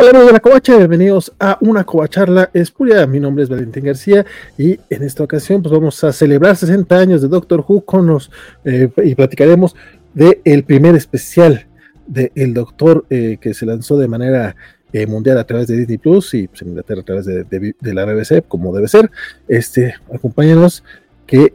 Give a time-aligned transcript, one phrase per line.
[0.00, 3.04] Hola amigos de la Covacha, bienvenidos a una Covacharla Espuria.
[3.08, 4.24] Mi nombre es Valentín García
[4.56, 8.30] y en esta ocasión pues vamos a celebrar 60 años de Doctor Who con los,
[8.64, 9.74] eh, y platicaremos
[10.14, 11.66] del el primer especial
[12.06, 14.54] de El Doctor eh, que se lanzó de manera
[14.92, 17.74] eh, mundial a través de Disney Plus y pues, en Inglaterra a través de, de,
[17.80, 19.10] de, la BBC, como debe ser.
[19.48, 20.84] Este, acompáñenos
[21.26, 21.54] que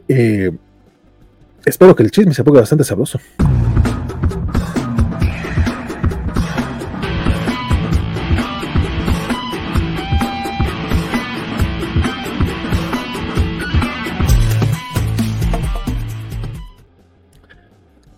[1.64, 3.18] espero que el chisme se ponga bastante sabroso.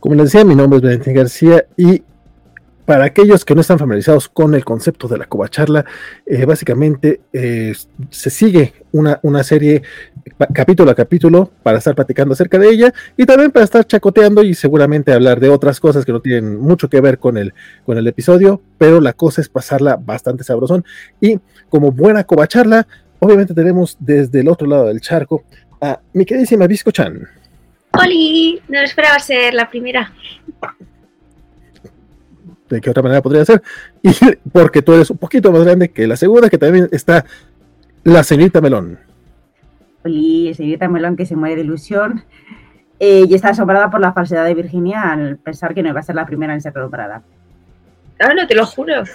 [0.07, 2.01] Como les decía, mi nombre es Valentín García y
[2.85, 5.85] para aquellos que no están familiarizados con el concepto de la covacharla,
[6.25, 7.75] eh, básicamente eh,
[8.11, 9.83] se sigue una, una, serie
[10.55, 14.55] capítulo a capítulo para estar platicando acerca de ella y también para estar chacoteando y
[14.55, 17.53] seguramente hablar de otras cosas que no tienen mucho que ver con el,
[17.85, 20.85] con el episodio, pero la cosa es pasarla bastante sabrosón.
[21.21, 22.87] Y como buena covacharla,
[23.19, 25.43] obviamente tenemos desde el otro lado del charco
[25.81, 27.27] a mi queridísima Visco Chan.
[27.99, 28.61] ¡Holi!
[28.69, 30.13] No esperaba ser la primera.
[32.69, 33.63] ¿De qué otra manera podría ser?
[34.03, 34.13] Y
[34.53, 37.25] porque tú eres un poquito más grande que la segunda, que también está
[38.05, 38.99] la señorita Melón.
[40.05, 42.25] Oli, señorita Melón que se muere de ilusión
[42.99, 46.05] eh, y está asombrada por la falsedad de Virginia al pensar que no iba a
[46.05, 47.23] ser la primera en ser nombrada.
[48.19, 49.03] Ah, no, te lo juro.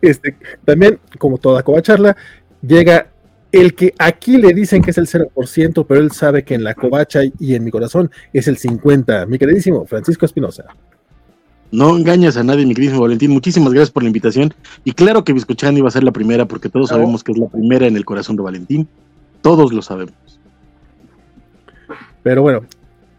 [0.00, 2.16] Este, también, como toda covacharla,
[2.62, 3.08] llega
[3.52, 6.74] el que aquí le dicen que es el 0%, pero él sabe que en la
[6.74, 9.26] covacha y en mi corazón es el 50%.
[9.26, 10.64] Mi queridísimo Francisco Espinosa.
[11.72, 13.30] No engañas a nadie, mi queridísimo Valentín.
[13.30, 14.52] Muchísimas gracias por la invitación.
[14.84, 17.48] Y claro que Biscochán iba a ser la primera, porque todos sabemos que es la
[17.48, 18.88] primera en el corazón de Valentín.
[19.40, 20.14] Todos lo sabemos.
[22.22, 22.62] Pero bueno,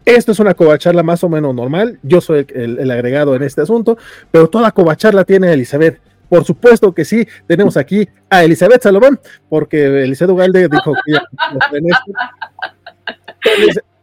[0.04, 1.98] esto es una covacharla más o menos normal.
[2.02, 3.96] Yo soy el, el agregado en este asunto,
[4.30, 6.00] pero toda covacharla tiene Elizabeth
[6.32, 9.20] por supuesto que sí, tenemos aquí a Elizabeth Salomón,
[9.50, 11.12] porque Elizabeth Ugalde dijo que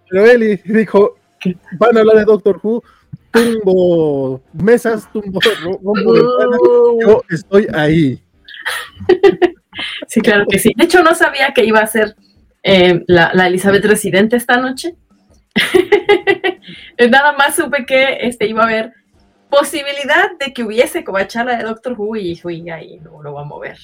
[0.08, 1.18] pero Eli dijo,
[1.80, 2.84] van a hablar de Doctor Who,
[3.32, 5.40] tumbo mesas, tumbo
[5.72, 8.22] rombo yo estoy ahí.
[10.08, 10.72] Sí, claro que sí.
[10.76, 12.16] De hecho, no sabía que iba a ser
[12.62, 14.94] eh, la, la, Elizabeth residente esta noche.
[17.10, 18.99] Nada más supe que este, iba a haber
[19.50, 23.46] posibilidad de que hubiese covacharla de Doctor Who y fui ahí, no lo voy a
[23.46, 23.78] mover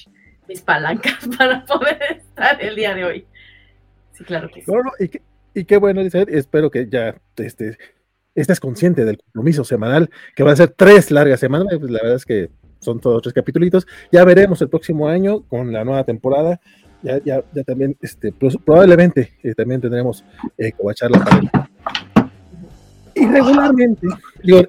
[0.48, 3.26] mis palancas para poder estar el día de hoy.
[4.12, 4.70] Sí, claro que sí.
[4.70, 5.22] No, no, y, qué,
[5.54, 7.76] y, qué, bueno, Elizabeth, espero que ya este,
[8.34, 12.16] estés consciente del compromiso semanal, que van a ser tres largas semanas, pues la verdad
[12.16, 13.86] es que son todos tres capítulos.
[14.12, 16.60] Ya veremos el próximo año con la nueva temporada.
[17.02, 20.24] Ya, ya, ya también, este, pues, probablemente eh, también tendremos
[20.56, 21.50] eh, covacharla para el,
[23.16, 24.06] y regularmente,
[24.42, 24.60] digo,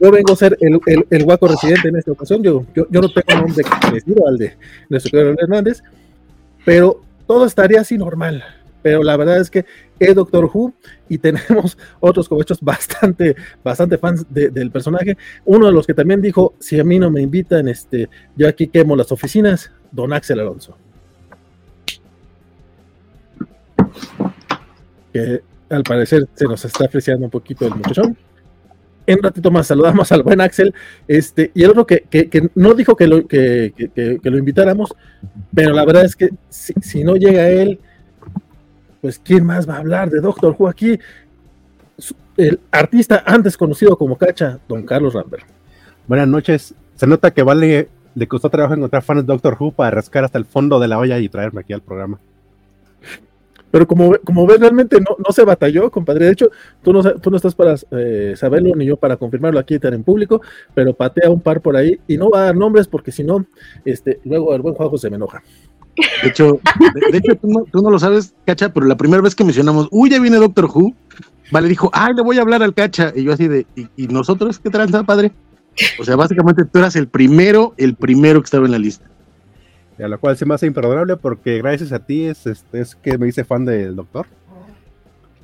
[0.00, 3.00] yo vengo a ser el, el, el, guaco residente en esta ocasión, yo, yo, yo
[3.00, 4.54] no tengo nombre parecido al de
[4.90, 5.82] nuestro querido Hernández,
[6.64, 8.44] pero todo estaría así normal.
[8.82, 9.64] Pero la verdad es que
[9.98, 10.74] es Doctor Who
[11.08, 13.34] y tenemos otros cobachos bastante,
[13.64, 15.16] bastante fans de, del personaje.
[15.46, 18.68] Uno de los que también dijo, si a mí no me invitan, este, yo aquí
[18.68, 20.76] quemo las oficinas, don Axel Alonso.
[25.12, 28.16] Que al parecer se nos está apreciando un poquito el muchachón.
[29.06, 30.74] En un ratito más saludamos al buen Axel.
[31.06, 34.94] Este, y el otro que, que, que no dijo que lo, que, que, lo invitáramos,
[35.54, 37.78] pero la verdad es que si, no llega él,
[39.00, 40.98] pues ¿quién más va a hablar de Doctor Who aquí?
[42.36, 45.46] El artista antes conocido como Cacha, don Carlos Rambert.
[46.08, 46.74] Buenas noches.
[46.96, 50.38] Se nota que vale, le costó trabajo encontrar fans de Doctor Who para rascar hasta
[50.38, 52.18] el fondo de la olla y traerme aquí al programa
[53.76, 56.24] pero como, como ves, realmente no, no se batalló, compadre.
[56.24, 56.48] De hecho,
[56.80, 60.40] tú no, tú no estás para eh, saberlo, ni yo para confirmarlo aquí en público,
[60.72, 63.44] pero patea un par por ahí y no va a dar nombres porque si no,
[63.84, 65.42] este, luego el buen Juanjo se me enoja.
[66.22, 66.58] De hecho,
[66.94, 69.44] de, de hecho tú, no, tú, no, lo sabes, Cacha, pero la primera vez que
[69.44, 70.94] mencionamos, uy, ya viene Doctor Who,
[71.50, 73.12] Vale dijo, ay, le voy a hablar al Cacha.
[73.14, 75.32] Y yo así de, ¿y, y nosotros qué tranza, padre?
[76.00, 79.06] O sea, básicamente tú eras el primero, el primero que estaba en la lista.
[79.98, 83.16] A lo cual se me hace imperdonable porque gracias a ti es, es, es, que
[83.16, 84.26] me hice fan del doctor.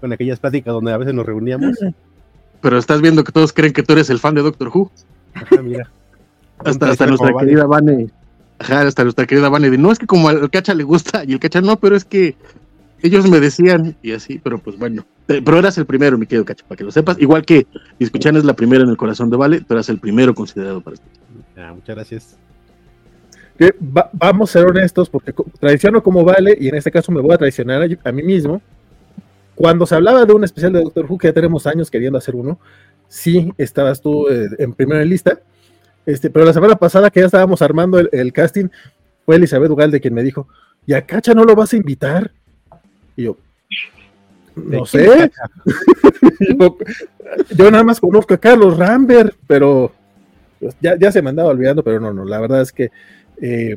[0.00, 1.78] Con aquellas pláticas donde a veces nos reuníamos.
[2.60, 4.90] Pero estás viendo que todos creen que tú eres el fan de Doctor Who.
[5.34, 5.90] Ajá, mira.
[6.58, 8.10] hasta, hasta nuestra querida Vane.
[8.58, 9.70] Ajá, hasta nuestra querida Vane.
[9.70, 12.04] De, no es que como al cacha le gusta y el cacha no, pero es
[12.04, 12.36] que
[13.02, 15.04] ellos me decían y así, pero pues bueno.
[15.26, 17.18] Pero eras el primero, mi querido cacha, para que lo sepas.
[17.18, 17.66] Igual que
[17.98, 20.94] Escuchan es la primera en el corazón de Vale, tú eras el primero considerado para
[20.94, 21.22] escuchar.
[21.56, 22.36] Ah, muchas gracias
[23.62, 27.20] que va, vamos a ser honestos, porque traiciono como vale, y en este caso me
[27.20, 28.60] voy a traicionar a, a, mí mismo.
[29.54, 32.34] Cuando se hablaba de un especial de Doctor Who, que ya tenemos años queriendo hacer
[32.34, 32.58] uno,
[33.06, 35.38] sí estabas tú eh, en primera lista,
[36.04, 38.66] Este, pero la semana pasada que ya estábamos armando el, el casting,
[39.24, 40.48] fue Elizabeth Ugalde quien me dijo,
[40.84, 42.32] ¿y a Cacha no lo vas a invitar?
[43.14, 43.36] Y yo,
[44.56, 45.30] no sé.
[46.58, 46.76] yo,
[47.56, 49.92] yo nada más conozco a Carlos Rambert, pero
[50.80, 52.90] ya, ya se me andaba olvidando, pero no, no, la verdad es que
[53.40, 53.76] eh,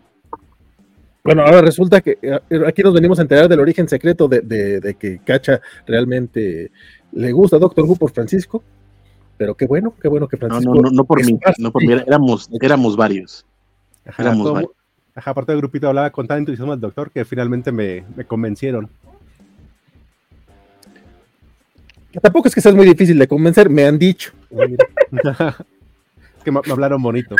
[1.23, 4.79] bueno, ahora resulta que eh, aquí nos venimos a enterar del origen secreto de, de-
[4.79, 6.71] de que Cacha realmente
[7.11, 8.63] le gusta a Doctor Who por Francisco,
[9.37, 10.73] pero qué bueno, qué bueno que Francisco.
[10.75, 13.45] no, no, no por mí, no por mí, éramos, éramos varios.
[14.05, 14.71] Ajá, Éramos todo- varios.
[15.15, 18.87] ajá, aparte del grupito hablaba con tanto entusiasmo del doctor que finalmente me, me convencieron.
[22.11, 24.31] que tampoco es que sea muy difícil de convencer, me han dicho.
[24.51, 27.35] es que me, me hablaron bonito.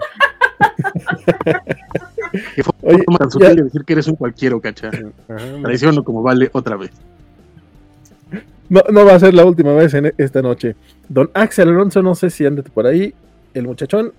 [2.56, 4.90] Que fue Oye, forma tan ya- decir que eres un cualquiera, cacha.
[5.64, 6.92] Traiciono como vale otra vez.
[8.70, 10.76] No, no va a ser la última vez en esta noche.
[11.08, 13.14] Don Axel Alonso, no sé si anda por ahí.
[13.54, 14.12] El muchachón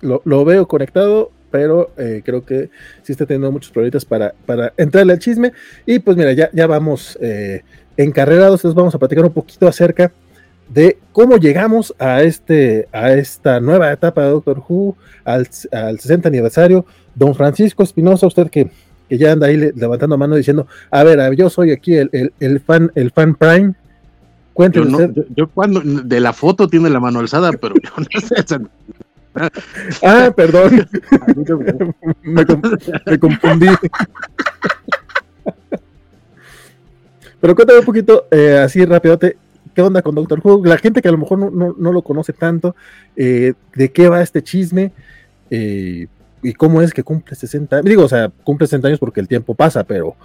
[0.00, 2.70] lo, lo veo conectado, pero eh, creo que
[3.02, 5.52] sí está teniendo muchos problemas para, para entrarle al chisme.
[5.84, 7.62] Y pues mira, ya, ya vamos eh,
[7.96, 10.12] encarrerados, entonces vamos a platicar un poquito acerca de
[11.12, 16.84] cómo llegamos a, este, a esta nueva etapa de Doctor Who, al, al 60 aniversario.
[17.14, 18.70] Don Francisco Espinosa, usted que,
[19.08, 22.32] que ya anda ahí le- levantando mano diciendo, a ver, yo soy aquí el, el-
[22.40, 23.68] el fan, el fan Prime.
[23.68, 23.74] Yo,
[24.54, 25.10] Cuénteme no, usted.
[25.14, 28.58] yo, yo cuando de la foto tiene la mano alzada, pero yo no sé.
[30.02, 30.88] Ah, perdón,
[32.24, 33.66] me confundí.
[37.40, 39.36] Pero cuéntame un poquito, eh, así rapidote,
[39.76, 40.64] ¿qué onda con Doctor Who?
[40.64, 42.74] La gente que a lo mejor no, lo conoce tanto,
[43.14, 44.90] eh, ¿de qué va este chisme?
[45.50, 46.06] Eh,
[46.42, 49.54] ¿Y cómo es que cumple 60 Digo, o sea, cumple 60 años porque el tiempo
[49.54, 50.16] pasa, pero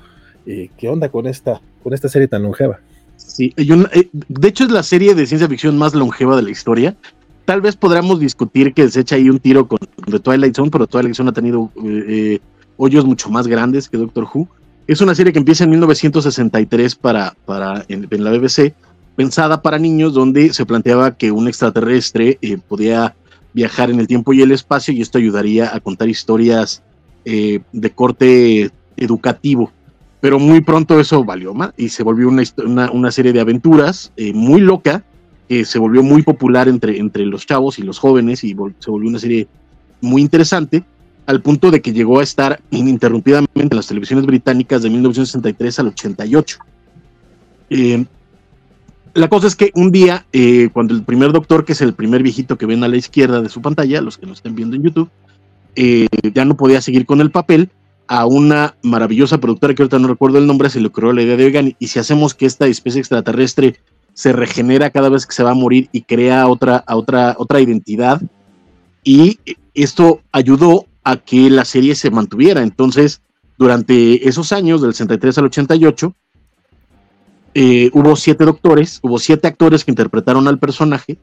[0.45, 2.79] eh, ¿qué onda con esta, con esta serie tan longeva?
[3.17, 6.95] Sí, de hecho es la serie de ciencia ficción más longeva de la historia.
[7.43, 10.87] Tal vez podríamos discutir que se echa ahí un tiro con The Twilight Zone, pero
[10.87, 11.69] Twilight Zone ha tenido
[12.77, 14.47] hoyos mucho más grandes que Doctor Who.
[14.87, 18.73] Es una serie que empieza en 1963 para, para, en la BBC,
[19.15, 23.15] pensada para niños, donde se planteaba que un extraterrestre eh, podía
[23.53, 26.81] viajar en el tiempo y el espacio y esto ayudaría a contar historias
[27.25, 29.71] eh, de corte educativo
[30.21, 34.31] pero muy pronto eso valió más y se volvió una, una, serie de aventuras eh,
[34.33, 35.03] muy loca
[35.49, 39.09] que se volvió muy popular entre, entre los chavos y los jóvenes y se volvió
[39.09, 39.47] una serie
[39.99, 40.83] muy interesante
[41.25, 45.87] al punto de que llegó a estar ininterrumpidamente en las televisiones británicas de 1963 al
[45.87, 46.57] 88.
[47.71, 48.05] Eh,
[49.13, 52.23] la cosa es que un día, eh, cuando el primer doctor, que es el primer
[52.23, 54.83] viejito que ven a la izquierda de su pantalla, los que nos estén viendo en
[54.83, 55.09] YouTube,
[55.75, 57.69] eh, ya no podía seguir con el papel,
[58.07, 61.37] a una maravillosa productora que ahorita no recuerdo el nombre, se le ocurrió la idea
[61.37, 63.79] de, oigan, y si hacemos que esta especie extraterrestre
[64.13, 67.61] se regenera cada vez que se va a morir y crea otra, a otra, otra
[67.61, 68.21] identidad,
[69.03, 69.39] y
[69.73, 72.61] esto ayudó a que la serie se mantuviera.
[72.61, 73.21] Entonces,
[73.57, 76.13] durante esos años, del 63 al 88,
[77.53, 81.17] eh, hubo siete doctores, hubo siete actores que interpretaron al personaje,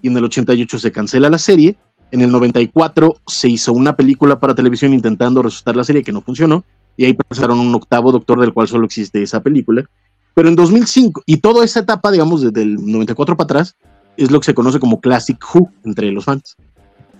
[0.00, 1.76] y en el 88 se cancela la serie,
[2.14, 6.20] en el 94 se hizo una película para televisión intentando resucitar la serie que no
[6.20, 6.64] funcionó.
[6.96, 9.84] Y ahí pasaron un octavo doctor del cual solo existe esa película.
[10.32, 13.76] Pero en 2005, y toda esa etapa, digamos, desde el 94 para atrás,
[14.16, 16.56] es lo que se conoce como Classic Who entre los fans.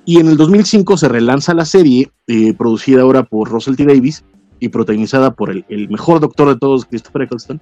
[0.05, 3.87] Y en el 2005 se relanza la serie, eh, producida ahora por Russell T.
[3.87, 4.25] Davis
[4.61, 7.61] y protagonizada por el, el mejor doctor de todos, Christopher Eccleston.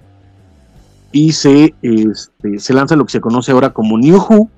[1.13, 4.49] Y se, este, se lanza lo que se conoce ahora como New Who,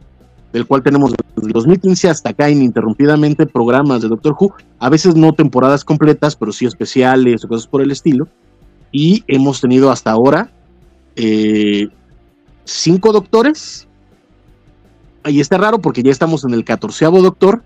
[0.53, 5.15] del cual tenemos desde el 2015 hasta acá ininterrumpidamente programas de Doctor Who, a veces
[5.15, 8.29] no temporadas completas, pero sí especiales o cosas por el estilo.
[8.93, 10.49] Y hemos tenido hasta ahora
[11.17, 11.89] eh,
[12.63, 13.85] cinco doctores.
[15.23, 17.63] Ahí está raro porque ya estamos en el catorceavo doctor,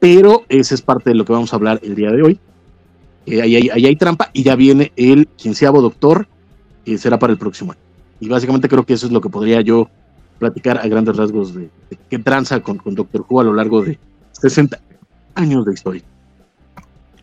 [0.00, 2.40] pero ese es parte de lo que vamos a hablar el día de hoy.
[3.26, 6.26] Eh, ahí, hay, ahí hay trampa y ya viene el quinceavo doctor,
[6.96, 7.91] será para el próximo año.
[8.22, 9.90] Y básicamente creo que eso es lo que podría yo
[10.38, 13.82] platicar a grandes rasgos de, de qué tranza con, con Doctor Who a lo largo
[13.82, 13.98] de
[14.30, 14.78] 60
[15.34, 16.02] años de historia.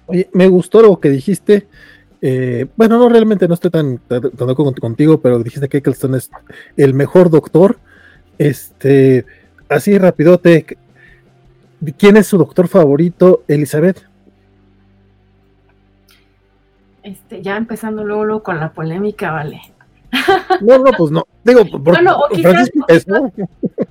[0.08, 1.68] Oye, me gustó lo que dijiste.
[2.22, 6.30] eh, bueno, no, realmente no estoy tan, tan, tan contigo, pero dijiste que Eccleston es
[6.76, 7.80] el mejor doctor.
[8.38, 9.26] Este,
[9.70, 10.66] así rapidote.
[11.98, 14.06] ¿Quién es su doctor favorito, Elizabeth?
[17.04, 19.62] Este, ya empezando luego, luego con la polémica, vale.
[20.62, 21.26] No, no, pues no.
[21.44, 23.32] Digo, por, Bueno, o quizás- Francisco es, ¿no?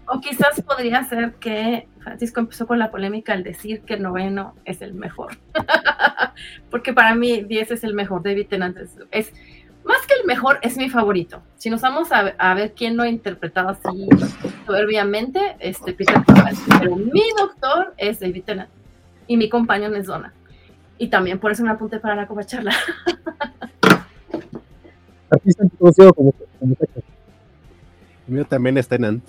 [0.07, 4.55] O quizás podría ser que Francisco empezó con la polémica al decir que el noveno
[4.65, 5.37] es el mejor.
[6.71, 8.77] Porque para mí 10 es el mejor, David Tennant
[9.11, 9.33] es,
[9.85, 11.43] más que el mejor, es mi favorito.
[11.57, 14.09] Si nos vamos a, a ver quién lo ha interpretado así
[14.67, 16.17] soberbiamente este, Peter
[16.79, 18.71] pero mi doctor es David Tennant
[19.27, 20.33] y mi compañero es Donna.
[20.99, 22.73] Y también por eso me apunté para la covacharla.
[25.31, 26.75] Aquí todos como, como
[28.27, 29.23] El mío también es Tenant.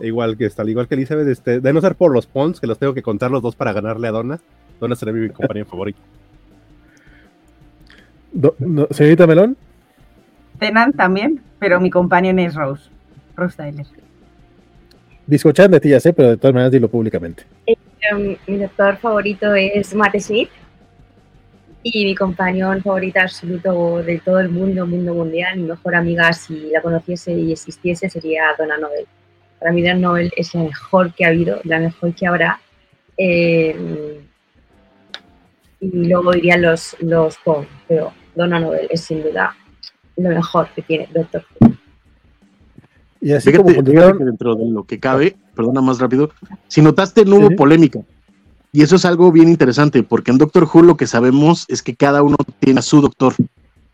[0.00, 2.78] Igual que está, igual que Elizabeth, este, de no ser por los pons, que los
[2.78, 4.40] tengo que contar los dos para ganarle a Donna.
[4.78, 5.98] Donna será mi compañero favorito.
[8.32, 9.56] Do- no, señorita Melón,
[10.58, 12.90] Tenant también, pero mi compañero es Rose.
[13.34, 13.86] Rose Tyler.
[15.26, 17.44] bizcochan de ti ya sé, pero de todas maneras dilo públicamente.
[17.66, 20.50] Em, mi doctor favorito es Matt Smith
[21.92, 26.70] y mi compañero favorita absoluto de todo el mundo, mundo mundial, mi mejor amiga si
[26.70, 29.06] la conociese y existiese sería Donna Noel.
[29.60, 32.60] Para mí Donna Noel es la mejor que ha habido, la mejor que habrá.
[33.16, 34.16] Em,
[35.80, 37.38] y luego irían los, los
[37.86, 39.54] pero Donna Noel es sin duda
[40.16, 41.72] lo mejor que tiene Doctor Who.
[43.20, 46.30] Y así Fíjate, como dentro de lo que cabe, perdona más rápido,
[46.66, 47.54] si notaste no hubo Sí.
[47.54, 48.00] polémica.
[48.76, 51.96] Y eso es algo bien interesante, porque en Doctor Who lo que sabemos es que
[51.96, 53.34] cada uno tiene a su doctor.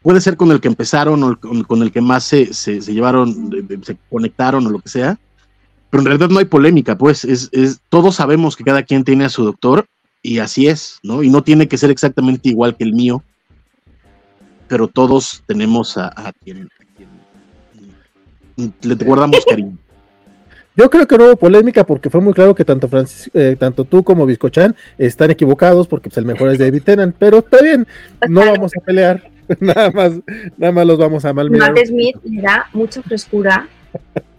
[0.03, 3.49] Puede ser con el que empezaron o con, el que más se, se- llevaron,
[3.85, 5.21] se conectaron o lo que sea.
[5.89, 9.25] Pero en realidad no hay polémica, pues es, es, todos sabemos que cada quien tiene
[9.25, 9.87] a su doctor
[10.21, 11.23] y así es, ¿no?
[11.23, 13.23] Y no tiene que ser exactamente igual que el mío,
[14.67, 16.69] pero todos tenemos a, a quien
[18.57, 19.79] le guardamos cariño.
[20.77, 23.85] Yo creo que no hubo polémica porque fue muy claro que tanto Francis, eh, tanto
[23.85, 27.87] tú como Bizcochan están equivocados porque pues, el mejor es David Tennant, pero está bien,
[28.29, 29.23] no vamos a pelear,
[29.61, 30.13] nada más,
[30.57, 31.73] nada más los vamos a malmirar.
[31.73, 33.69] Matt Smith le da mucha frescura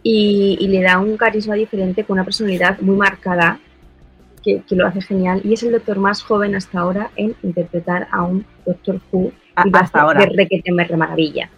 [0.01, 3.59] y, y le da un carisma diferente con una personalidad muy marcada
[4.43, 8.07] que, que lo hace genial y es el doctor más joven hasta ahora en interpretar
[8.11, 10.21] a un Doctor Who A- y lo hasta ahora.
[10.21, 11.49] de requete me maravilla.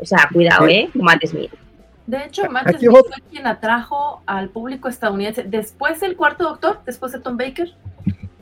[0.00, 0.66] O sea, cuidado.
[0.68, 0.88] ¿eh?
[0.94, 1.50] Matt Smith.
[2.08, 7.12] De hecho, Matt Smith fue quien atrajo al público estadounidense después del cuarto doctor, después
[7.12, 7.70] de Tom Baker.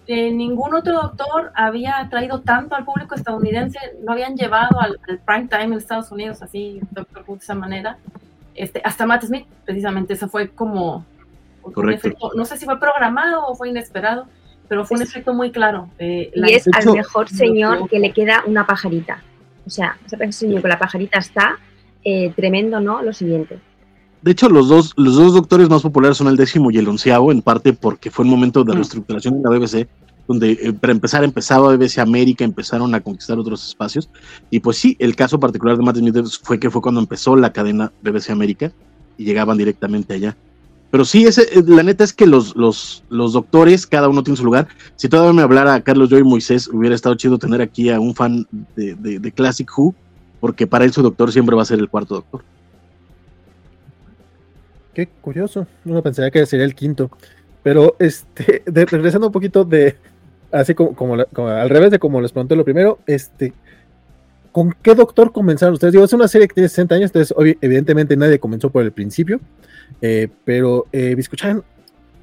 [0.08, 5.18] eh, ningún otro doctor había atraído tanto al público estadounidense, no habían llevado al, al
[5.18, 7.98] prime time en Estados Unidos así, Doctor Who de esa manera.
[8.54, 11.04] Este, hasta Matt Smith, precisamente, eso fue como
[11.64, 12.06] un Correcto.
[12.06, 14.28] efecto, no sé si fue programado o fue inesperado,
[14.68, 15.88] pero fue un Es- efecto muy claro.
[15.98, 19.24] eh, Y es al mejor señor que le queda una pajarita.
[19.66, 21.58] O sea, ese señor con la pajarita está
[22.06, 23.02] eh, tremendo, ¿no?
[23.02, 23.58] Lo siguiente.
[24.22, 27.32] De hecho, los dos, los dos doctores más populares son el décimo y el onceavo,
[27.32, 28.76] en parte porque fue un momento de Mm.
[28.76, 29.88] reestructuración en la BBC,
[30.28, 34.08] donde eh, para empezar empezaba BBC América, empezaron a conquistar otros espacios.
[34.50, 37.52] Y pues sí, el caso particular de Matt Smith fue que fue cuando empezó la
[37.52, 38.72] cadena BBC América
[39.18, 40.36] y llegaban directamente allá.
[40.90, 44.36] Pero sí, ese, eh, la neta es que los, los, los doctores, cada uno tiene
[44.36, 44.68] su lugar.
[44.96, 48.46] Si todavía me hablara Carlos Joy Moisés, hubiera estado chido tener aquí a un fan
[48.76, 49.94] de, de, de Classic Who,
[50.46, 52.42] porque para él su doctor siempre va a ser el cuarto doctor.
[54.94, 57.10] Qué curioso, uno pensaría que sería el quinto.
[57.64, 59.96] Pero este, de- regresando un poquito de,
[60.52, 63.52] así como, como, la- como al revés de como les pregunté lo primero, este,
[64.52, 65.92] ¿con qué doctor comenzaron ustedes?
[65.94, 68.92] Digo, es una serie que tiene 60 años, entonces obvi- evidentemente nadie comenzó por el
[68.92, 69.40] principio,
[70.00, 71.64] eh, pero eh, Biscochan,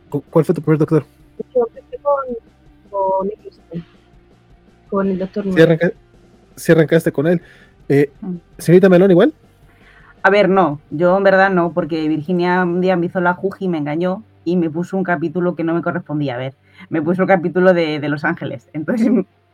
[0.09, 1.03] ¿cu- ¿cuál fue tu primer doctor?
[1.53, 2.13] Yo empecé con,
[2.89, 3.29] con
[4.89, 5.91] con el doctor Si, arranca-
[6.55, 7.41] si arrancaste con él.
[7.89, 8.35] Eh, Mm.
[8.57, 9.33] señorita Melón, igual.
[10.21, 13.65] A ver, no, yo en verdad no, porque Virginia un día me hizo la juji
[13.65, 16.53] y me engañó y me puso un capítulo que no me correspondía ver.
[16.89, 18.69] Me puso el capítulo de, de Los Ángeles.
[18.73, 19.09] Entonces,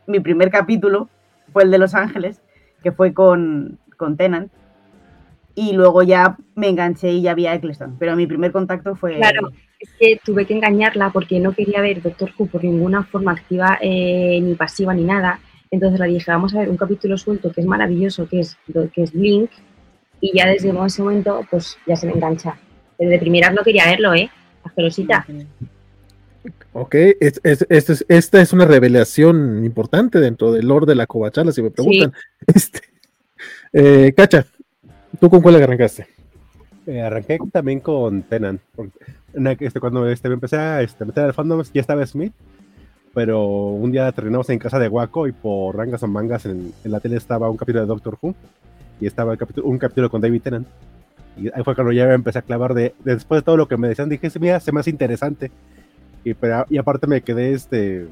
[0.06, 1.08] mi primer capítulo
[1.52, 2.40] fue el de Los Ángeles,
[2.82, 4.50] que fue con, con Tennant.
[5.56, 7.96] Y luego ya me enganché y ya vi a Eccleston.
[7.98, 9.16] Pero mi primer contacto fue.
[9.16, 9.50] Claro.
[9.80, 13.78] Es que tuve que engañarla porque no quería ver Doctor Who por ninguna forma activa
[13.80, 15.40] eh, ni pasiva ni nada.
[15.70, 18.56] Entonces le dije, vamos a ver un capítulo suelto que es maravilloso, que es,
[18.92, 19.50] que es Blink.
[20.20, 22.56] Y ya desde ese momento, pues ya se me engancha.
[22.98, 24.28] Pero de primeras no quería verlo, ¿eh?
[24.64, 25.24] Asquerosita.
[26.72, 31.06] Ok, es- es- es- es- esta es una revelación importante dentro del lore de la
[31.06, 32.12] covachala, si me preguntan.
[32.46, 32.80] Este,
[33.72, 34.46] eh, Cacha,
[35.20, 36.06] ¿tú con cuál arrancaste?
[36.86, 38.60] Eh, arranqué también con Tenant.
[38.74, 38.98] porque
[39.34, 42.04] en la que, este, cuando este, me empecé a este, meter al fandom ya estaba
[42.06, 42.32] Smith,
[43.14, 46.90] pero un día terminamos en casa de Waco y por rangas o mangas en, en
[46.90, 48.34] la tele estaba un capítulo de Doctor Who
[49.00, 50.66] y estaba el capítulo- un capítulo con David Tennant.
[51.36, 53.66] Y ahí fue cuando ya me empecé a clavar de, de- después de todo lo
[53.68, 55.50] que me decían, dije, mira, se me hace interesante.
[56.22, 58.06] Y, pero, y aparte me quedé este,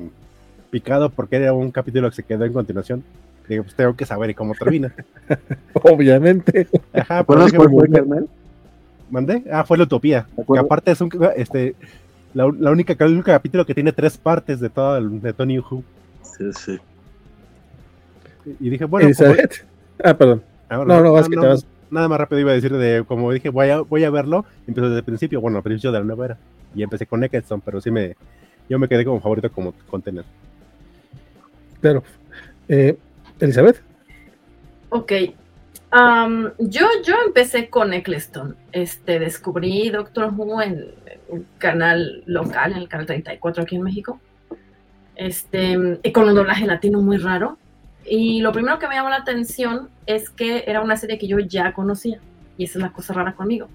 [0.71, 3.05] picado porque era un capítulo que se quedó en continuación.
[3.49, 4.95] Dije, pues tengo que saber cómo termina.
[5.83, 6.69] Obviamente.
[6.93, 8.28] Ajá, ¿Te pero cuál fue, me- carnal?
[9.11, 9.43] ¿Mandé?
[9.50, 10.26] Ah, fue la Utopía.
[10.37, 11.75] ¿Te Que aparte es un este
[12.35, 15.58] la, la única el único capítulo que tiene tres partes de todo el de Tony
[15.58, 15.82] Who.
[16.23, 16.78] Sí, sí.
[18.61, 19.66] Y dije, bueno, Elizabeth.
[20.02, 20.42] Ah, perdón.
[20.68, 21.66] ah, No, no, vas que te vas.
[21.90, 24.87] nada más rápido iba a decir de, como dije, voy a, voy a verlo, empezó
[24.87, 26.38] desde el principio, bueno, al principio de la nueva era,
[26.75, 28.16] y empecé con Eccleston, pero sí me,
[28.68, 30.26] yo me quedé como favorito como con Tennant.
[31.80, 32.02] Claro.
[32.68, 32.97] Eh,
[33.40, 33.82] Elizabeth.
[34.90, 35.12] Ok.
[35.90, 38.57] Am, yo, yo empecé con Eccleston.
[38.73, 40.87] Este, descubrí Doctor Who en
[41.28, 44.21] un canal local, en el canal 34 aquí en México.
[45.16, 47.59] Este, y con un doblaje latino muy raro.
[48.04, 51.38] Y lo primero que me llamó la atención es que era una serie que yo
[51.38, 52.21] ya conocía.
[52.57, 53.68] Y esa es la cosa rara conmigo.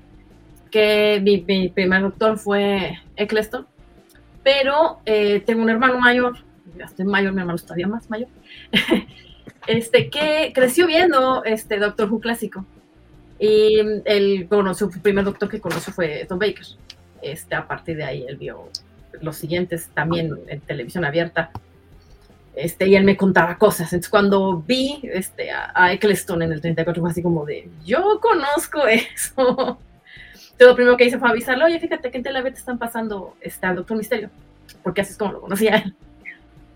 [0.72, 3.68] Que mi, mi primer doctor fue Eccleston.
[4.44, 6.38] Pero eh, tengo un hermano mayor.
[6.78, 8.30] Ya estoy mayor, mi hermano todavía más mayor.
[9.68, 12.66] este, que creció viendo este Doctor Who clásico.
[13.40, 16.66] Y él conoció, el primer doctor que conoció fue Tom Baker.
[17.22, 18.70] Este, a partir de ahí él vio
[19.22, 21.52] los siguientes también en televisión abierta.
[22.56, 23.92] Este, y él me contaba cosas.
[23.92, 28.20] Entonces, cuando vi este, a, a Eccleston en el 34, fue así como de, yo
[28.22, 29.80] conozco eso.
[30.54, 32.78] Entonces, lo primero que hice fue avisarle, oye, fíjate que en Tel Aviv te están
[32.78, 34.30] pasando este, al Doctor Misterio,
[34.84, 35.96] porque así es como lo conocía él.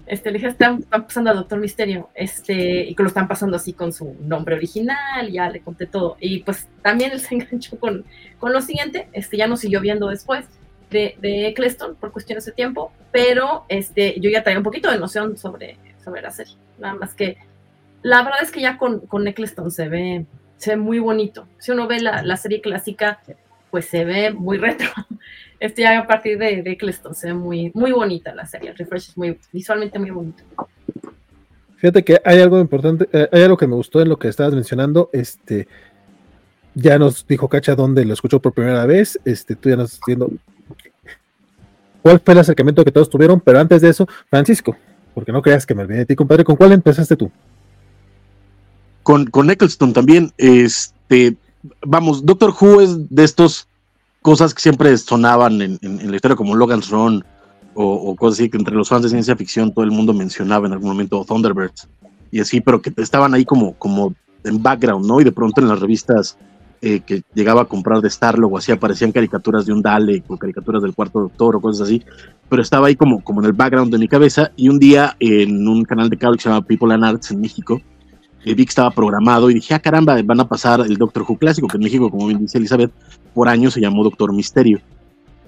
[0.08, 3.74] Este, le dije, están, pasando al Doctor Misterio, este, y que lo están pasando así
[3.74, 6.18] con su nombre original, ya le conté todo.
[6.20, 8.06] Y pues también él se enganchó con,
[8.40, 10.46] con lo siguiente, este, ya nos siguió viendo después
[10.90, 15.38] de, de por cuestiones de tiempo, pero este, yo ya traía un poquito de noción
[15.38, 16.56] sobre, sobre la serie.
[16.80, 17.38] Nada más que
[18.04, 20.26] la verdad es que ya con, con Eccleston se ve,
[20.58, 21.48] se ve muy bonito.
[21.58, 23.20] Si uno ve la, la serie clásica,
[23.78, 24.90] pues se ve muy retro.
[25.60, 28.72] Este ya a partir de, de Eccleston se ve muy, muy bonita la serie.
[28.72, 30.44] El refresh es muy, visualmente muy bonito.
[31.76, 34.56] Fíjate que hay algo importante, eh, hay algo que me gustó en lo que estabas
[34.56, 35.12] mencionando.
[35.14, 35.68] Este,
[36.74, 39.20] ya nos dijo Cacha dónde lo escuchó por primera vez.
[39.26, 40.32] Este, tú ya nos estás diciendo
[42.02, 44.76] cuál fue el acercamiento que todos tuvieron, pero antes de eso, Francisco,
[45.14, 47.30] porque no creas que me olvidé de ti, compadre, ¿con cuál empezaste tú?
[49.04, 51.38] Con, con Eccleston también, este,
[51.86, 53.68] vamos, Doctor Who es de estos
[54.22, 57.24] cosas que siempre sonaban en, la historia como Logan's Run
[57.74, 60.68] o, o cosas así que entre los fans de ciencia ficción todo el mundo mencionaba
[60.68, 61.88] en algún momento, Thunderbirds
[62.32, 63.76] y así, pero que estaban ahí como,
[64.44, 65.20] en background, ¿no?
[65.20, 66.38] Y de pronto en las revistas
[66.82, 70.38] eh, que llegaba a comprar de Starlog o así aparecían caricaturas de un Dalek o
[70.38, 72.04] caricaturas del cuarto doctor o cosas así,
[72.50, 75.68] pero estaba ahí como, como en el background de mi cabeza y un día en
[75.68, 77.82] un canal de cable que se llama People and Arts en México,
[78.46, 81.38] eh, vi que estaba programado y dije, ah, caramba, van a pasar el Doctor Who
[81.38, 82.92] clásico, que en México, como bien dice Elizabeth,
[83.34, 84.80] por años se llamó Doctor Misterio.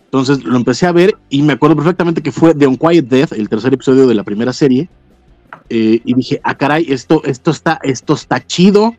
[0.05, 3.47] Entonces lo empecé a ver y me acuerdo perfectamente que fue The Unquiet Death, el
[3.47, 4.89] tercer episodio de la primera serie.
[5.69, 8.95] eh, y dije, ah, caray, esto, esto, está, esto está chido,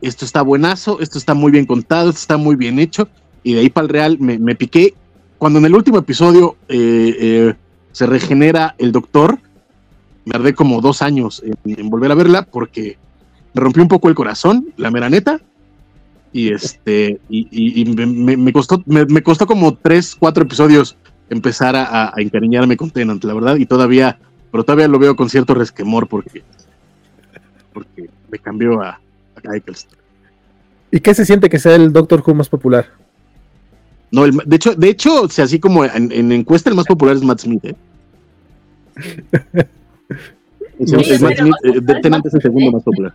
[0.00, 3.08] esto está buenazo, esto está muy bien contado, esto está muy bien hecho.
[3.42, 4.94] Y de ahí para el real me, me piqué.
[5.38, 7.54] Cuando en el último episodio eh, eh,
[7.90, 9.38] se regenera el doctor,
[10.24, 12.96] me tardé como dos años en volver a verla porque
[13.54, 15.40] me rompió un poco el corazón, la mera neta.
[16.32, 20.96] Y este, y, y- y me, costó, me, me costó como tres, cuatro episodios
[21.28, 24.18] empezar a, encariñarme con Tennant, la verdad, y todavía,
[24.50, 26.42] pero todavía lo veo con cierto resquemor porque,
[27.72, 28.98] porque me cambió a,
[29.44, 29.98] a Eccleston.
[30.90, 32.86] ¿Y qué se siente que sea el Doctor Who más popular?
[34.10, 36.86] No, el- de hecho, de hecho, o sea, así como en, en encuesta el más
[36.86, 37.74] popular es Matt Smith, ¿eh?
[40.82, 42.72] Eh, Tennant es el es segundo Smith.
[42.74, 43.14] más popular.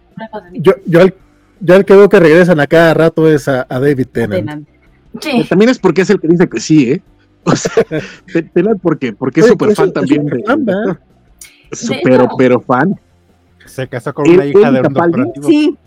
[0.54, 1.14] Yo, yo, al,
[1.60, 4.40] yo al que veo que regresan a cada rato es a, a David Tennant.
[4.46, 4.68] Tennant.
[5.22, 7.02] Sí, También es porque es el que dice que sí, ¿eh?
[7.44, 7.72] O sea,
[8.34, 10.26] Te- Tennant porque, porque es súper fan es- es también.
[12.04, 13.00] pero, pero fan.
[13.66, 15.34] Se casó con Él- una hija de un.
[15.44, 15.78] Sí,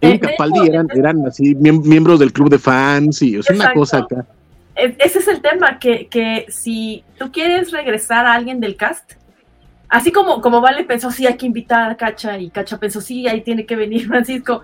[0.00, 3.72] Eh, de Capaldi eran, eran así miem- miembros del club de fans y sea, una
[3.74, 4.24] cosa acá.
[4.76, 9.14] E- Ese es el tema, que, que si tú quieres regresar a alguien del cast,
[9.88, 13.26] así como, como Vale pensó, sí, hay que invitar a Cacha, y Cacha pensó, sí,
[13.26, 14.62] ahí tiene que venir Francisco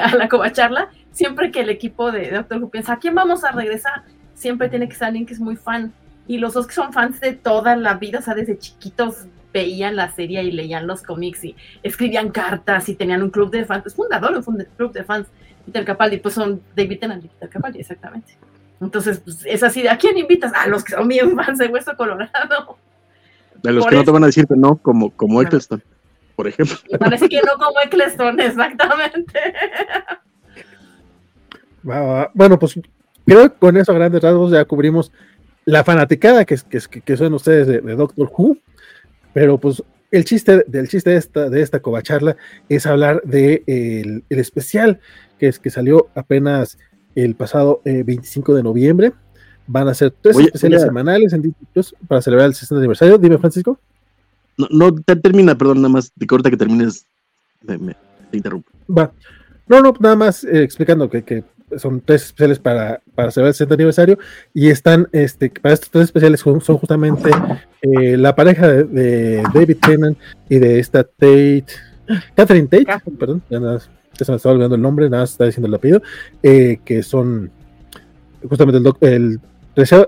[0.00, 3.52] a la covacharla, siempre que el equipo de Doctor Who piensa, ¿a quién vamos a
[3.52, 4.04] regresar?
[4.34, 5.92] Siempre tiene que ser alguien que es muy fan.
[6.28, 9.96] Y los dos que son fans de toda la vida, o sea, desde chiquitos veían
[9.96, 13.94] la serie y leían los cómics y escribían cartas y tenían un club de fans,
[13.94, 15.28] fundador de un club de fans,
[15.64, 18.36] Peter Capaldi, pues son David Tennant y Peter Capaldi, exactamente.
[18.80, 20.52] Entonces, pues, es así ¿a quién invitas?
[20.52, 22.76] A los que son bien fans de Hueso Colorado.
[23.66, 25.42] De los Por que no te van a decir que no, como, como.
[25.42, 25.82] Eccleston,
[26.34, 26.76] por ejemplo.
[26.98, 29.40] Parece que no como Eccleston, exactamente.
[31.88, 32.30] Va, va, va.
[32.34, 32.78] Bueno, pues
[33.26, 35.12] creo que con eso a grandes rasgos ya cubrimos
[35.64, 38.56] la fanaticada que, es- que, que son ustedes de, de Doctor Who,
[39.32, 42.36] pero pues el chiste del chiste de esta, de esta covacharla
[42.68, 45.00] es hablar de el, el especial
[45.38, 46.78] que es que salió apenas
[47.14, 49.12] el pasado eh, 25 de noviembre.
[49.66, 50.88] Van a ser tres Oye, especiales oye.
[50.88, 51.54] semanales en
[52.06, 53.18] para celebrar el 60 aniversario.
[53.18, 53.78] Dime, Francisco.
[54.58, 57.06] No, no te- termina, perdón, nada más, de corta que termines,
[57.62, 57.96] me, me-
[58.30, 58.70] te interrumpo.
[58.88, 59.12] Va.
[59.68, 61.44] No, no, nada más eh, explicando que, que
[61.78, 64.18] son tres especiales para, para celebrar el 60 aniversario
[64.54, 67.28] y están, este, para estos tres especiales son, son justamente
[67.82, 70.16] eh, la pareja de, de David Tennant
[70.48, 71.66] y de esta Tate,
[72.36, 73.18] Catherine Tate, Catherine.
[73.18, 73.80] perdón, ya, nada,
[74.16, 76.02] ya se me estaba olvidando el nombre, nada más está diciendo el apellido,
[76.44, 77.50] eh, que son
[78.48, 79.40] justamente el, doc- el,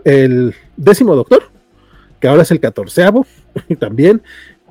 [0.05, 1.45] el décimo doctor,
[2.21, 3.27] que ahora es el catorceavo
[3.79, 4.23] también,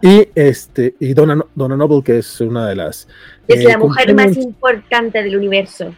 [0.01, 3.07] y este, y Donna, Donna Noble, que es una de las
[3.47, 5.93] Es eh, la mujer más importante del universo.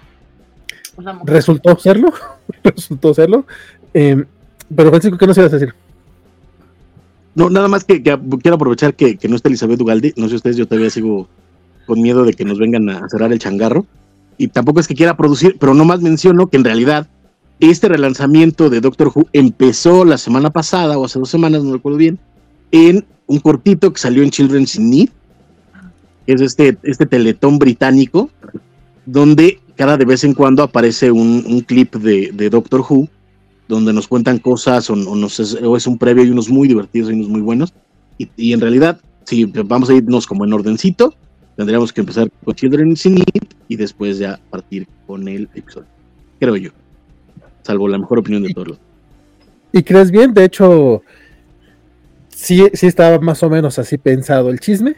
[1.25, 2.11] Resultó serlo,
[2.63, 3.45] resultó serlo.
[3.93, 4.23] Eh,
[4.75, 5.73] pero Francisco, ¿qué nos ibas a decir?
[7.35, 10.13] No, nada más que, que quiero aprovechar que, que no está Elizabeth Ugalde.
[10.17, 11.29] No sé ustedes, yo todavía sigo
[11.85, 13.85] con miedo de que nos vengan a cerrar el changarro.
[14.37, 17.07] Y tampoco es que quiera producir, pero nomás menciono que en realidad
[17.59, 21.97] este relanzamiento de Doctor Who empezó la semana pasada o hace dos semanas, no recuerdo
[21.97, 22.19] bien,
[22.71, 25.09] en un cortito que salió en Children's in Need,
[26.25, 28.29] que es este, este teletón británico,
[29.05, 33.07] donde cada de vez en cuando aparece un, un clip de, de Doctor Who
[33.69, 36.67] donde nos cuentan cosas o, o nos es, o es un previo y unos muy
[36.67, 37.73] divertidos y unos muy buenos.
[38.17, 41.13] Y, y en realidad, si vamos a irnos como en ordencito,
[41.55, 45.87] tendríamos que empezar con Children in Need y después ya partir con el episodio.
[46.39, 46.71] Creo yo.
[47.63, 48.79] Salvo la mejor opinión de todos los.
[49.71, 50.33] ¿Y crees bien?
[50.33, 51.03] De hecho,
[52.29, 54.95] sí, sí estaba más o menos así pensado el chisme.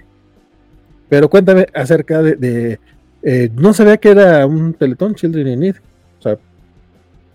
[1.09, 2.35] Pero cuéntame acerca de.
[2.35, 2.79] de,
[3.23, 5.75] eh, no sabía que era un teletón Children in Need.
[6.19, 6.37] O sea,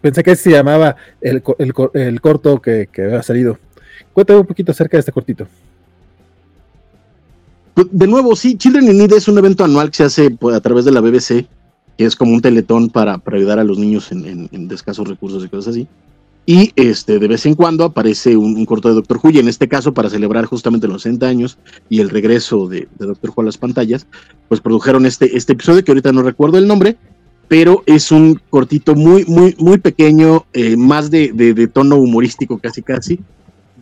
[0.01, 3.59] pensé que se llamaba el, el el corto que, que había salido.
[4.13, 5.47] Cuéntame un poquito acerca de este cortito.
[7.75, 10.57] Pues, De nuevo, sí, Children in Need es un evento anual que se hace pues,
[10.57, 11.47] a través de la BBC,
[11.97, 14.75] que es como un teletón para, para ayudar a los niños en, en- en de
[14.75, 15.87] escasos recursos y cosas así.
[16.49, 19.49] Y este, de vez en cuando aparece un, un corto de Doctor Who, y en
[19.49, 23.43] este caso, para celebrar justamente los 60 años y el regreso de, de Doctor Who
[23.43, 24.07] a las pantallas,
[24.49, 26.97] pues produjeron este, este episodio, que ahorita no recuerdo el nombre,
[27.49, 32.59] pero es un cortito muy, muy, muy pequeño, eh, más de, de- de tono humorístico
[32.59, 33.19] casi casi,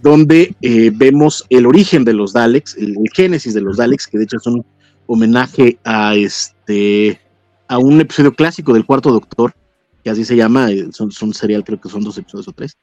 [0.02, 4.18] donde eh, vemos el origen de los Daleks, el, el génesis de los Daleks, que
[4.18, 4.64] de hecho es un
[5.06, 7.20] homenaje a este
[7.68, 9.54] a un episodio clásico del Cuarto Doctor,
[10.02, 12.76] que así se llama, eh, son, son serial, creo que son dos episodios o tres,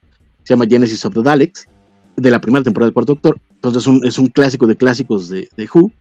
[0.43, 1.67] se llama Genesis of the Daleks,
[2.15, 5.29] de la primera temporada del Cuarto Doctor, entonces es un, es un clásico de clásicos
[5.29, 5.91] de, de Who,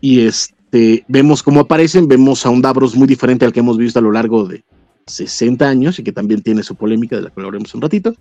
[0.00, 3.98] y este vemos cómo aparecen, vemos a un Davros muy diferente al que hemos visto
[3.98, 4.64] a lo largo de
[5.06, 8.14] 60 años, y que también tiene su polémica, de la cual hablaremos un ratito,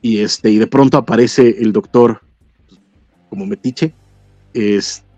[0.00, 2.20] y este y de pronto aparece el doctor
[2.68, 2.80] pues,
[3.28, 3.94] como metiche
[4.54, 5.11] este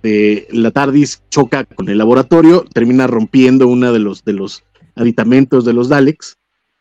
[0.52, 4.62] la tardis choca con el laboratorio termina rompiendo uno de los de los
[4.96, 6.36] aditamentos de los Daleks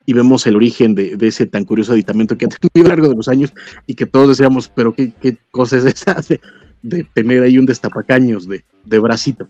[0.05, 2.88] y vemos el origen de, de ese tan curioso aditamento que ha tenido a lo
[2.89, 3.53] largo de los años
[3.88, 6.41] y que todos decíamos pero qué, qué cosa es esa de,
[6.81, 9.47] de tener ahí un destapacaños de, de bracito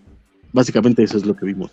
[0.54, 1.72] básicamente eso es lo que vimos.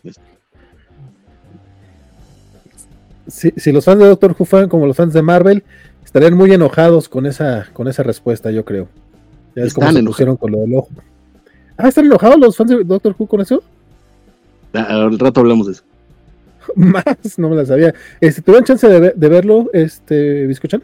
[3.27, 5.63] Si, si los fans de Doctor Who fueran como los fans de Marvel,
[6.05, 8.89] estarían muy enojados con esa, con esa respuesta, yo creo.
[9.55, 10.05] Ya es como Están se enojados.
[10.05, 10.91] pusieron con lo del ojo.
[11.83, 13.63] Ah, ¿están enojados los fans de Doctor Who con eso?
[14.75, 15.83] A- al rato hablamos de eso
[16.77, 17.05] Más,
[17.39, 17.95] no me la sabía.
[18.21, 20.83] Este, ¿Tuvieron chance de, ver- de verlo, este, Biscochan?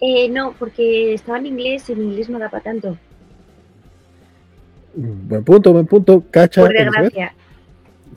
[0.00, 2.98] Eh, no, porque estaba en inglés y en inglés no da para tanto.
[4.96, 6.22] Mm, Buen punto, buen punto.
[6.30, 6.62] Cacha.
[6.62, 7.32] Por desgracia.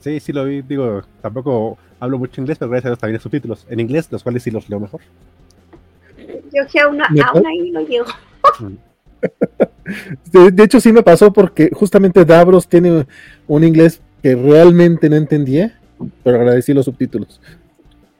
[0.00, 0.62] Sí, sí lo vi.
[0.62, 4.22] Digo, tampoco hablo mucho inglés, pero gracias a Dios también hay subtítulos en inglés, los
[4.22, 5.00] cuales sí los leo mejor.
[6.52, 8.06] Yo que aún, ¿Me aún ahí no llego.
[10.32, 13.06] De, de hecho, sí me pasó porque justamente Davros tiene
[13.46, 15.78] un inglés que realmente no entendía,
[16.24, 17.40] pero agradecí los subtítulos.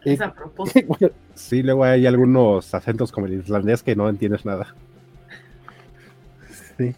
[0.04, 0.86] Es a propósito.
[0.98, 4.74] Bueno, Sí, luego hay algunos acentos como el islandés que no entiendes nada.
[6.78, 6.94] sí.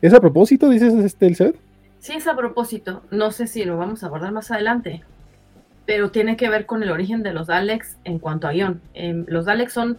[0.00, 1.56] ¿Es a propósito, dices, este, Elizabeth?
[1.98, 3.02] Sí, es a propósito.
[3.10, 5.02] No sé si lo vamos a abordar más adelante,
[5.86, 8.80] pero tiene que ver con el origen de los Daleks en cuanto a guion.
[8.94, 9.98] Em, los Daleks son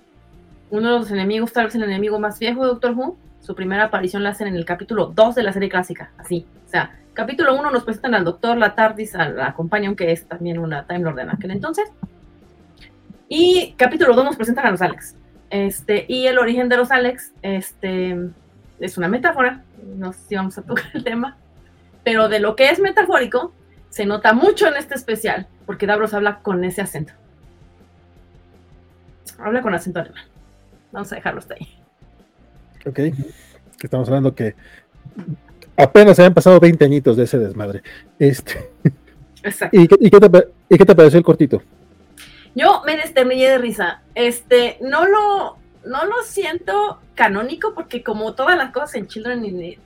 [0.71, 3.17] uno de los enemigos, tal vez el enemigo más viejo de Doctor Who.
[3.41, 6.45] Su primera aparición la hacen en el capítulo 2 de la serie clásica, así.
[6.65, 10.27] O sea, capítulo 1 nos presentan al Doctor, la TARDIS, a la Companion, que es
[10.27, 11.89] también una Time Lord en aquel entonces.
[13.27, 15.15] Y capítulo 2 nos presentan a los Alex.
[15.49, 18.29] Este, y el origen de los Alex este,
[18.79, 19.63] es una metáfora.
[19.97, 21.35] No sé si vamos a tocar el tema.
[22.03, 23.53] Pero de lo que es metafórico,
[23.89, 27.13] se nota mucho en este especial, porque Davros habla con ese acento.
[29.39, 30.25] Habla con acento alemán.
[30.91, 31.80] Vamos a dejarlo hasta ahí.
[32.85, 32.95] Ok.
[32.95, 33.13] Que
[33.87, 34.55] estamos hablando que
[35.75, 37.81] apenas se habían pasado 20 añitos de ese desmadre.
[38.19, 38.71] Este,
[39.43, 39.77] Exacto.
[39.81, 41.61] ¿y, qué, y qué te, y qué te pareció el cortito?
[42.55, 44.01] Yo me desternillé de risa.
[44.13, 49.57] Este, no lo, no lo siento canónico porque como todas las cosas en Children in
[49.57, 49.79] Need,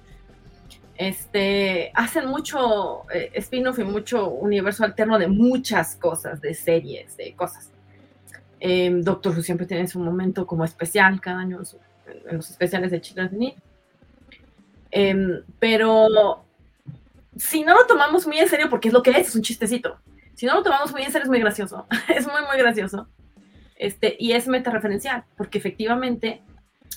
[0.98, 7.36] Este, hacen mucho eh, spin-off y mucho universo alterno de muchas cosas, de series, de
[7.36, 7.70] cosas.
[8.60, 11.60] Em, Doctor Who siempre tiene su momento como especial cada año
[12.08, 13.54] en, los especiales de Children's Need.
[14.92, 16.44] Em, pero
[17.36, 20.00] si no lo tomamos muy en serio, porque es lo que es, es un chistecito.
[20.36, 21.86] Si no lo tomamos muy en serio, es muy gracioso.
[22.08, 23.08] es muy, muy gracioso.
[23.76, 26.42] Este, y es meta-referencial, porque efectivamente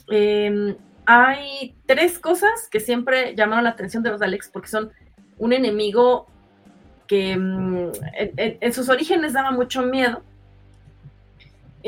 [0.09, 4.92] em, hay tres cosas que siempre llamaron la atención de los Daleks, porque son
[5.38, 6.27] un enemigo
[7.09, 10.23] que em, en, sus orígenes daba mucho miedo.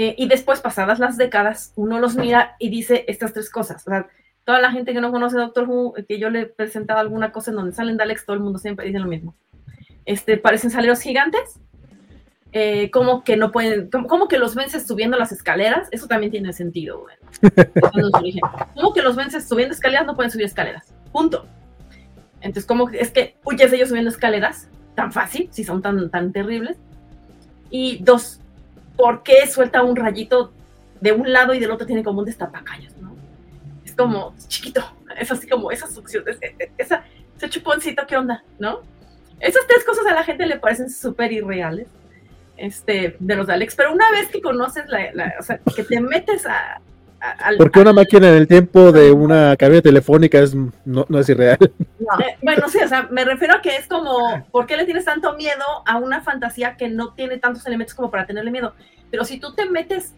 [0.03, 3.87] Eh, y después, pasadas las décadas, uno los mira y dice estas tres cosas.
[3.87, 4.09] O sea,
[4.47, 7.51] toda la gente que no conoce Doctor Who, que yo le he presentado alguna cosa
[7.51, 9.35] en donde salen Daleks, todo el mundo siempre dice lo mismo.
[10.07, 11.61] Este, parecen saleros gigantes,
[12.53, 16.55] eh, como que no pueden, como, que los vences subiendo las escaleras, eso también tiene
[16.55, 17.05] sentido,
[18.75, 21.45] Como que los vences subiendo escaleras, no pueden subir escaleras, punto.
[22.41, 26.33] Entonces, como es que huyes de ellos subiendo escaleras, tan fácil, si son tan, tan
[26.33, 26.79] terribles.
[27.69, 28.41] Y dos,
[28.97, 30.53] ¿por qué suelta un rayito
[31.01, 33.17] de un lado y del otro tiene como un destapacaños, ¿no?
[33.85, 34.83] Es como chiquito,
[35.19, 36.25] es así como esa succión,
[36.79, 37.05] esa,
[37.37, 38.81] ese chuponcito, ¿qué onda, no?
[39.41, 41.89] Esas tres cosas a la gente le parecen súper irreales
[42.57, 46.47] este, de los Alex, pero una vez que conoces la, o sea, que te metes
[46.47, 46.81] a...
[47.59, 50.55] Porque una máquina en el tiempo de una cabina telefónica es,
[50.85, 51.59] no, es irreal.
[51.61, 55.05] Eh, bueno, sí, o sea, me refiero a que es como, ¿por qué le tienes
[55.05, 58.75] tanto miedo a una fantasía que no tiene tantos elementos como para tenerle miedo?
[59.11, 60.15] Pero si tú te metes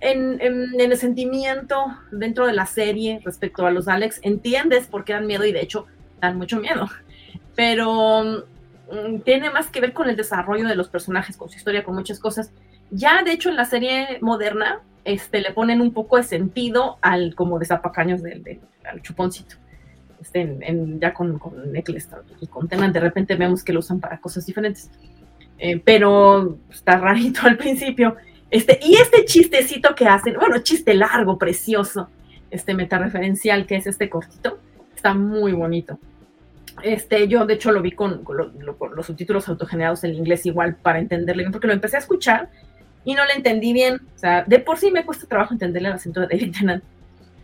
[0.00, 5.14] en, en, el sentimiento dentro de la serie respecto a los Alex, entiendes por qué
[5.14, 5.86] dan miedo y de hecho
[6.20, 6.88] dan mucho miedo.
[7.56, 8.44] Pero
[8.92, 11.94] Mm, tiene más que ver con el desarrollo de los personajes, con su historia, con
[11.94, 12.52] muchas cosas.
[12.94, 17.34] Ya, de hecho, en la serie moderna, este, le ponen un poco de sentido al
[17.34, 19.56] como desapacaños del, del al chuponcito.
[20.20, 20.58] Este,
[21.00, 24.44] ya con, con Eccleston y con Tenant, de repente vemos que lo usan para cosas
[24.44, 24.90] diferentes.
[25.58, 28.16] Eh, pero está rarito al principio.
[28.50, 32.10] Este, y este chistecito que hacen, bueno, chiste largo, precioso,
[32.50, 34.58] este metareferencial que es este cortito,
[34.94, 35.98] está muy bonito.
[36.82, 38.22] Este, yo de hecho lo vi con,
[38.94, 42.50] los subtítulos autogenerados en inglés igual para entenderle porque lo empecé a escuchar
[43.04, 44.00] y no le entendí bien.
[44.14, 46.84] O sea, de por sí me cuesta trabajo entenderle el acento de David Tennant.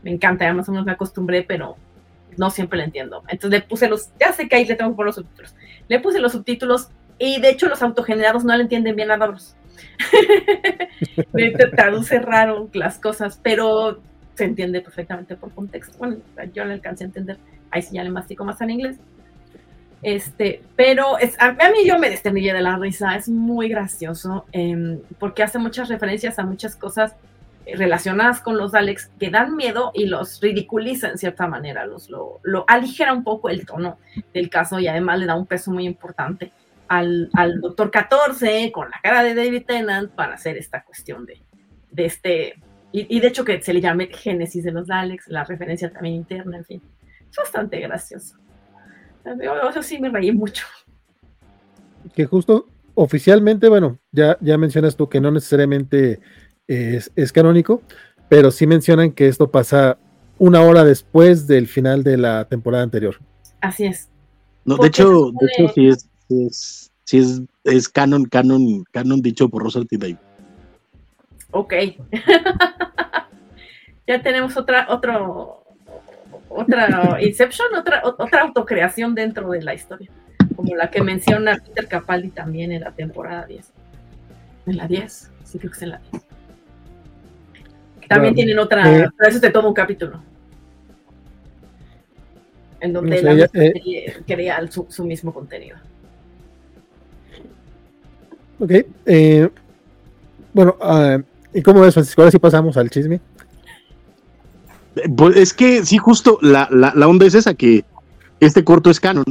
[0.03, 1.77] Me encanta, ya más o menos me acostumbré, pero
[2.37, 3.23] no siempre lo entiendo.
[3.29, 5.55] Entonces le puse los, ya sé que ahí le tengo que poner los subtítulos.
[5.88, 9.57] Le puse los subtítulos y de hecho los autogenerados no le entienden bien a Davros.
[11.77, 14.01] traduce raro las cosas, pero
[14.35, 15.99] se entiende perfectamente por contexto.
[15.99, 16.18] Bueno,
[16.55, 17.38] yo le alcancé a entender.
[17.71, 18.97] Ahí sí ya le mastico más en inglés.
[20.03, 25.01] Este, pero es, a, mí yo me desternillé de la risa, es muy gracioso, em,
[25.19, 27.17] porque hace muchas referencias a muchas cosas
[27.67, 32.11] eh, relacionadas con los Alex que dan miedo y los ridiculiza en cierta manera, los,
[32.11, 33.99] lo, aligera un poco el tono
[34.33, 36.53] del caso y además le da un peso muy importante
[36.87, 37.29] al,
[37.61, 41.43] Doctor 14 con la cara de David Tennant para hacer esta cuestión de,
[41.97, 42.55] este,
[42.93, 46.15] y, y, de hecho que se le llame Génesis de los Alex, la referencia también
[46.15, 46.83] interna, en fin,
[47.29, 48.37] es bastante gracioso.
[49.71, 50.67] Eso sí me reí mucho.
[52.14, 56.21] Que justo oficialmente, bueno, ya, ya mencionas tú que no necesariamente
[56.67, 57.83] es, canónico,
[58.29, 59.99] pero sí mencionan que esto pasa
[60.38, 63.17] una hora después del final de la temporada anterior.
[63.61, 64.09] Así es.
[64.64, 69.49] No, de hecho, de hecho sí es, es, sí es, es canon, canon, canon dicho
[69.49, 70.17] por Russell T.
[71.53, 71.75] Ok.
[74.07, 75.64] ya tenemos otra, otro,
[76.49, 80.11] otra Inception, otra, otra autocreación dentro de la historia,
[80.57, 83.73] como la que menciona Peter Capaldi también en la temporada 10.
[84.67, 86.23] En la 10, sí creo que es en la 10.
[88.09, 90.23] También tienen otra, eh, pero eso te toma un capítulo.
[92.81, 95.77] En donde la eh, crea su, su, mismo contenido.
[98.61, 98.71] Ok.
[99.05, 99.51] Eh,
[100.53, 102.23] bueno, uh, ¿y cómo ves, Francisco?
[102.23, 103.21] Ahora sí pasamos al chisme.
[105.17, 107.85] Pues es que sí, justo la, la, onda es esa, que
[108.41, 109.25] este corto es canon.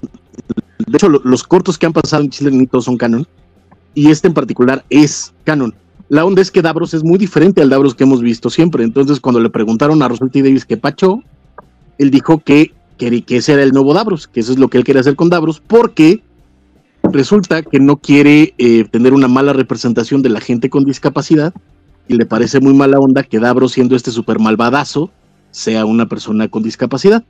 [0.88, 3.28] De hecho, los cortos que han pasado en Chile todos son canon.
[3.94, 5.74] Y este en particular es canon.
[6.10, 8.84] La onda es que Davros es muy diferente al Davros que hemos visto siempre.
[8.84, 10.42] Entonces, cuando le preguntaron a Rosel T.
[10.42, 11.22] Davis qué pacho,
[11.98, 14.78] él dijo que, que, que, ese era el nuevo Davros, que eso es lo que
[14.78, 16.24] él quiere hacer con Davros, porque
[17.12, 21.54] resulta que no quiere eh, tener una mala representación de la gente con discapacidad
[22.08, 25.12] y le parece muy mala onda que Davros, siendo este super malvadazo,
[25.58, 27.24] sea una persona con discapacidad.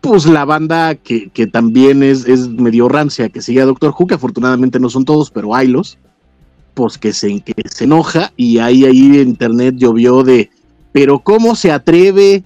[0.00, 4.14] Pues la banda que, también es, es, medio rancia, que sigue a Doctor Who, que
[4.14, 5.98] afortunadamente no son todos, pero haylos,
[6.72, 10.50] pues que se, que se enoja y ahí, ahí internet llovió de,
[10.92, 12.44] pero ¿cómo se atreve?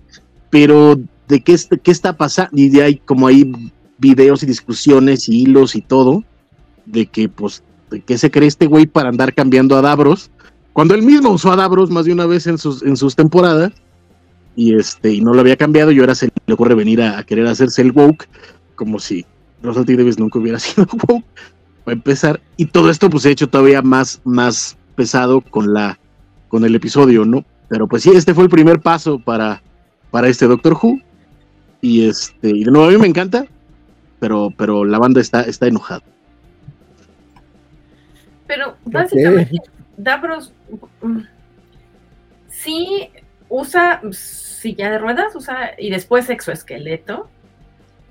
[0.51, 2.51] Pero ¿de qué, qué está pasando?
[2.55, 3.53] Y de ahí como ahí
[3.99, 6.25] videos y discusiones y hilos y todo,
[6.87, 10.31] de que pues, de que se cree este güey para andar cambiando a Davros,
[10.73, 13.73] cuando él mismo usó a Davros más de una vez en sus, en sus temporadas,
[14.55, 17.47] y este, y no lo había cambiado, y ahora se le ocurre venir a, querer
[17.47, 18.29] hacerse el woke,
[18.75, 19.25] como si
[19.63, 19.97] Russell T.
[19.97, 21.25] Davis nunca hubiera sido woke,
[21.85, 25.99] para empezar, y todo esto pues se ha hecho todavía más, más pesado con la,
[26.49, 27.45] con el episodio, ¿no?
[27.69, 29.63] Pero pues sí, este fue el primer paso para,
[30.11, 31.01] para este Doctor Who,
[31.81, 33.47] y este, y de nuevo a mí me encanta,
[34.21, 36.03] pero, pero la banda está, está enojada.
[38.47, 39.57] Pero básicamente,
[39.97, 40.53] Davros
[41.01, 41.21] mm,
[42.49, 43.09] sí
[43.53, 47.29] usa silla de ruedas, usa y después exoesqueleto,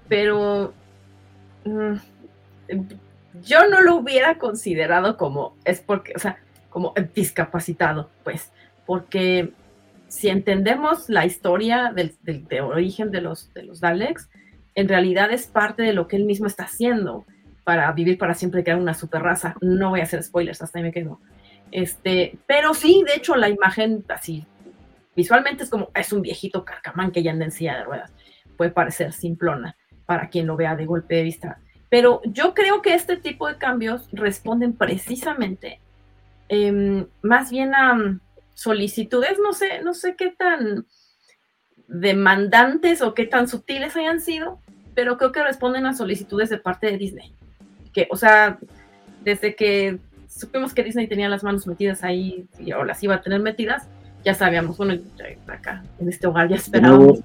[0.08, 0.71] pero
[1.65, 1.95] mm,
[3.43, 6.38] yo no lo hubiera considerado como es porque, o sea,
[6.69, 8.51] como discapacitado, pues,
[8.86, 9.51] porque
[10.08, 12.13] si entendemos la historia del,
[12.62, 14.30] origen de los, de los Daleks,
[14.75, 17.25] en realidad es parte de lo que él mismo está haciendo
[17.63, 19.56] para vivir para siempre, crear una super raza.
[19.60, 21.19] No voy a hacer spoilers, hasta ahí me quedo.
[21.71, 24.45] Este, pero sí, de hecho, la imagen así,
[25.15, 28.12] visualmente es como, es un viejito carcamán que ya anda en silla de ruedas.
[28.58, 31.60] Puede parecer simplona para quien lo vea de golpe de vista.
[31.89, 35.80] Pero yo creo que este tipo de cambios responden precisamente
[36.47, 38.19] em, más bien a
[38.54, 40.86] solicitudes, no sé, no sé qué tan
[41.88, 44.60] demandantes o qué tan sutiles hayan sido,
[44.95, 47.34] pero creo que responden a solicitudes de parte de Disney.
[47.93, 48.60] Que, o sea,
[49.24, 52.47] desde que supimos que Disney tenía las manos metidas ahí
[52.78, 53.89] o las iba a tener metidas,
[54.23, 54.95] ya sabíamos, bueno,
[55.47, 57.19] acá en este hogar ya esperábamos,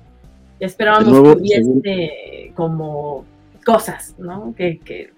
[0.60, 3.24] ya esperábamos que hubiese como
[3.64, 4.54] cosas, ¿no?
[4.56, 5.10] Que, que,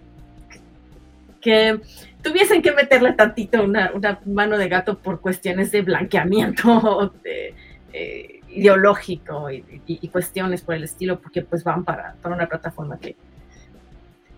[1.40, 1.80] que
[2.22, 3.92] tuviesen que meterle tantito una,
[4.26, 7.54] mano de gato por cuestiones de blanqueamiento de,
[7.92, 13.14] eh, ideológico y, cuestiones por el estilo, porque pues van para, para una plataforma que...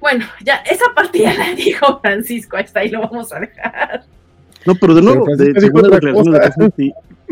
[0.01, 4.05] Bueno, ya esa parte ya la dijo Francisco, hasta ahí lo vamos a dejar.
[4.67, 5.53] No, pero de nuevo, de,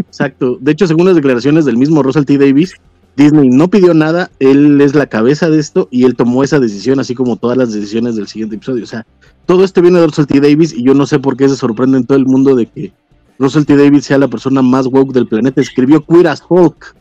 [0.08, 0.58] exacto.
[0.60, 2.36] De hecho, según las declaraciones del mismo Russell T.
[2.38, 2.74] Davis,
[3.16, 7.00] Disney no pidió nada, él es la cabeza de esto y él tomó esa decisión,
[7.00, 8.84] así como todas las decisiones del siguiente episodio.
[8.84, 9.04] O sea,
[9.44, 10.40] todo esto viene de Russell T.
[10.40, 12.92] Davis y yo no sé por qué se sorprende en todo el mundo de que
[13.38, 13.76] Russell T.
[13.76, 15.60] Davis sea la persona más woke del planeta.
[15.60, 16.94] Escribió Queer as Folk.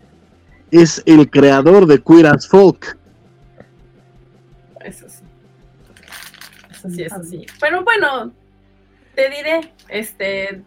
[0.72, 2.98] Es el creador de Queer as Folk.
[4.84, 5.24] Eso sí.
[6.72, 7.46] Eso sí, eso sí.
[7.60, 8.32] Pero bueno,
[9.18, 10.62] te diré, este,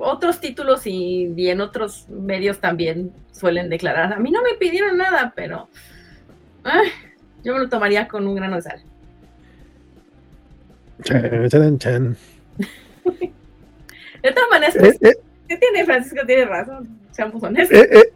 [0.00, 4.12] otros títulos y, en otros medios también suelen declarar.
[4.12, 5.68] A mí no me pidieron nada, pero
[7.44, 8.82] yo me lo tomaría con un grano de sal.
[11.04, 12.16] Chan, chan,
[13.04, 15.16] De todas maneras, pues, eh,
[15.48, 15.56] eh.
[15.56, 16.26] tiene Francisco?
[16.26, 16.88] Tiene razón.
[17.12, 17.78] Seamos honestos.
[17.78, 18.10] Eh,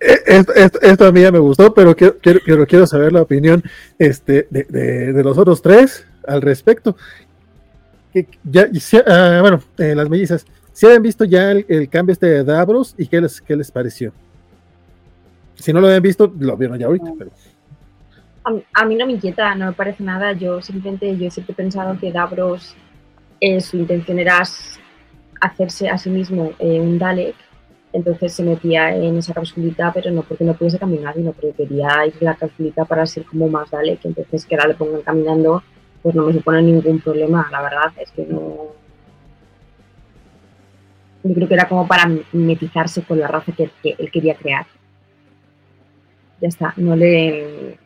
[0.00, 3.62] esto, esto, a mí ya me gustó, pero quiero, quiero, quiero saber la opinión
[4.00, 6.96] este, de, de, los otros tres al respecto.
[9.06, 13.20] Ah, bueno, las mellizas, si han visto ya el, cambio este de Davros y qué
[13.20, 14.12] les, qué les pareció.
[15.54, 17.30] Si no lo habían visto, lo vieron ya ahorita, pero
[18.72, 20.32] a, mí no me inquieta, no me parece nada.
[20.32, 22.74] Yo simplemente, yo siempre he pensado que Davros,
[23.40, 24.42] eh, su intención era
[25.40, 27.34] hacerse a sí mismo eh, un Dalek,
[27.92, 32.06] entonces se metía en esa capsulita, pero no porque no pudiese caminar, sino porque quería
[32.06, 35.62] ir a la capsulita para ser como más Dalek, entonces que ahora le pongan caminando,
[36.06, 38.68] pues no me supone ningún problema, la verdad, es que no...
[41.24, 44.64] Yo creo que era como para mimetizarse con la raza que él quería crear.
[46.40, 47.76] Ya está, no le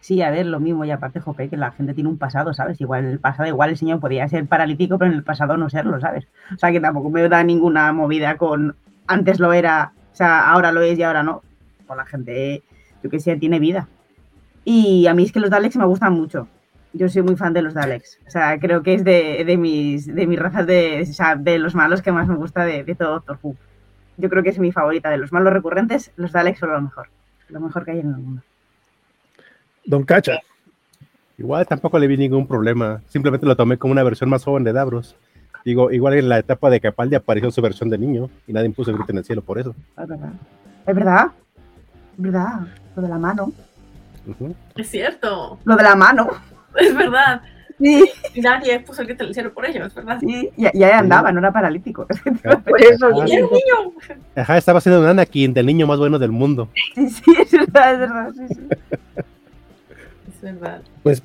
[0.00, 2.80] Sí, a ver, lo mismo, y aparte, Jope, que la gente tiene un pasado, ¿sabes?
[2.80, 5.70] Igual en el pasado, igual el señor podía ser paralítico, pero en el pasado no
[5.70, 6.26] serlo, ¿sabes?
[6.52, 8.74] O sea, que tampoco me da ninguna movida con
[9.06, 11.42] antes lo era, o sea, ahora lo es y ahora no.
[11.86, 12.64] Con la gente,
[13.04, 13.86] yo que sé, tiene vida.
[14.64, 16.48] Y a mí es que los Daleks me gustan mucho.
[16.92, 18.18] Yo soy muy fan de los Daleks.
[18.26, 21.74] O sea, creo que es de, mis, de mis razas de, o sea, de los
[21.74, 23.56] malos que más me gusta de, de todo Doctor Who.
[24.16, 25.10] Yo creo que es mi favorita.
[25.10, 27.08] De los malos recurrentes, los Daleks son lo mejor.
[27.48, 28.42] Lo mejor que hay en el mundo.
[29.84, 30.40] Don Cacha.
[31.38, 33.00] Igual tampoco le vi ningún problema.
[33.08, 35.14] Simplemente lo tomé como una versión más joven de Davros.
[35.64, 38.92] Digo, igual en la etapa de Capaldi apareció su versión de niño y nadie puso
[38.92, 39.74] grito en el cielo por eso.
[39.96, 40.32] Es verdad.
[40.86, 41.26] Es verdad.
[42.16, 42.60] Es verdad.
[42.96, 43.52] Lo de la mano.
[44.76, 45.58] Es cierto.
[45.64, 46.30] Lo de la mano.
[46.76, 47.40] Es verdad.
[47.80, 48.04] Sí.
[48.34, 50.18] Y nadie puso el grito en el cielo por ello, es verdad.
[50.20, 52.06] Sí, y, ahí andaba, no era paralítico.
[52.66, 53.94] por eso, y era un niño.
[54.36, 56.68] Ajá, estaba siendo un Anakin, del niño más bueno del mundo.
[56.94, 58.32] Sí, sí, es verdad, es verdad.
[58.36, 58.68] Sí, sí.
[61.02, 61.22] Pues,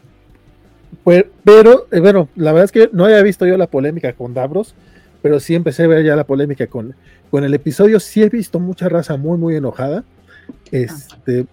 [1.04, 4.34] pues, pero, eh, bueno, la verdad es que no había visto yo la polémica con
[4.34, 4.76] Davros,
[5.22, 6.96] pero sí empecé a ver ya la polémica con,
[7.30, 8.00] con el episodio.
[8.00, 10.04] Sí he visto mucha raza muy, muy enojada.
[10.72, 11.46] Este,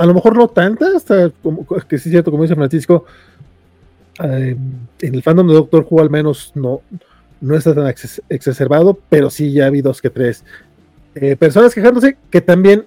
[0.00, 3.04] a lo mejor no tanta, hasta como que sí es cierto, como dice Francisco,
[4.24, 4.56] eh,
[4.98, 6.80] en el fandom de Doctor Who al menos no,
[7.42, 7.86] no está tan
[8.30, 10.42] exacerbado, pero sí ya vi dos que tres
[11.14, 12.86] eh, personas quejándose que también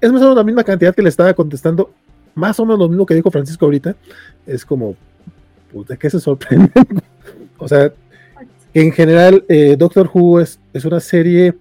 [0.00, 1.90] es más o menos la misma cantidad que le estaba contestando,
[2.36, 3.96] más o menos lo mismo que dijo Francisco ahorita,
[4.46, 4.94] es como,
[5.72, 6.70] pues, ¿de qué se sorprende?
[7.58, 7.92] o sea,
[8.74, 11.52] en general, eh, Doctor Who es, es una serie,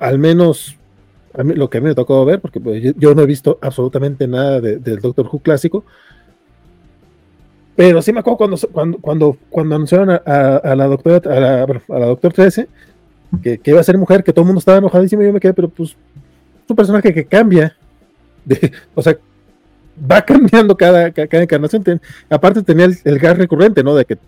[0.00, 0.77] al menos
[1.44, 4.60] lo que a mí me tocó ver, porque pues, yo, no he visto absolutamente nada
[4.60, 5.84] del Doctor Who clásico,
[7.76, 11.98] pero sí me acuerdo cuando, cuando, cuando, cuando anunciaron a, la doctora, a la, a
[11.98, 12.68] la doctora 13,
[13.42, 15.54] que, iba a ser mujer, que todo el mundo estaba enojadísimo y yo me quedé,
[15.54, 15.96] pero pues, es
[16.70, 17.76] un personaje que cambia.
[18.44, 19.16] De, o sea,
[20.10, 22.00] va cambiando cada, cada, encarnación.
[22.28, 23.94] aparte tenía el, gas recurrente, ¿no?
[23.94, 24.18] De que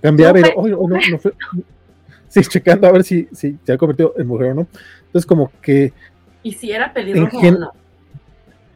[0.00, 0.42] cambiaba y
[2.28, 4.66] sí, checando a ver si, si se ha convertido en mujer o no.
[5.06, 5.92] Entonces, como que.
[6.46, 7.72] ¿Y si era pelirrojo o no?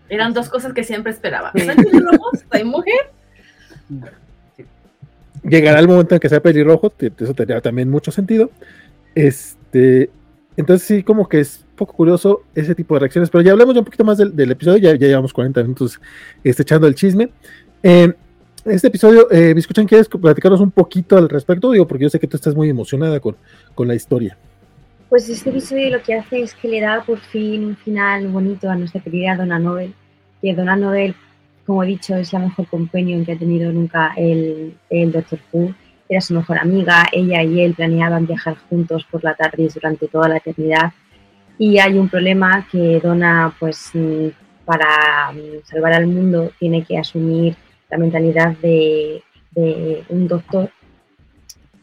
[0.08, 1.52] Eran dos cosas que siempre esperaba.
[1.52, 2.30] ¿Soy pelirrojo?
[2.50, 3.12] ¿Soy mujer?
[5.44, 8.50] Llegará el momento en que sea pelirrojo, eso tendría también mucho sentido.
[9.14, 10.10] Este,
[10.56, 13.82] entonces sí, como que es poco curioso ese tipo de reacciones, pero ya hablamos ya
[13.82, 16.00] un poquito más del, episodio, ya, ya, llevamos 40 minutos
[16.42, 17.30] este, echando el chisme.
[17.84, 18.12] Eh,
[18.64, 21.70] este episodio, eh, escuchan, ¿quieres platicarnos un poquito al respecto?
[21.70, 23.36] Digo, porque yo sé que tú estás muy emocionada con,
[23.76, 24.36] con la historia.
[25.10, 28.70] Pues este episodio lo que hace es que le da por fin un final bonito
[28.70, 29.92] a nuestra querida Donna Nobel,
[30.40, 31.16] que Donna Nobel,
[31.66, 35.74] como he dicho, es la mejor companion que ha tenido nunca el, el Doctor Who
[36.08, 40.28] era su mejor amiga, ella y él planeaban viajar juntos por la tarde durante toda
[40.28, 40.92] la eternidad.
[41.58, 44.28] Y hay un problema que Donna, pues mm,
[44.64, 47.56] para mm, salvar al mundo, tiene que asumir
[47.90, 49.24] la mentalidad de,
[50.08, 50.70] un doctor.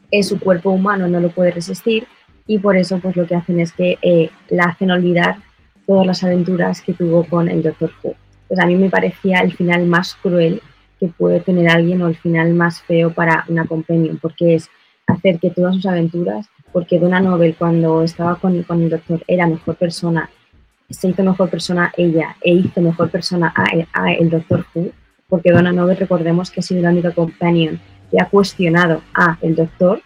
[0.10, 2.08] Es su cuerpo humano, no lo puede resistir
[2.48, 5.38] y por eso pues lo que hacen es que eh, la hacen olvidar
[5.86, 8.16] todas las aventuras que tuvo con el Doctor Who.
[8.48, 10.62] Pues a mí me parecía el final más cruel
[11.00, 14.70] que puede tener alguien o el final más feo para una companion, porque es
[15.06, 19.48] hacer que todas sus aventuras, porque Donna Nobel cuando estaba con, con el doctor era
[19.48, 20.30] mejor persona,
[20.90, 24.92] se hizo mejor persona ella e hizo mejor persona a, el doctor Who,
[25.28, 27.80] porque Donna Nobel recordemos que ha sido la única companion
[28.10, 30.02] que ha cuestionado a el doctor,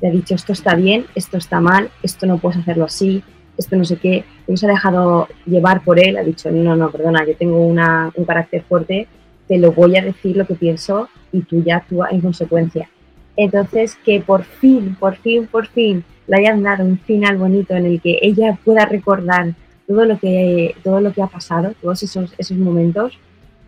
[0.00, 3.22] le ha dicho esto está bien, esto está mal, esto no puedes hacerlo así,
[3.56, 6.90] esto no sé qué, no se ha dejado llevar por él, ha dicho no, no,
[6.90, 9.08] perdona, yo tengo una, un carácter fuerte
[9.46, 12.88] te lo voy a decir lo que pienso y tú ya actúas en consecuencia.
[13.36, 17.86] Entonces, que por fin, por fin, por fin le hayan dado un final bonito en
[17.86, 19.54] el que ella pueda recordar
[19.86, 23.18] todo lo que, todo lo que ha pasado, todos esos, esos momentos,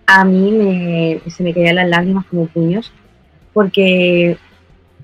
[0.07, 2.93] a mí me, se me caían las lágrimas como puños,
[3.53, 4.37] porque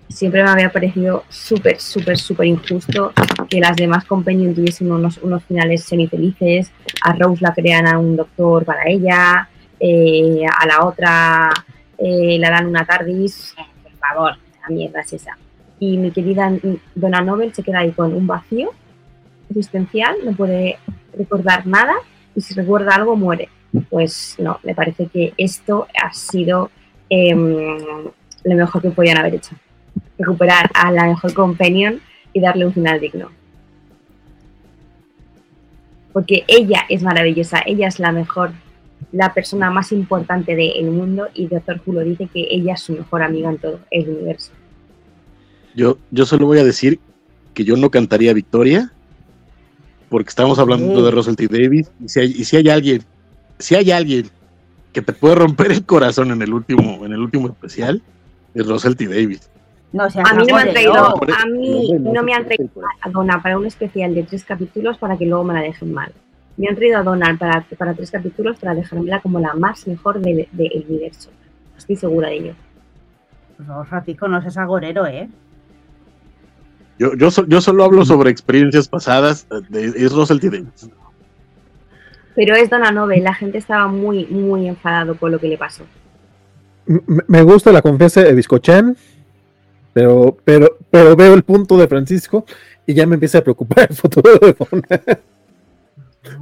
[0.09, 3.13] siempre me había parecido súper, súper, súper injusto
[3.49, 6.71] que las demás compañías tuviesen unos, unos finales semifelices,
[7.03, 9.49] a Rose la crean a un doctor para ella,
[9.81, 11.51] eh, a la otra
[11.99, 15.37] eh, le dan una tardis, por favor, la mierda es esa.
[15.79, 16.53] Y mi querida
[16.95, 18.71] Donna Nobel se queda ahí con un vacío
[19.51, 20.79] existencial, no puede
[21.17, 21.95] recordar nada
[22.35, 23.49] y si recuerda algo muere.
[23.91, 26.71] Pues no, me parece que esto ha sido
[27.09, 27.77] em,
[28.45, 29.57] lo mejor que podían haber hecho.
[30.19, 32.01] Recuperar a la mejor companion
[32.33, 33.31] y darle un final digno.
[36.12, 38.53] Porque ella es maravillosa, ella es la mejor
[39.12, 42.93] la persona más importante del mundo y Doctor Who lo dice que ella es su
[42.95, 44.51] mejor amiga en todo el universo.
[45.75, 46.99] Yo, yo solo voy a decir
[47.55, 48.93] que yo no cantaría Victoria
[50.09, 51.47] porque estamos hablando de Russell T.
[51.49, 53.03] Davis y si, hay, y si hay alguien,
[53.59, 54.29] si hay alguien
[54.93, 58.03] que te puede romper el corazón en el último, en el último especial,
[58.55, 59.07] es Russell T.
[59.07, 59.49] Davis.
[59.95, 62.69] No, a mí no me han traído, a mí no me han traído
[63.01, 66.13] a Donna para un especial de tres capítulos para que luego me la dejen mal
[66.57, 70.21] me han traído a Donald para, para tres capítulos para dejármela como la más mejor
[70.21, 70.49] del
[70.89, 71.31] universo.
[71.77, 72.55] Estoy segura de ello.
[73.57, 75.29] Por favor, Francisco, no seas agorero, ¿eh?
[76.99, 79.49] Yo, yo, yo solo hablo sobre experiencias pasadas.
[79.69, 80.65] De, es Russell T.
[82.37, 85.85] Pero es Donna Nove, la gente estaba muy, muy enfadado por lo que le pasó.
[86.87, 88.97] Me gusta la confianza de Biscochan,
[89.95, 92.45] pero, pero, pero veo el punto de Francisco
[92.85, 95.01] y ya me empieza a preocupar el futuro de Donna.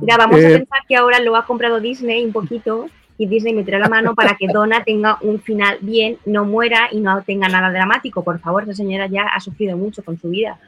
[0.00, 2.86] Mira, vamos a eh, pensar que ahora lo ha comprado Disney un poquito
[3.18, 7.00] y Disney meterá la mano para que Donna tenga un final bien, no muera y
[7.00, 8.24] no tenga nada dramático.
[8.24, 10.58] Por favor, esa señora ya ha sufrido mucho con su vida.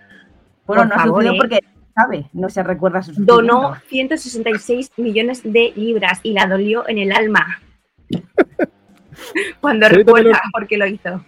[0.66, 1.36] Bueno, no ha sufrido ¿eh?
[1.38, 1.60] porque
[1.94, 7.12] sabe, no se recuerda su Donó 166 millones de libras y la dolió en el
[7.12, 7.60] alma.
[9.60, 11.24] Cuando recuerda por qué lo hizo.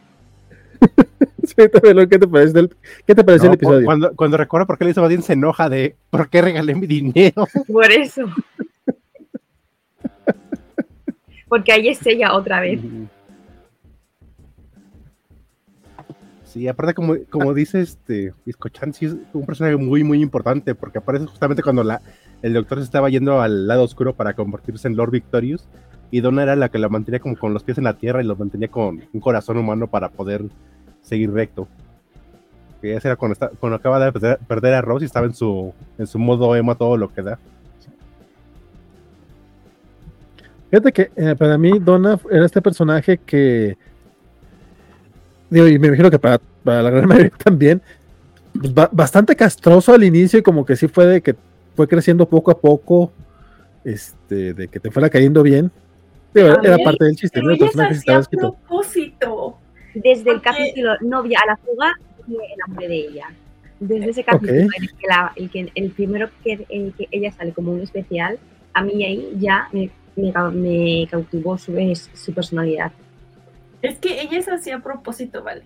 [1.56, 2.76] ¿qué te parece el,
[3.06, 3.84] ¿qué te parece el episodio?
[3.84, 6.86] Cuando, cuando recuerda por qué le hizo Badin se enoja de por qué regalé mi
[6.86, 7.46] dinero.
[7.66, 8.22] Por eso.
[11.48, 12.80] porque ahí es ella otra vez.
[16.44, 20.98] Sí, aparte como, como dice este Iscochan, sí es un personaje muy muy importante porque
[20.98, 22.00] aparece justamente cuando la,
[22.42, 25.68] el doctor se estaba yendo al lado oscuro para convertirse en Lord Victorious
[26.10, 28.26] y Donna era la que la mantenía como con los pies en la tierra y
[28.26, 30.44] lo mantenía con un corazón humano para poder
[31.06, 31.66] seguir recto.
[32.80, 35.72] Que ese era cuando, está, cuando acaba de perder, a Rose y estaba en su,
[35.98, 37.38] en su modo emo todo lo que da.
[40.70, 43.78] Fíjate que eh, para mí Donna era este personaje que,
[45.48, 47.80] digo, y me imagino que para, para la gran mayoría también,
[48.52, 51.36] pues, bastante castroso al inicio y como que sí fue de que
[51.76, 53.12] fue creciendo poco a poco,
[53.84, 55.70] este, de que te fuera cayendo bien.
[56.34, 57.52] era parte del chiste, ¿no?
[57.52, 58.54] El personaje estaba escrito.
[58.54, 59.58] Propósito.
[59.96, 61.94] Desde el capítulo novia a la fuga,
[62.28, 63.28] el nombre de ella.
[63.80, 67.54] Desde ese capítulo, en el, que la, el, que, el primero que, que ella sale
[67.54, 68.38] como un especial,
[68.74, 71.72] a mí ahí ya me, me, cautivó su,
[72.12, 72.92] su personalidad.
[73.80, 75.62] Es que ella es así a propósito, ¿vale?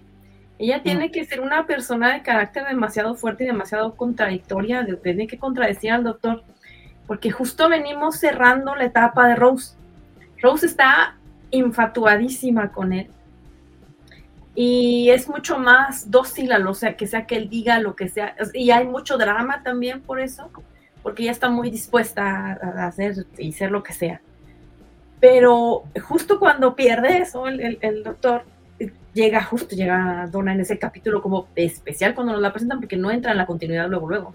[0.60, 0.82] Ella mm.
[0.82, 5.38] tiene que ser una persona de carácter demasiado fuerte y demasiado contradictoria, de, tiene que
[5.38, 6.44] contradecir al doctor,
[7.08, 9.74] porque justo venimos cerrando la etapa de Rose.
[10.40, 11.16] Rose está
[11.50, 13.08] infatuadísima con él
[14.62, 18.36] y es mucho más dócil o sea, que sea que él diga lo que sea.
[18.52, 20.50] Y hay mucho drama también por eso,
[21.02, 24.20] porque ella está muy dispuesta a hacer y ser lo que sea.
[25.18, 28.44] Pero justo cuando pierde eso, el doctor,
[29.14, 33.10] llega justo, llega Donna en ese capítulo como especial cuando nos la presentan porque no
[33.10, 34.34] entra en la continuidad luego, luego.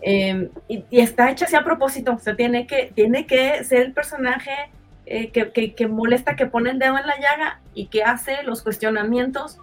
[0.00, 3.92] Em, y, está hecha así a propósito, o sea, tiene que, tiene que ser el
[3.92, 4.52] personaje
[5.10, 8.62] eh, que, que, molesta, que pone el dedo en la llaga y que hace los
[8.62, 9.58] cuestionamientos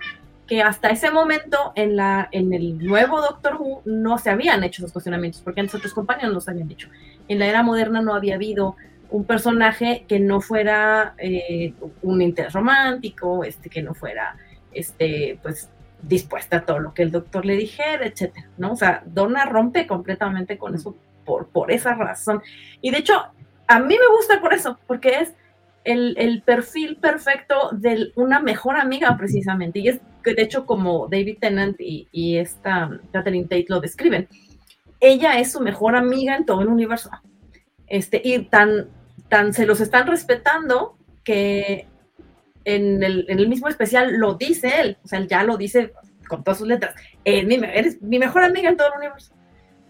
[0.48, 4.82] que hasta ese momento en, la, en el nuevo Doctor Who no se habían hecho
[4.82, 6.90] esos cuestionamientos, porque antes otros compañeros los habían hecho.
[7.28, 8.76] En la era moderna no había habido
[9.10, 14.36] un personaje que no fuera eh, un interés romántico, este, que no fuera
[14.72, 15.70] este, pues,
[16.02, 18.74] dispuesta a todo lo que el doctor le dijera, etcétera, ¿no?
[18.74, 22.42] O sea, Donna rompe completamente con eso por, por esa razón.
[22.82, 23.26] Y de hecho,
[23.68, 25.34] a mí me gusta por eso, porque es
[25.84, 29.80] el, perfil perfecto de una mejor amiga, precisamente.
[29.80, 34.28] Y es que, de hecho, como David Tennant y, esta Catherine Tate lo describen,
[35.00, 37.10] ella es su mejor amiga en todo el universo.
[37.88, 38.88] Este, y tan,
[39.30, 41.88] tan se los están respetando que
[42.66, 45.94] en el, mismo especial lo dice él, o sea, él ya lo dice
[46.28, 46.96] con todas sus letras.
[47.24, 49.36] eres mi mejor amiga en todo el universo,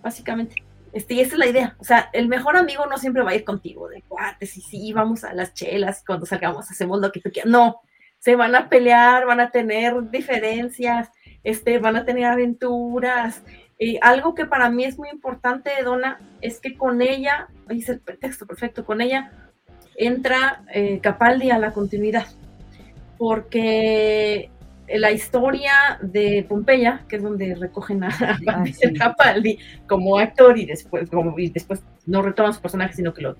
[0.03, 0.55] básicamente.
[0.95, 1.75] Este, y esa es la idea.
[1.77, 4.93] O sea, el mejor amigo no siempre va a ir contigo, de cuates, y sí,
[4.93, 7.51] vamos a las chelas, cuando salgamos hacemos lo que tú quieras.
[7.51, 7.81] No,
[8.17, 11.11] se van a pelear, van a tener diferencias,
[11.43, 13.43] este, van a tener aventuras,
[13.77, 17.89] y algo que para mí es muy importante Donna es que con ella, ahí es
[17.89, 19.33] el pretexto perfecto, con ella
[19.97, 22.27] entra eh, Capaldi a la continuidad,
[23.17, 24.49] porque
[24.87, 28.09] la historia de Pompeya, que es donde recogen a,
[28.47, 28.63] ah,
[28.97, 29.57] Capaldi
[29.87, 33.35] como actor y después, como, y después no retoman su personaje, sino que lo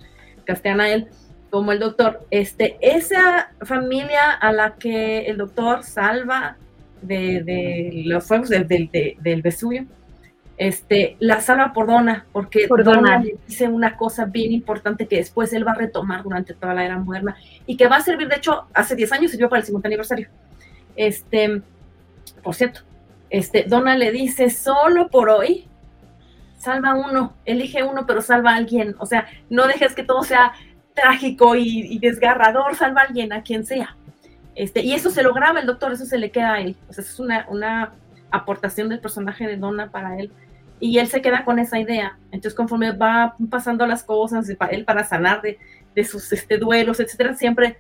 [0.46, 1.08] castean a él
[1.50, 6.58] como el doctor, este, esa familia a la que el doctor salva
[7.02, 9.86] de, los fuegos del, del Vesubio,
[10.58, 15.18] este, la salva por Donna, porque por Donna le dice una cosa bien importante que
[15.18, 17.36] después él va a retomar durante toda la era moderna
[17.66, 20.30] y que va a servir, de hecho, hace 10 años sirvió para el 50 aniversario.
[20.96, 21.62] Este,
[22.44, 22.82] por cierto,
[23.30, 25.68] este, Donna le dice, solo por hoy,
[26.58, 28.96] salva uno, elige uno, pero salva a alguien.
[29.00, 30.54] O sea, no dejes que todo sea
[30.94, 33.96] trágico y, desgarrador, salva a alguien, a quien sea.
[34.56, 36.76] Este, y eso se lo graba el doctor, eso se le queda a él.
[36.88, 37.94] O sea, es una, una
[38.32, 40.32] aportación del personaje de Donna para él
[40.80, 42.18] y él se queda con esa idea.
[42.32, 45.58] Entonces, conforme va pasando las cosas, él para sanar de,
[45.96, 47.78] de sus este, duelos, etcétera, siempre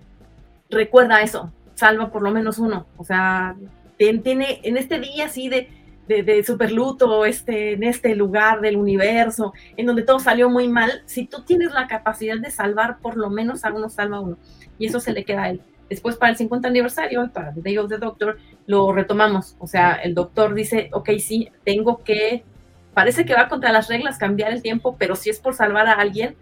[0.69, 2.87] recuerda eso, salva por lo menos uno.
[2.97, 3.55] O sea,
[3.97, 5.69] tiene en este día así de,
[6.07, 11.03] de, de superluto, este, en este lugar del universo, en donde todo salió muy mal,
[11.05, 14.37] si tú tienes la capacidad de salvar por lo menos a uno, salva a uno.
[14.77, 15.61] Y eso se le queda a él.
[15.89, 19.55] Después, para el 50 aniversario, para The Day of the Doctor, lo retomamos.
[19.59, 22.43] O sea, el doctor dice, ok, sí, tengo que
[22.95, 25.93] parece que va contra las reglas cambiar el tiempo, pero si es por salvar a
[25.93, 26.35] alguien,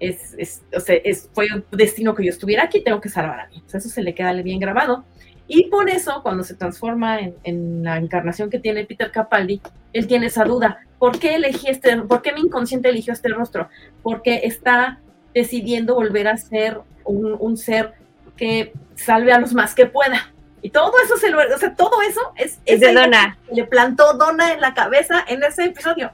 [0.00, 3.40] es, es, o sea, es, fue un destino que yo estuviera aquí, tengo que salvar
[3.40, 3.62] a alguien.
[3.72, 5.04] eso se le queda bien grabado.
[5.46, 9.60] Y por eso, cuando se transforma en, en, la encarnación que tiene Peter Capaldi,
[9.92, 10.78] él tiene esa duda.
[10.98, 13.68] ¿Por qué elegí este, por qué mi inconsciente eligió este rostro?
[14.02, 15.00] Porque está
[15.34, 17.92] decidiendo volver a ser un, un ser
[18.36, 20.32] que salve a los más que pueda.
[20.62, 23.38] Y todo eso se lo, o sea, todo eso es, es de Donna.
[23.52, 26.12] Le plantó Donna en la cabeza en ese episodio.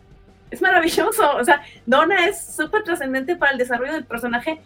[0.50, 1.36] Es maravilloso.
[1.36, 4.60] O sea, Donna es súper trascendente para el desarrollo del personaje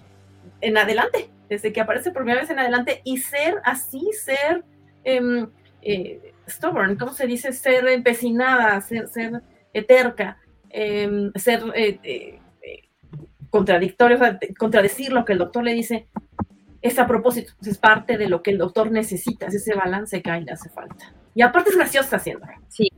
[0.60, 1.30] en adelante.
[1.48, 4.64] desde que aparece por primera vez en adelante, y ser así, ser
[5.04, 5.46] em,
[5.82, 7.52] eh, stubborn, ¿cómo se dice?
[7.52, 9.42] Ser empecinada, ser, ser
[9.86, 10.38] terca,
[10.70, 12.40] em, ser eh, eh,
[13.50, 16.08] contradictorio, o sea, contradecir lo que el doctor le dice,
[16.82, 20.30] es a propósito, es parte de lo que el doctor necesita, es ese balance que
[20.30, 21.12] a él le hace falta.
[21.34, 22.46] Y aparte es graciosa haciendo.
[22.68, 22.88] Sí.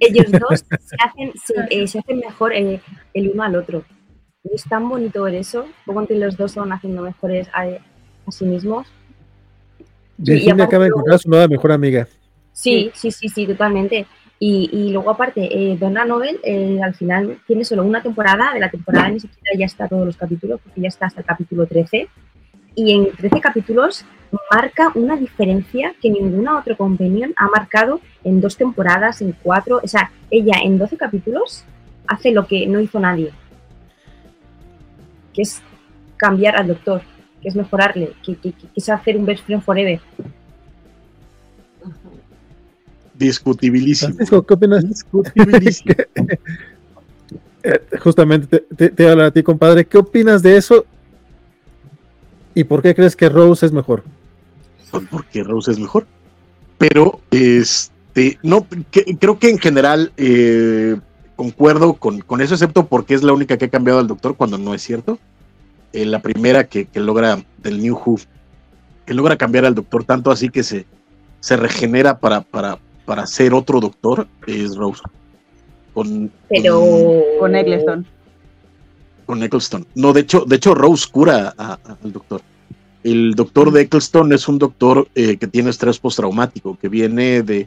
[0.00, 1.32] Ellos dos se hacen,
[1.86, 2.80] se, hacen mejor el
[3.14, 3.84] uno al otro.
[4.44, 8.44] es tan bonito ver eso, como que los dos son haciendo mejores a, a sí
[8.44, 8.86] mismos.
[10.16, 12.06] Virginia acaba de encontrar a su nueva mejor amiga.
[12.52, 14.06] Sí, sí, sí, sí, totalmente.
[14.38, 18.60] Y, y luego aparte, eh, Donna Novel eh, al final tiene solo una temporada, de
[18.60, 21.66] la temporada ni siquiera ya está todos los capítulos, porque ya está hasta el capítulo
[21.66, 22.08] 13.
[22.74, 24.04] Y en 13 capítulos
[24.50, 29.80] marca una diferencia que ninguna otra companion ha marcado en dos temporadas, en cuatro.
[29.82, 31.64] O sea, ella en 12 capítulos
[32.06, 33.32] hace lo que no hizo nadie,
[35.32, 35.62] que es
[36.16, 37.02] cambiar al doctor
[37.40, 40.00] que es mejorarle, que, que, que, hacer un best friend forever.
[43.14, 44.16] Discutibilísimo.
[44.46, 44.86] ¿qué opinas?
[44.88, 45.94] Discutibilísimo.
[47.62, 49.84] Eh, justamente te, te, hablo a ti, compadre.
[49.84, 50.86] ¿Qué opinas de eso?
[52.54, 54.02] ¿Y por qué crees que Rose es mejor?
[54.90, 56.06] Pues porque Rose es mejor.
[56.78, 60.96] Pero, este, no, creo que en general eh,
[61.36, 64.58] concuerdo con, con, eso, excepto porque es la única que ha cambiado al doctor cuando
[64.58, 65.18] no es cierto.
[65.92, 68.20] Eh, la primera que, logra del New Who,
[69.04, 70.86] que logra cambiar al doctor tanto así que se,
[71.40, 75.02] se regenera para, para, para ser otro doctor, es Rose.
[75.92, 76.82] Con, Pero
[77.40, 78.06] con, Eccleston.
[79.26, 79.86] Con Eccleston.
[79.96, 82.40] No, de hecho, de hecho Rose cura al doctor.
[83.02, 87.66] El doctor de Eccleston es un doctor eh, que tiene estrés postraumático, que viene de,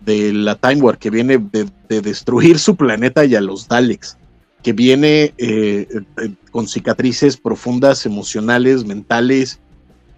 [0.00, 4.16] de la Time War, que viene de, de, destruir su planeta y a los Daleks
[4.62, 9.58] que viene eh, eh, con cicatrices profundas, emocionales, mentales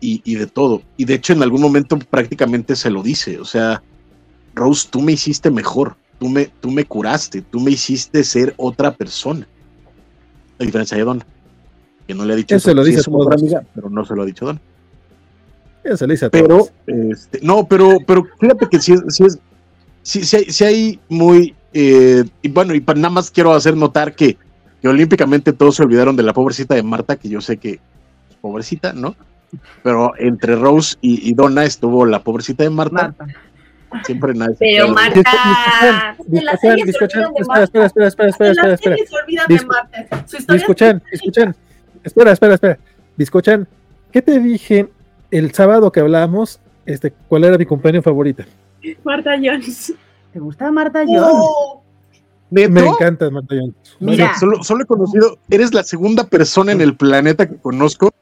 [0.01, 0.83] y, de todo.
[0.99, 3.83] Y de hecho en algún momento prácticamente se lo dice, o sea,
[4.55, 8.93] Rose, tú me hiciste mejor, tú me, tú me curaste, tú me hiciste ser otra
[8.95, 9.49] persona.
[10.61, 11.25] A diferencia de Don,
[12.07, 13.03] que no le ha dicho eso, lo dice
[13.33, 14.61] amiga, pero no se lo ha dicho Don.
[15.83, 19.03] Eso le dice a pero, este, no, pero, pero fíjate que si es,
[20.03, 24.37] si es, si, hay muy eh, y bueno, y nada más quiero hacer notar que,
[24.81, 27.81] que, olímpicamente todos se olvidaron de la pobrecita de Marta, que yo sé que
[28.41, 29.15] pobrecita, ¿no?
[29.83, 33.15] Pero entre Rose y, y Donna estuvo la pobrecita de Marta.
[34.03, 34.57] Siempre nadie.
[34.59, 35.21] Pero Marta.
[35.21, 36.15] Espera,
[37.63, 38.97] espera, espera, espera, espera.
[40.49, 41.55] Escuchan, escuchan.
[42.05, 42.79] Espera, espera, espera.
[43.19, 43.67] Escuchan.
[44.13, 44.89] ¿Qué te dije
[45.31, 46.61] el sábado que hablábamos?
[46.87, 48.47] Este, ¿cuál era mi compañero favorita?
[49.03, 49.95] Marta Jones.
[50.33, 51.47] ¿Te gusta Marta Jones?
[52.51, 53.75] Me encanta Marta Jones.
[53.99, 58.13] Mira, solo, he conocido, eres la segunda persona en el planeta que conozco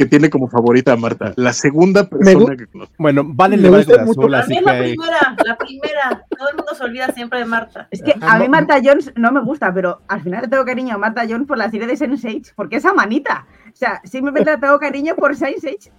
[0.00, 1.34] que tiene como favorita a Marta.
[1.36, 2.94] La segunda persona que conozco.
[2.96, 4.62] Bueno, vale le va la azul, así que...
[4.62, 6.26] la primera, la primera.
[6.38, 7.86] Todo el mundo se olvida siempre de Marta.
[7.90, 10.94] Es que a mí Marta Jones no me gusta, pero al final le tengo cariño
[10.94, 13.46] a Marta Jones por la serie de Sense8, porque esa manita.
[13.66, 15.90] O sea, simplemente le tengo cariño por Sense8.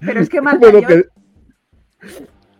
[0.00, 1.06] Pero es que Marta Jones...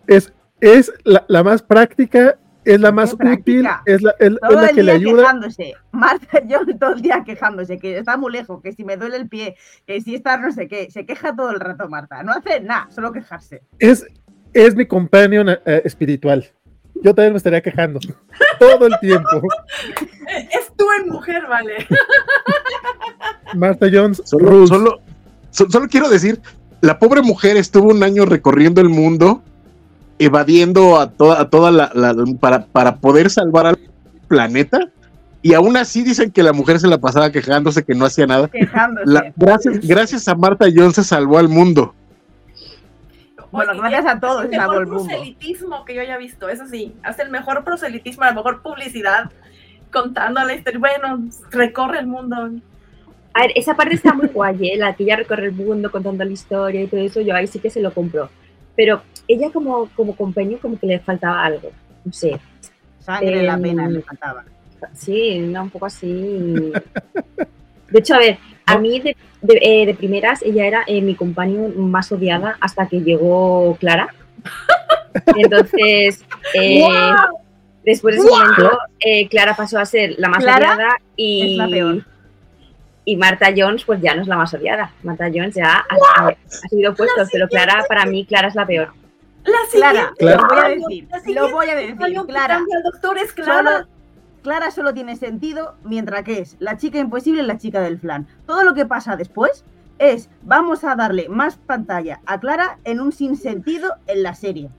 [0.07, 0.33] Es,
[0.63, 4.83] es la, la más práctica, es la más útil, es la, es, es la que
[4.83, 5.23] le ayuda.
[5.23, 5.75] Quejándose.
[5.91, 9.29] Marta yo todo el día quejándose, que está muy lejos, que si me duele el
[9.29, 9.57] pie,
[9.87, 12.89] que si está no sé qué, se queja todo el rato Marta, no hace nada,
[12.91, 13.63] solo quejarse.
[13.79, 14.07] Es,
[14.53, 16.47] es mi companion uh, espiritual.
[17.03, 18.01] Yo también me estaría quejando
[18.59, 19.43] todo el tiempo.
[20.29, 21.87] es tú en mujer, vale.
[23.55, 25.01] Marta Jones, solo, solo,
[25.51, 26.41] solo quiero decir,
[26.83, 29.43] la pobre mujer estuvo un año recorriendo el mundo
[30.19, 31.93] evadiendo a toda, a toda la,
[32.41, 33.79] para, para poder salvar al
[34.27, 34.89] planeta.
[35.41, 38.51] Y aún así dicen que la mujer se la pasaba quejándose que no hacía nada.
[39.37, 41.95] gracias, gracias a Marta Jones se salvó al mundo.
[43.51, 44.45] Bueno, gracias a todos.
[44.45, 48.63] el mejor proselitismo que yo haya visto, eso sí, hace el mejor proselitismo, la mejor
[48.63, 49.31] publicidad,
[49.91, 50.79] contando la historia.
[50.81, 52.37] Bueno, recorre el mundo.
[53.33, 54.77] A ver, esa parte está muy guay, ¿eh?
[54.77, 57.59] la que ya recorre el mundo contando la historia y todo eso, yo ahí sí
[57.59, 58.29] que se lo compro.
[58.77, 61.71] Pero ella como, como compañero como que le faltaba algo,
[62.05, 62.41] no sé.
[63.01, 64.45] Sangre, la pena le faltaba.
[64.95, 66.73] Sí, un poco así.
[67.91, 71.69] De hecho, a ver, a mí de, de, eh, primeras ella era eh, mi compañero
[71.77, 74.15] más odiada hasta que llegó Clara.
[75.37, 76.25] Entonces,
[76.55, 76.87] eh,
[77.85, 78.79] después de ese momento,
[79.31, 82.05] Clara pasó a ser la más odiada y, la peor
[83.09, 84.93] y Marta Jones pues ya no es la más odiada.
[85.03, 86.37] Marta Jones ya ha, ha,
[86.69, 88.93] sido puesto, pero Clara, para mí, Clara es la peor.
[89.45, 92.63] La Clara, lo voy a decir, lo voy a decir, Clara.
[92.85, 93.79] doctor es Clara.
[93.79, 93.89] Solo,
[94.43, 98.27] Clara solo tiene sentido mientras que es la chica imposible y la chica del flan.
[98.47, 99.65] Todo lo que pasa después
[99.99, 104.71] es vamos a darle más pantalla a Clara en un sinsentido en la serie.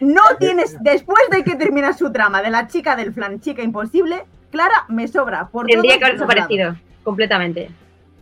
[0.00, 4.24] No tienes, después de que termina su trama de la chica del flan, chica imposible,
[4.50, 5.48] Clara me sobra.
[5.48, 7.70] Por Tendría que haber desaparecido completamente.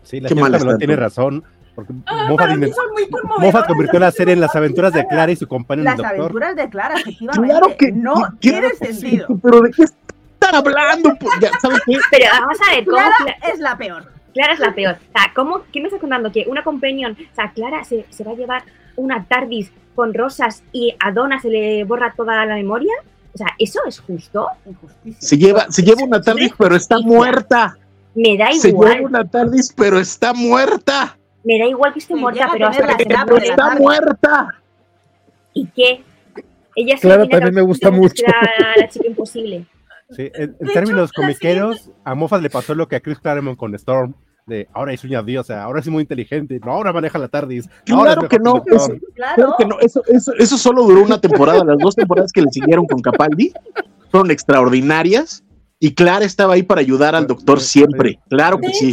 [0.03, 1.44] Sí, la Qué está tiene razón.
[1.74, 4.40] Porque Ah, Moffat, para mí inventó- son muy conmovedoras Moffat convirtió la las serie en
[4.40, 6.20] las aventuras de Clara y su compañero el Las doctor.
[6.20, 7.48] aventuras de Clara, efectivamente.
[7.48, 9.26] Claro que no claro tiene que sí, sentido.
[9.42, 11.14] pero ¿de qué están hablando?
[11.18, 11.96] Pues ya, ¿sabes qué?
[12.10, 14.12] Pero vamos a ver, ¿cómo Clara Cla- es la peor.
[14.34, 14.94] Clara es la peor?
[14.94, 16.30] O sea, ¿cómo, ¿qué me estás contando?
[16.32, 18.62] Que una companion, o sea, Clara se, se va a llevar
[18.96, 22.92] una TARDIS con rosas y a Donna se le borra toda la memoria.
[23.34, 24.46] O sea, ¿eso es justo?
[24.66, 25.20] Injusticia.
[25.20, 27.78] Se lleva, se lleva una TARDIS, pero está muerta.
[28.14, 31.16] Me da Se igual, lleva una TARDIS, pero está muerta.
[31.45, 33.74] Me da igual que esté Se muerta, pero hasta la que se de la está
[33.76, 34.49] muerta.
[35.55, 36.03] ¿Y qué?
[36.74, 38.24] Ella Claro, tiene también me gusta mucho.
[38.26, 39.66] La, la chica imposible.
[40.11, 44.14] Sí, en, términos comiqueros, a Moffat le pasó lo que a Chris Claremont con Storm.
[44.45, 47.68] De ahora es una diosa, ahora es muy inteligente, no, ahora maneja la TARDIS.
[47.84, 48.99] Claro que no, Doctor.
[49.14, 49.34] Claro.
[49.36, 51.64] Claro que no, eso, eso, eso solo duró una temporada.
[51.64, 53.53] Las dos temporadas que le siguieron con Capaldi
[54.11, 55.45] fueron extraordinarias.
[55.78, 58.18] Y Clara estaba ahí para ayudar al doctor siempre.
[58.28, 58.93] Claro que sí.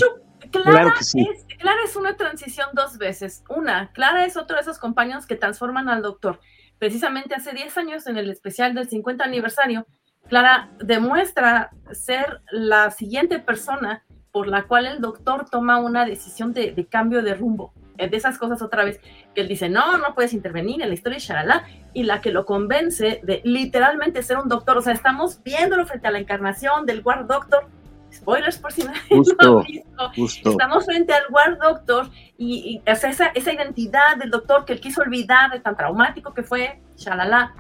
[0.52, 1.22] Claro que sí.
[1.22, 3.44] es, Clara es una transición dos veces.
[3.50, 6.40] Una, Clara es otro de esos compañeros que transforman al doctor.
[6.78, 9.86] Precisamente hace 10 años, en el especial del 50 aniversario,
[10.30, 16.88] Clara demuestra ser la siguiente persona por la cual el doctor toma una decisión de,
[16.90, 17.74] cambio de rumbo.
[17.98, 19.02] Eh, De esas cosas otra vez,
[19.36, 22.46] que él dice, no, no puedes intervenir en la historia, shalala, y la que lo
[22.46, 24.78] convence de literalmente ser un doctor.
[24.78, 27.68] O sea, estamos viéndolo frente a la encarnación del War Doctor.
[28.12, 29.60] Spoilers por si no lo Justo.
[29.60, 30.12] han visto.
[30.16, 30.50] Justo.
[30.52, 34.74] Estamos frente al War Doctor y, y, o sea, esa, esa identidad del doctor que
[34.74, 37.54] él quiso olvidar de tan traumático que fue, shalala.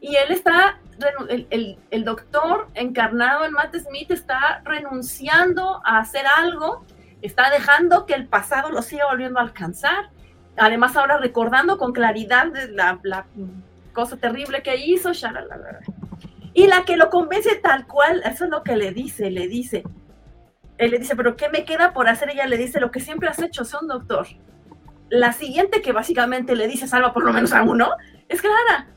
[0.00, 0.78] Y él está,
[1.28, 6.84] el, el doctor encarnado en Matt Smith está renunciando a hacer algo,
[7.20, 10.10] está dejando que el pasado lo siga volviendo a alcanzar.
[10.56, 13.26] Además, ahora recordando con claridad de la, la
[13.92, 15.80] cosa terrible que hizo, shalala.
[16.54, 19.84] Y la que lo convence tal cual, eso es lo que le dice, le dice,
[20.78, 22.30] él le dice, pero ¿qué me queda por hacer?
[22.30, 24.26] Ella le dice, lo que siempre has hecho, sé un doctor.
[25.08, 27.90] La siguiente que básicamente le dice, salva por lo menos a uno,
[28.28, 28.88] es Clara.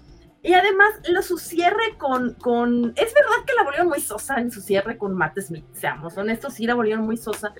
[0.41, 2.93] Y además, lo, su cierre con, con...
[2.95, 6.53] Es verdad que la volvieron muy sosa en su cierre con Matt Smith, seamos honestos,
[6.53, 7.53] sí la volvieron muy sosa.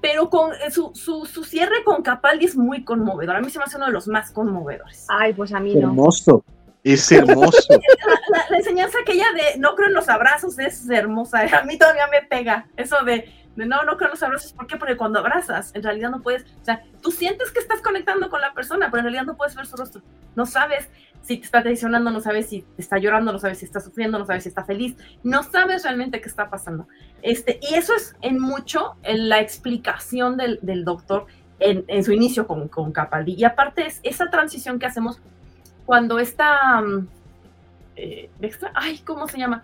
[0.00, 3.36] Pero con eh, su, su, su cierre con Capaldi es muy conmovedor.
[3.36, 5.06] A mí se me hace uno de los más conmovedores.
[5.08, 5.88] Ay, pues a mí no.
[5.88, 6.44] Hermoso.
[6.84, 7.58] Es hermoso.
[7.70, 7.78] la,
[8.38, 11.40] la, la, enseñanza aquella de no creo en los abrazos es hermosa.
[11.60, 14.52] A mí todavía me pega eso de, no, no creo en los abrazos.
[14.52, 14.76] ¿Por qué?
[14.76, 18.40] Porque cuando abrazas, en realidad no puedes, o sea, tú sientes que estás conectando con
[18.40, 20.02] la persona, pero en realidad no puedes ver su rostro.
[20.36, 20.90] No sabes
[21.22, 24.18] si te está traicionando, no sabes si te está llorando, no sabes si está sufriendo,
[24.18, 26.86] no sabes si está feliz, no sabes realmente qué está pasando.
[27.22, 31.26] Este, y eso es en mucho en la explicación del, del doctor
[31.60, 33.34] en, en, su inicio con, con Capaldi.
[33.34, 35.22] Y aparte es esa transición que hacemos
[35.84, 37.06] cuando está um,
[37.96, 39.62] eh, extra, ay, ¿cómo se llama?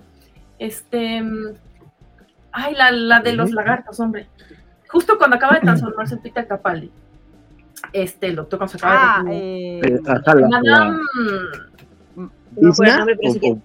[0.59, 1.55] Este, um,
[2.53, 4.29] ay, la, la de los lagartos, hombre.
[4.89, 6.91] Justo cuando acaba de transformarse en Peter Capaldi.
[7.93, 9.79] Este, el doctor cuando se acaba ah, de...
[9.79, 10.99] Eh, la, Madame...
[12.57, 13.57] No nombre, pero sí que...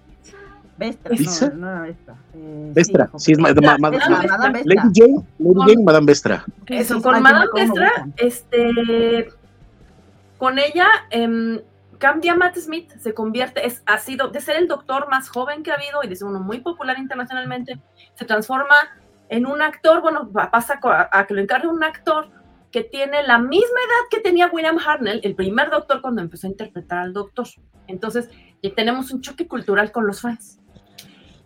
[0.77, 1.15] Vestra,
[1.53, 2.15] no, no Vestra.
[2.33, 4.23] Eh, Vestra, sí, es ma Vestra, ma Vestra.
[4.27, 4.91] Madame Lady Vestra.
[4.93, 6.45] Jane, Lady Jane, Madame Vestra.
[6.67, 9.29] Eso, Sí, con Madame Vestra, este,
[10.37, 11.59] con ella em,
[11.97, 15.71] cambia Matt Smith, se convierte, es, ha sido, de ser el doctor más joven que
[15.71, 17.79] ha habido y de ser uno muy popular internacionalmente,
[18.13, 18.75] se transforma
[19.29, 22.29] en un actor, bueno, pasa a, a que lo encargue un actor
[22.71, 26.49] que tiene la misma edad que tenía William Hartnell, el primer doctor cuando empezó a
[26.49, 27.47] interpretar al doctor.
[27.87, 28.29] Entonces,
[28.61, 30.59] ya tenemos un choque cultural con los fans.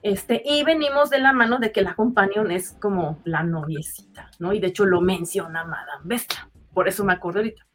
[0.02, 4.54] Este, y venimos de la mano de que la companion es como la noviecita, ¿no?
[4.54, 7.69] Y de hecho lo menciona Madame Vestra, por eso me acuerdo ahorita.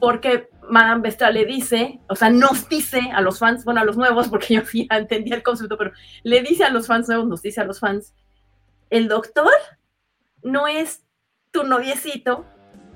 [0.00, 3.96] Porque Madame Vestra le dice, o sea, nos dice a los fans, bueno, a los
[3.96, 5.92] nuevos, porque yo sí ya entendía el concepto, pero
[6.22, 8.14] le dice a los fans nuevos, nos dice a los fans,
[8.88, 9.52] el doctor
[10.42, 11.04] no es
[11.50, 12.46] tu noviecito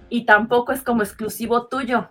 [0.08, 2.08] y tampoco es como exclusivo tuyo.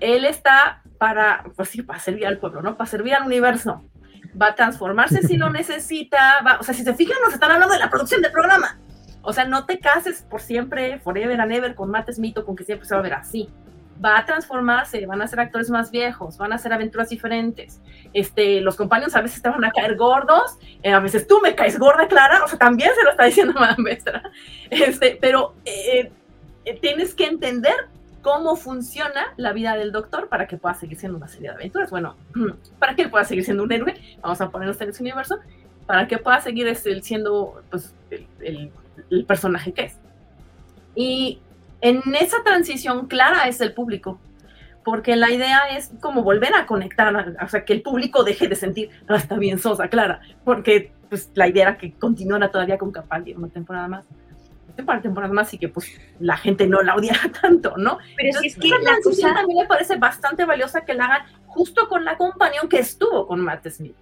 [0.00, 2.76] Él está para, pues sí, para servir al pueblo, ¿no?
[2.76, 3.84] Para servir al universo
[4.40, 7.74] va a transformarse si lo necesita, va, o sea, si se fijan, nos están hablando
[7.74, 8.78] de la producción del programa.
[9.22, 12.56] O sea, no te cases por siempre, forever and ever, con Matt Smith o con
[12.56, 13.48] que siempre se va a ver así.
[14.02, 17.80] Va a transformarse, van a ser actores más viejos, van a hacer aventuras diferentes.
[18.12, 21.54] Este, los compañeros a veces te van a caer gordos, eh, a veces tú me
[21.54, 24.22] caes gorda, Clara, o sea, también se lo está diciendo Madame Vestra.
[24.70, 26.12] Este, pero eh,
[26.64, 27.74] eh, tienes que entender
[28.22, 31.90] cómo funciona la vida del doctor para que pueda seguir siendo una serie de aventuras.
[31.90, 32.16] Bueno,
[32.78, 35.38] para que pueda seguir siendo un héroe, vamos a ponernos en ese universo,
[35.86, 38.70] para que pueda seguir este, siendo pues, el, el,
[39.10, 39.96] el, personaje que es.
[40.94, 41.40] Y
[41.80, 44.20] en esa transición clara es el público,
[44.84, 48.56] porque la idea es como volver a conectar, o sea, que el público deje de
[48.56, 52.92] sentir, ah, está bien sosa, Clara, porque pues la idea era que continuara todavía con
[52.92, 54.04] Capaldi una temporada más
[54.84, 57.98] para temporadas más y que pues la gente no la odiara tanto, ¿no?
[58.16, 61.88] Pero si es que la cosa también me parece bastante valiosa que la hagan justo
[61.88, 63.96] con la compañía que estuvo con Matt Smith.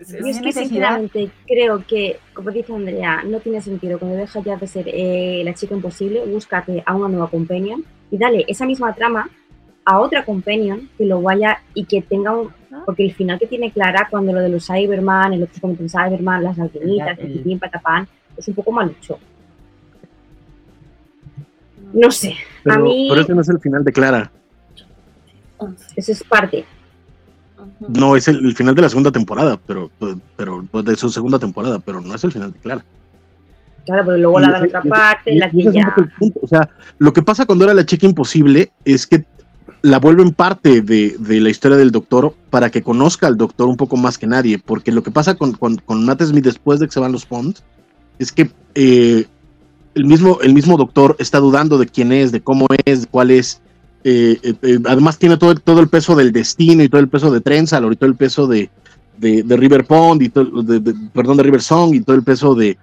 [0.00, 4.56] Es, es que sinceramente creo que, como dice Andrea, no tiene sentido cuando deja ya
[4.56, 8.94] de ser eh, la chica imposible, búscate a una nueva companion y dale esa misma
[8.94, 9.28] trama
[9.84, 12.50] a otra companion que lo vaya y que tenga un...
[12.86, 16.44] Porque el final que tiene Clara cuando lo de los Cyberman, el otro cometen Cyberman,
[16.44, 19.18] las alquimitas, el, el patapán, es un poco malucho.
[21.92, 22.36] No sé.
[22.62, 23.08] Pero, a mí.
[23.10, 24.32] pero ese no es el final de Clara.
[25.96, 26.64] Eso es parte.
[27.88, 29.90] No, es el, el, final de la segunda temporada, pero,
[30.36, 32.84] pero pues, de su segunda temporada, pero no es el final de Clara.
[33.86, 35.94] Claro, pero luego la dan otra parte, la que ya.
[36.42, 39.24] O sea, lo que pasa cuando era la chica imposible es que
[39.82, 43.76] la vuelven parte de, de, la historia del doctor para que conozca al doctor un
[43.76, 46.86] poco más que nadie, porque lo que pasa con, con, con Matt Smith después de
[46.86, 47.62] que se van los Ponds
[48.18, 49.26] es que eh,
[49.94, 53.30] el mismo, el mismo doctor está dudando de quién es, de cómo es, de cuál
[53.30, 53.60] es.
[54.02, 57.30] Eh, eh, eh, además tiene todo, todo el peso del destino y todo el peso
[57.30, 58.70] de Trenzalore y todo el peso de,
[59.18, 62.22] de, de River Pond y todo, de, de, perdón, de River Song y todo el
[62.22, 62.78] peso de,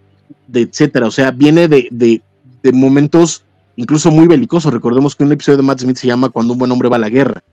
[0.54, 1.08] etcétera.
[1.08, 2.22] O sea, viene de, de,
[2.72, 3.44] momentos
[3.78, 4.74] incluso muy belicosos.
[4.74, 7.00] Recordemos que un episodio de Matt Smith se llama Cuando un buen hombre va a
[7.00, 7.44] la guerra.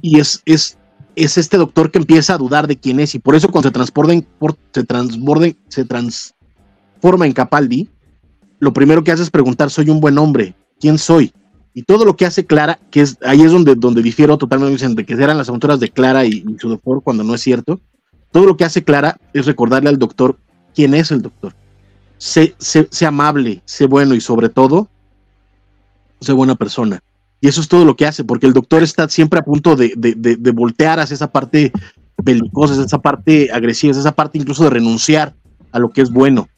[0.00, 0.78] Y es, es,
[1.16, 3.72] es este doctor que empieza a dudar de quién es y por eso cuando se
[3.72, 7.88] transporten, por, se transborden, se transforma en Capaldi,
[8.60, 11.32] lo primero que hace es preguntar, soy un buen hombre, ¿quién soy?
[11.72, 15.06] Y todo lo que hace Clara, que es ahí es donde, donde difiero totalmente, de
[15.06, 17.80] que eran las aventuras de Clara y, y, su doctor cuando no es cierto.
[18.32, 20.36] Todo lo que hace Clara es recordarle al doctor
[20.74, 21.54] quién es el doctor.
[22.18, 24.88] Sé, sé, sé amable, sé bueno y sobre todo,
[26.20, 27.00] sé buena persona.
[27.40, 29.94] Y eso es todo lo que hace, porque el doctor está siempre a punto de,
[29.96, 31.72] de, de, de voltear hacia esa parte
[32.22, 35.34] belicosa, esa parte agresiva, esa parte incluso de renunciar
[35.72, 36.48] a lo que es bueno.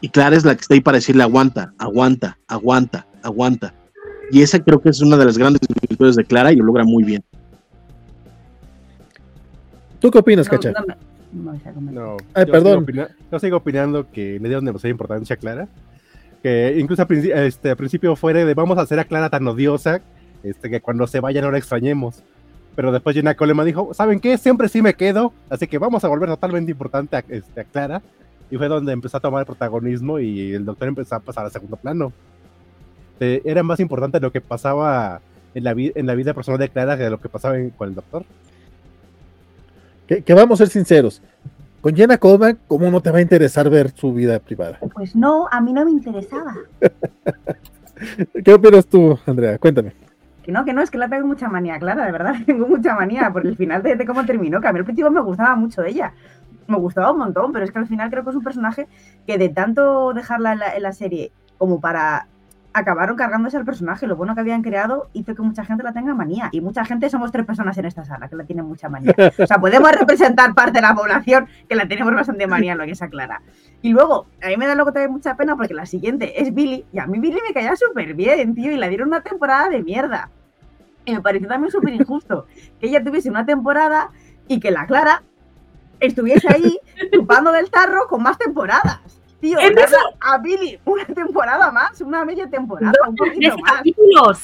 [0.00, 3.74] Y Clara es la que está ahí para decirle aguanta, aguanta, aguanta, aguanta.
[4.32, 6.84] Y esa creo que es una de las grandes virtudes de Clara y lo logra
[6.84, 7.22] muy bien.
[10.00, 10.72] ¿Tú qué opinas, no, Cacha?
[11.32, 11.52] No,
[11.92, 12.72] no, Ay, yo perdón.
[12.72, 15.68] Sigo opina- yo sigo opinando que le dieron demasiada importancia a Clara.
[16.42, 19.46] Que incluso al, princi- este, al principio fuera de vamos a hacer a Clara tan
[19.46, 20.00] odiosa
[20.42, 22.22] este, que cuando se vaya no la extrañemos.
[22.74, 24.38] Pero después Jenna Coleman dijo, ¿saben qué?
[24.38, 28.00] Siempre sí me quedo, así que vamos a volver totalmente importante a, este, a Clara
[28.50, 31.76] y fue donde empezó a tomar protagonismo y el doctor empezó a pasar a segundo
[31.76, 32.12] plano.
[33.22, 35.20] Eh, era más importante lo que pasaba
[35.54, 37.94] en la, en la vida personal de Clara que lo que pasaba en, con el
[37.94, 38.24] doctor.
[40.08, 41.22] Que, que, vamos a ser sinceros.
[41.80, 44.78] Con Jenna Coleman, ¿cómo no te va a interesar ver su vida privada?
[44.92, 46.54] Pues no, a mí no me interesaba.
[48.44, 49.58] ¿Qué opinas tú, Andrea?
[49.58, 49.92] Cuéntame.
[50.42, 52.96] Que no, que no, es que la tengo mucha manía, Clara, de verdad, tengo mucha
[52.96, 55.54] manía por el final de, de cómo terminó, que a mí al principio me gustaba
[55.54, 56.12] mucho ella
[56.68, 58.88] me gustaba un montón, pero es que al final creo que es un personaje
[59.26, 62.26] que de tanto dejarla en la, en la, serie como para
[62.74, 66.14] acabaron cargándose al personaje, lo bueno que habían creado hizo que mucha gente la tenga
[66.14, 66.48] manía.
[66.52, 69.14] Y mucha gente somos tres personas en esta sala que la tienen mucha manía.
[69.38, 72.92] O sea, podemos representar parte de la población que la tenemos bastante manía, lo que
[72.92, 73.42] es Clara.
[73.82, 76.84] Y luego, a mí me da luego también mucha pena porque la siguiente es Billy,
[76.92, 79.82] y a mí Billy me caía súper bien, tío, y la dieron una temporada de
[79.82, 80.30] mierda.
[81.04, 82.46] Y me pareció también súper injusto
[82.80, 84.10] que ella tuviese una temporada
[84.46, 85.22] y que la Clara
[85.98, 86.78] estuviese ahí
[87.12, 89.00] chupando del tarro con más temporadas.
[89.42, 89.96] Tío, ¿En eso?
[90.20, 93.72] a Billy una temporada más, una media temporada, no, un poquito más.
[93.72, 94.38] Capítulos.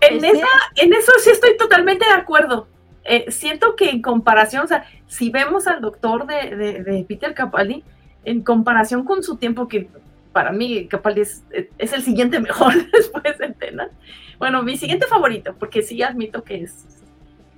[0.00, 0.46] En, esa,
[0.76, 2.68] en eso sí estoy totalmente de acuerdo.
[3.02, 7.34] Eh, siento que en comparación, o sea, si vemos al doctor de, de, de, Peter
[7.34, 7.82] Capaldi,
[8.24, 9.88] en comparación con su tiempo, que
[10.32, 11.42] para mí Capaldi es,
[11.76, 13.90] es el siguiente mejor después de Tena.
[14.38, 16.84] Bueno, mi siguiente favorito, porque sí admito que es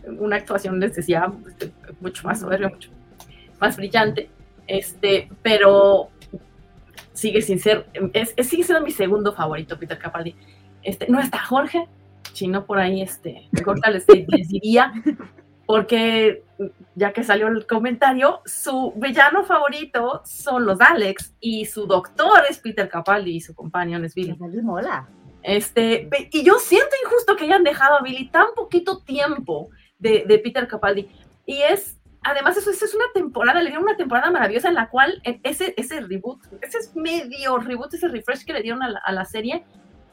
[0.06, 1.30] una actuación, les decía,
[2.00, 2.88] mucho más soberbia, mucho
[3.60, 4.30] más brillante,
[4.66, 6.08] este, pero
[7.16, 10.36] sigue sin ser, es, es, sigue siendo mi segundo favorito, Peter Capaldi.
[10.82, 11.88] Este, no está Jorge,
[12.32, 14.92] sino por ahí, este, Gorka les, les, diría,
[15.66, 16.44] porque
[16.94, 22.58] ya que salió el comentario, su villano favorito son los Alex y su doctor es
[22.58, 24.36] Peter Capaldi y su compañero es Billy.
[24.62, 25.08] mola.
[25.42, 30.38] Este, y yo siento injusto que hayan dejado a Billy tan poquito tiempo de, de
[30.38, 31.08] Peter Capaldi.
[31.46, 31.95] Y es
[32.26, 35.74] además eso, eso, es una temporada, le dieron una temporada maravillosa en la cual ese,
[35.76, 39.24] ese reboot, ese es medio reboot, ese refresh que le dieron a la, a la
[39.24, 39.64] serie,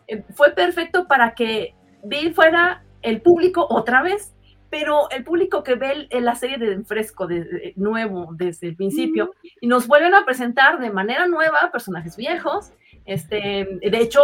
[0.08, 4.34] eh, fue perfecto para que Bill fuera el público otra vez,
[4.70, 8.76] pero el público que ve el, la serie de fresco, de, de, nuevo, desde el
[8.76, 9.48] principio, mm.
[9.62, 12.72] y nos vuelven a presentar de manera nueva personajes viejos,
[13.06, 14.22] Este, de hecho,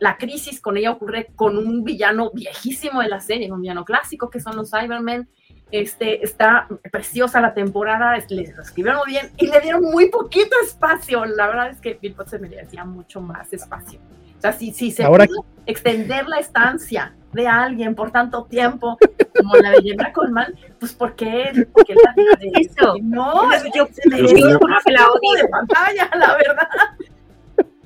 [0.00, 4.30] la crisis con ella ocurre con un villano viejísimo de la serie, un villano clásico
[4.30, 5.28] que son los Cybermen.
[5.72, 11.24] Este, está preciosa la temporada, le escribieron muy bien y le dieron muy poquito espacio.
[11.24, 13.98] La verdad es que Bill Potts se merecía mucho más espacio.
[14.36, 18.98] O sea, si, si se Ahora- pudo extender la estancia de alguien por tanto tiempo,
[19.38, 21.66] como la de Jenna Coleman, pues ¿por qué?
[21.72, 22.96] ¿Por qué la de- Eso.
[23.02, 23.44] No,
[23.74, 25.06] Yo- se más que la
[25.40, 26.68] de pantalla, la verdad.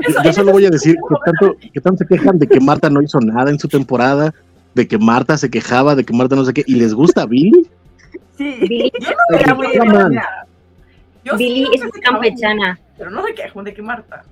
[0.01, 2.91] Eso- Yo solo voy a decir que tanto, que tanto se quejan de que Marta
[2.91, 4.35] no hizo nada en su temporada,
[4.77, 7.67] de que Marta se quejaba, de que Marta no sé qué, y les gusta Billy.
[8.37, 8.55] Sí.
[8.61, 8.93] Billy,
[9.33, 9.67] Era muy.
[11.25, 12.79] Yo sí Billy es que muy se quejaba campechana.
[12.99, 14.23] Pero no me quejo de que Marta.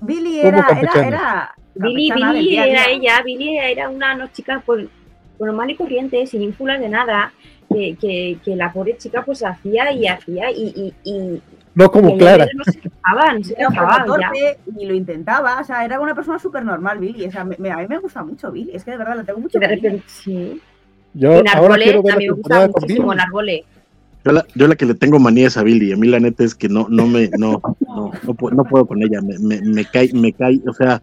[0.00, 4.86] Billy ¿Cómo era, era, era Billy, Billy era ella, Billy era una no, chica pues,
[5.40, 7.32] normal y corriente, sin ínfulas de nada,
[7.68, 11.42] que, que, que la pobre chica pues hacía y hacía y, y, y,
[11.78, 12.46] No como Clara.
[12.54, 12.80] no se se
[14.06, 15.60] torpe y lo intentaba.
[15.60, 17.24] O sea, era una persona súper normal, Billy.
[17.26, 18.72] O sea, me- me- a mí me gusta mucho Billy.
[18.74, 20.60] Es que de verdad le tengo mucho de repente, sí.
[21.14, 23.64] Yo En ahora Arbole, quiero ver a la mí me gusta muchísimo en Arbole.
[24.24, 25.92] Yo la, yo la que le tengo manía es a Billy.
[25.92, 28.84] A mí la neta es que no, no me, no, no, no, puedo, no puedo
[28.86, 29.20] con ella.
[29.22, 31.00] Me, me, me cae, me cae, o sea,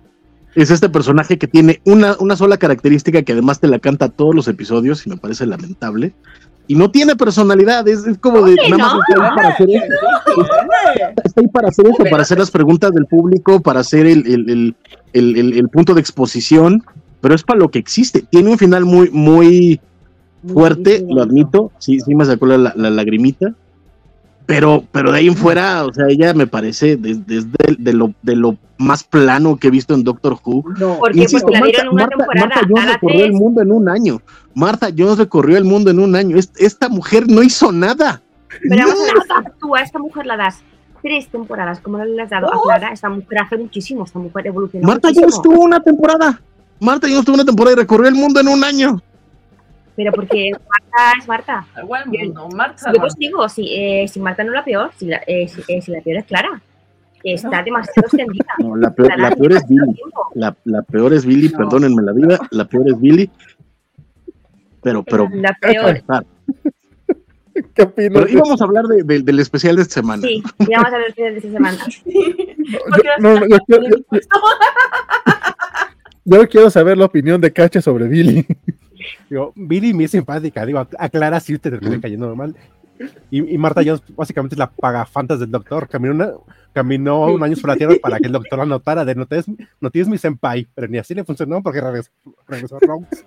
[0.55, 4.35] es este personaje que tiene una, una sola característica que además te la canta todos
[4.35, 6.13] los episodios y me parece lamentable.
[6.67, 8.99] Y no tiene personalidad, es, es como de nada más no.
[9.01, 9.85] está ahí para hacer eso.
[11.23, 14.49] Está ahí para hacer eso, para hacer las preguntas del público, para hacer el, el,
[14.49, 14.75] el,
[15.13, 16.83] el, el- el punto de exposición,
[17.21, 18.23] pero es para lo que existe.
[18.29, 19.79] Tiene un final muy, muy,
[20.51, 23.53] fuerte, Muy lo admito, sí, sí me sacó la, la lagrimita,
[24.45, 28.13] pero, pero de ahí en fuera, o sea, ella me parece des- desde de lo,
[28.21, 30.63] de lo más plano que he visto en Doctor Who.
[30.79, 33.89] No, Porque la Marta, dieron una Marta- temporada, Marta Jones recorrió el mundo en un
[33.89, 34.21] año.
[34.53, 36.37] Marta Jones recorrió el mundo en un año.
[36.37, 38.21] Es- esta mujer no hizo nada.
[38.69, 38.85] Pero a
[39.41, 39.49] No.
[39.59, 40.61] tú a esta mujer la das
[41.01, 42.63] tres temporadas, como no le has dado a Dos.
[42.63, 45.29] Clara, esta mujer hace muchísimo, esta mujer evolucionó Marta muchísimo.
[45.31, 46.41] Jones tuvo una temporada.
[46.79, 49.01] Marta Jones tuvo una temporada y recorrió el mundo en un año.
[49.95, 51.67] Pero porque Marta es Marta.
[51.81, 52.91] Igual mundo, Marta.
[52.93, 55.61] Yo os digo, si, eh, si Marta no es la peor, si la, eh, si,
[55.67, 56.61] eh, si la peor es Clara,
[57.23, 58.45] que está demasiado extendida.
[58.59, 59.99] No, la peor, la peor es Billy.
[60.33, 61.57] La, la peor es Billy, No.
[61.57, 62.39] perdónenme la vida.
[62.51, 63.29] La peor es Billy.
[64.83, 66.03] Pero, pero, La peor.
[67.73, 68.11] ¿Qué opinas?
[68.13, 70.21] pero íbamos a hablar de- de- del especial de esta semana.
[70.23, 71.77] Sí, ya vamos a ver de esta semana.
[76.25, 78.45] Yo quiero saber la opinión de Cache sobre Billy.
[79.29, 82.55] Digo, Billy me es simpática, digo, a a Clara sí te termina cayendo normal.
[83.29, 85.87] Y, y Marta Jones básicamente es la pagafantas del doctor.
[85.89, 86.31] Caminó, una-
[86.71, 89.45] caminó un año por la tierra para que el doctor la notara de no tienes,
[89.81, 92.09] no tienes mi senpai, pero ni así le funcionó porque regresó,
[92.47, 93.25] regresó a Rhodes.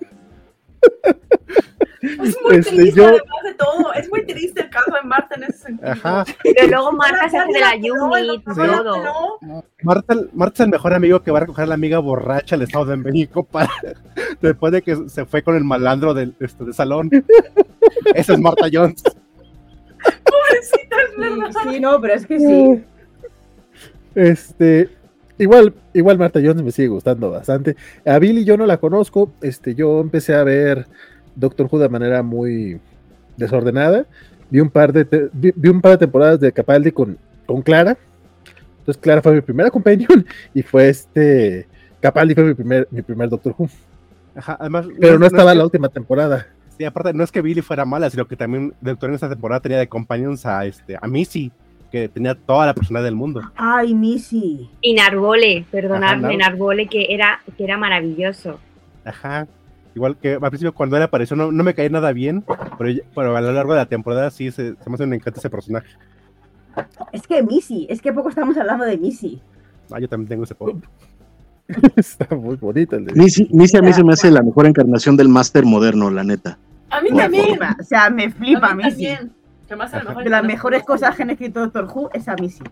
[2.00, 3.92] Es muy Este, triste, yo- además de todo.
[3.94, 5.90] Es muy triste el caso de Marta en ese sentido.
[5.90, 6.24] Ajá.
[6.42, 9.38] Pero luego Marta se hace de la unit y todo.
[9.42, 9.64] no.
[9.82, 12.62] Marta, Marta es el mejor amigo que va a recoger a la amiga borracha al
[12.62, 13.68] Estado de México para,
[14.40, 17.10] después de que se fue con el malandro del este, del salón.
[18.14, 19.02] Esa es Marta Jones.
[20.02, 21.50] Pobrecita, es verdad.
[21.70, 22.84] Sí, no, pero es que sí.
[24.14, 24.88] Este,
[25.38, 27.76] igual, igual Marta Jones me sigue gustando bastante.
[28.06, 29.32] A Billy yo no la conozco.
[29.40, 30.86] Este, yo empecé a ver
[31.38, 32.80] Doctor Who de manera muy
[33.36, 34.06] desordenada.
[34.50, 37.62] Vi un par de, te- vi, vi un par de temporadas de Capaldi con, con
[37.62, 37.96] Clara.
[38.80, 41.66] Entonces Clara fue mi primera companion y fue este
[42.00, 43.68] Capaldi fue mi primer, mi primer Doctor Who.
[44.34, 46.46] Ajá, además, Pero no es estaba que- la última temporada.
[46.76, 49.60] Sí, aparte, no es que Billy fuera mala, sino que también doctor en esta temporada
[49.60, 51.50] tenía de companions a, este, a Missy,
[51.90, 53.42] que tenía toda la personalidad del mundo.
[53.56, 54.70] Ay, Missy.
[54.80, 58.60] Y Narbole, perdonadme, Ajá, Nar- Narbole, que era, que era maravilloso.
[59.04, 59.48] Ajá.
[59.94, 62.44] Igual que al principio cuando él apareció no, no me caía nada bien,
[62.78, 65.40] pero, pero a lo largo de la temporada sí se, se me hace un encanto
[65.40, 65.88] ese personaje.
[67.12, 69.42] Es que Missy, es que poco estamos hablando de Missy.
[69.90, 70.76] Ah, yo también tengo ese poder.
[71.96, 72.96] Está muy bonita.
[72.96, 76.10] el de- Missy, Missy a mí se me hace la mejor encarnación del máster moderno,
[76.10, 76.58] la neta.
[76.90, 77.58] A mí también.
[77.78, 79.06] o sea, me flipa a mí Missy.
[79.06, 79.32] también.
[79.66, 82.10] Que más a lo mejor De las es mejores cosas que han escrito Doctor Who
[82.14, 82.62] es a Missy.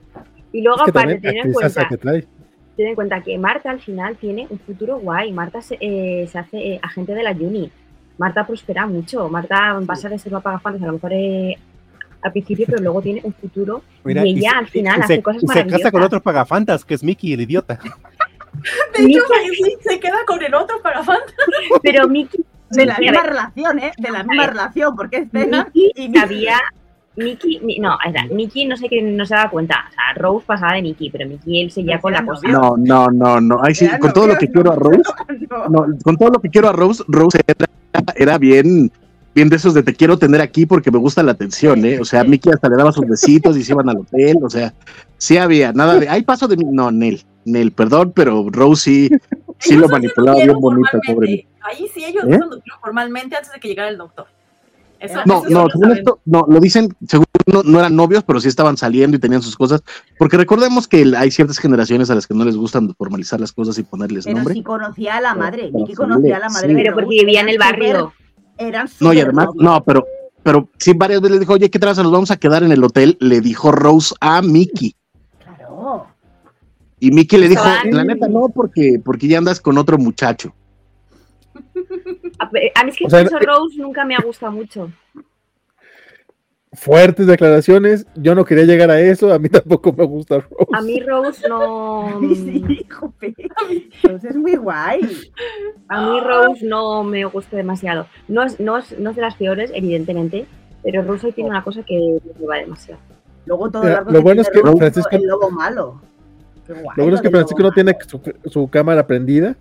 [0.53, 2.27] Y luego, Es que aparte, también ten en, cuenta, que trae.
[2.77, 5.33] Ten en cuenta que Marta al final tiene un futuro guay.
[5.33, 7.71] Marta se, eh, se hace eh, agente de la Uni.
[8.19, 9.29] Marta prospera mucho.
[9.29, 11.57] Marta pasa de ser una pagafantas a lo mejor eh,
[12.23, 13.83] al principio, pero luego tiene un futuro.
[14.05, 16.07] Mira, y ella se- al final y hace se, cosas y se casa con maravillosas.
[16.07, 17.79] otro pagafantas, que es Mickey, el idiota.
[18.99, 19.21] De hecho,
[19.53, 21.19] sí, se queda con el otro para fan.
[21.83, 23.93] Pero Mickey, De la misma relación, ¿eh?
[23.99, 26.21] De la misma relación, porque es Mickey y Missy.
[26.21, 26.59] sabía.
[27.17, 29.87] Mickey, mi- no, era, Mickey no sé qué no se daba cuenta.
[29.89, 32.49] O sea, Rose pasaba de Mickey, pero Mickey él seguía No, con la cosa.
[32.49, 33.59] No, no, no, no.
[33.63, 34.81] Ay, sí, con todo lo que quiero a no.
[34.81, 35.03] Rose,
[35.51, 35.69] No.
[35.87, 37.67] no, con todo lo que quiero a Rose, Rose era,
[38.17, 38.91] era bien,
[39.35, 41.99] bien de esos de te quiero tener aquí porque me gusta la atención, ¿eh?
[42.01, 44.75] O sea, Mickey hasta le daba sus besitos y se iban al hotel, o sea,
[45.17, 49.11] sí había, nada de, ay, paso de mí, no, Nel, Nel, perdón, pero Rose sí,
[49.59, 51.47] sí lo manipulaba bien bonito, pobre.
[51.63, 52.39] Ahí sí ellos ¿Eh?
[52.39, 54.27] lo formalmente antes de que llegara el doctor.
[54.99, 58.25] Eso, No, eso no, lo según esto, no, lo dicen, según no, no eran novios,
[58.25, 59.83] pero sí estaban saliendo y tenían sus cosas,
[60.19, 63.53] porque recordemos que el- hay ciertas generaciones a las que no les gustan formalizar las
[63.53, 64.55] cosas y ponerles Pero nombre.
[64.55, 65.69] sí conocía a la madre.
[65.73, 66.69] Pero sí, conocía a la madre.
[66.69, 66.75] sí.
[66.75, 68.13] Pero porque vivía en el eran barrio.
[68.59, 69.63] Eran No, y además, novios.
[69.65, 70.07] no, pero,
[70.43, 72.03] pero sí varias veces le dijo, oye, ¿qué traza?
[72.03, 74.95] Nos vamos a quedar en el hotel, le dijo Rose a Mickey.
[75.45, 76.07] Claro.
[76.99, 80.55] Y Mickey le dijo, la neta no, porque, porque ya andas con otro muchacho.
[82.39, 82.45] A,
[82.81, 84.91] a mí es que O sea, eh, Rose nunca me ha gustado mucho.
[86.73, 88.07] Fuertes declaraciones.
[88.17, 89.33] Yo no quería llegar a eso.
[89.33, 90.67] A mí tampoco me gusta Rose.
[90.75, 92.21] A mí Rose no.
[92.35, 93.35] Sí, jope.
[94.03, 95.01] Rose es muy guay.
[95.89, 98.07] A mí Rose no me gusta demasiado.
[98.29, 100.47] No es, no es, no es de las peores, evidentemente,
[100.83, 103.01] pero Rose hoy tiene una cosa que me va demasiado.
[103.47, 106.03] Luego todo el lo bueno es que Rose, Francisco- el lobo malo.
[106.67, 107.97] Qué guay, Lo bueno es que Francisco no tiene
[108.51, 109.57] su cámara prendida.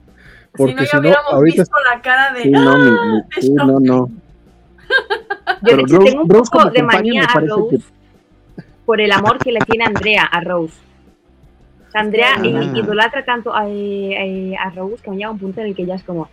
[0.55, 2.41] Si Porque no, ya si no, hubiéramos ahorita visto la cara de.
[2.43, 4.09] Sí, no, mi- mi- sí, no, no.
[5.47, 7.79] Yo Pero Rose- tengo un Rose poco de manía a Rose
[8.85, 10.73] por el amor que le tiene Andrea a Rose.
[11.93, 12.45] Andrea Ah.
[12.45, 15.85] i- idolatra tanto a, a- a Rose que me llega un punto en el que
[15.85, 16.29] ya es como.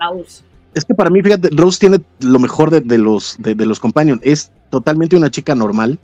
[0.00, 0.42] Rose.
[0.74, 3.80] Es que para mí, fíjate, Rose tiene lo mejor de, de los de, de los
[3.80, 4.20] companions.
[4.22, 5.98] Es totalmente una chica normal.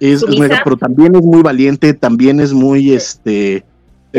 [0.00, 0.42] Es, es Sumisa.
[0.42, 3.64] mega, pero también es muy valiente, también es muy este.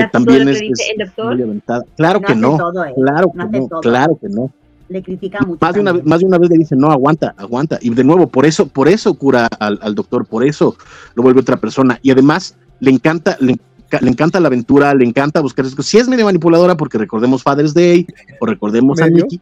[0.01, 1.33] Eh, también lo es, que dice es el doctor.
[1.35, 1.83] muy aventada.
[1.97, 2.93] Claro No que no, todo, eh.
[2.95, 3.81] claro No que no, todo.
[3.81, 4.51] claro que no.
[4.87, 5.57] Le critica mucho.
[5.61, 7.79] Más de, una, más de una vez le dice, no, aguanta, aguanta.
[7.81, 10.75] Y de nuevo, por eso, por eso cura al, al doctor, por eso
[11.15, 11.99] lo vuelve otra persona.
[12.03, 13.57] Y además, le encanta, le,
[14.01, 15.89] le encanta la aventura, le encanta buscar esas cosas.
[15.89, 18.05] Sí es medio manipuladora, porque recordemos Father's Day,
[18.39, 19.23] o recordemos a Medio.
[19.23, 19.41] Mickey,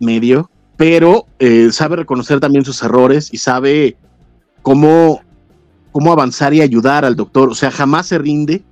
[0.00, 3.96] medio, pero eh, sabe reconocer también sus errores y sabe
[4.62, 5.20] cómo,
[5.92, 7.50] cómo avanzar y ayudar al doctor.
[7.50, 8.64] O sea, jamás se rinde.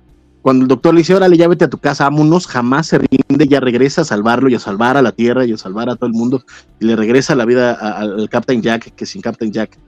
[0.45, 3.47] Cuando el doctor le dice, órale, ya vete a tu casa, vámonos, jamás se rinde,
[3.47, 6.05] ya regresa a salvarlo y a salvar a la Tierra y a salvar a todo
[6.05, 6.43] el mundo
[6.79, 9.79] y le regresa la vida a- al Captain Jack, que sin Captain Jack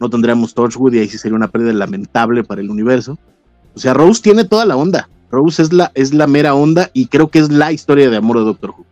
[0.00, 3.18] no tendríamos Torchwood y ahí sí sería una pérdida lamentable para el universo.
[3.72, 5.08] O sea, Rose tiene toda la onda.
[5.30, 8.38] Rose es la, es la mera onda y creo que es la historia de amor
[8.38, 8.84] de Doctor Who.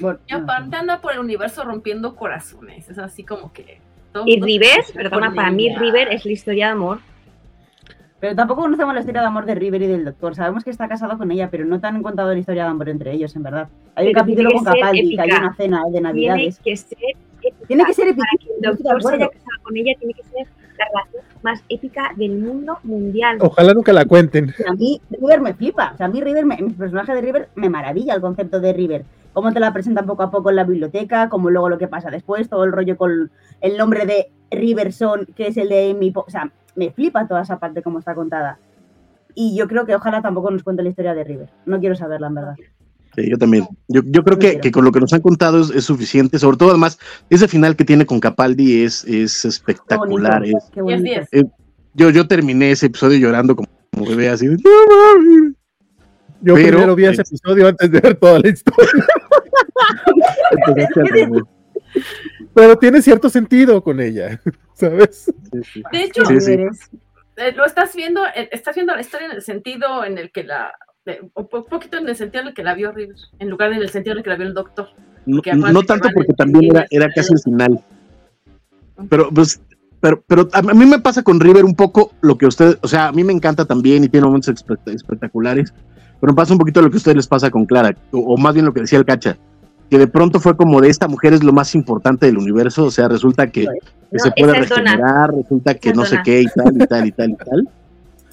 [0.00, 2.88] Bueno, Y aparte anda por el universo rompiendo corazones.
[2.88, 3.80] Es así como que.
[4.14, 5.68] todo Y River, perdona, para mí.
[5.76, 7.00] River es la historia de amor.
[8.18, 10.34] Pero tampoco conocemos la historia de amor de River y del doctor.
[10.34, 12.88] Sabemos que está casado con ella, pero no te han contado la historia de amor
[12.88, 13.68] entre ellos, en verdad.
[13.94, 16.60] Hay un capítulo tiene con Capaldi, que hay una cena de Tiene Navidades.
[16.64, 17.66] que ser épica.
[17.66, 18.24] Tiene que ser épica.
[18.26, 20.46] Para que el doctor se haya casado con ella, tiene que ser
[20.78, 23.36] la relación más épica del mundo mundial.
[23.40, 24.54] Ojalá nunca la cuenten.
[24.66, 25.92] A mí River me flipa.
[25.92, 28.72] O sea, a mí River, me, mi personaje de River me maravilla el concepto de
[28.72, 29.04] River.
[29.34, 32.10] Cómo te la presentan poco a poco en la biblioteca, como luego lo que pasa
[32.10, 36.10] después, todo el rollo con el nombre de Riverson, que es el de mi...
[36.14, 38.58] O sea, me flipa toda esa parte como está contada.
[39.34, 41.48] Y yo creo que ojalá tampoco nos cuente la historia de River.
[41.66, 42.54] No quiero saberla, en verdad.
[43.14, 43.66] Sí, yo también.
[43.88, 46.38] Yo, yo creo que, que con lo que nos han contado es, es suficiente.
[46.38, 46.98] Sobre todo, además,
[47.30, 50.40] ese final que tiene con Capaldi es, es Qué espectacular.
[50.40, 51.44] bonito, es- qué
[51.94, 54.46] yo, yo terminé ese episodio llorando como, como bebé, así.
[54.46, 55.54] de, "No mames".
[56.42, 58.86] Yo Pero, primero vi ese episodio antes de ver toda la historia.
[62.56, 64.40] Pero tiene cierto sentido con ella,
[64.72, 65.30] ¿sabes?
[65.52, 65.82] Sí, sí.
[65.92, 66.56] De hecho, Sí,
[67.36, 70.42] eh, lo estás viendo, eh, estás viendo la historia en el sentido en el que
[70.42, 70.72] la.
[71.04, 73.72] de- un po- poquito en el sentido en el que la vio River, en lugar
[73.74, 74.88] en el sentido en el que la vio el doctor.
[75.26, 77.80] No, tanto porque también era, era casi el final.
[79.10, 79.60] Pero, pues,
[80.00, 83.08] pero, pero a mí me pasa con River un poco lo que ustedes, o sea,
[83.08, 85.74] a mí me encanta también y tiene momentos espect- espectaculares,
[86.20, 88.36] pero me pasa un poquito lo que a ustedes les pasa con Clara, o, o
[88.38, 89.36] más bien lo que decía el Cacha,
[89.90, 92.90] que de pronto fue como de esta mujer es lo más importante del universo, o
[92.90, 93.68] sea, resulta que, que
[94.12, 97.30] No, se puede regenerar, resulta que no sé qué y tal y tal y tal
[97.30, 97.68] y tal.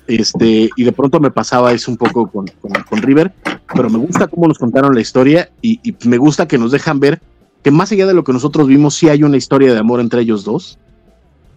[0.05, 3.31] Este, y de pronto me pasaba eso un poco con, con, con River,
[3.73, 6.99] pero me gusta cómo nos contaron la historia y, y me gusta que nos dejan
[6.99, 7.21] ver
[7.61, 10.21] que más allá de lo que nosotros vimos, sí hay una historia de amor entre
[10.21, 10.77] ellos dos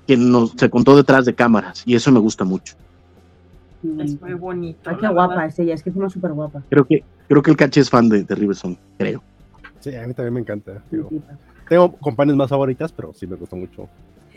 [0.06, 2.74] que nos, se contó detrás de cámaras y eso me gusta mucho.
[3.98, 4.90] Es muy bonito.
[4.90, 6.62] Ay, qué guapa es ella, es que es una súper guapa.
[6.70, 9.22] Creo que, creo que el caché es fan de, de Riverson, creo.
[9.90, 10.82] Sí, a mí también me encanta.
[10.90, 11.08] digo.
[11.68, 13.88] Tengo compañías más favoritas, pero sí me gusta mucho.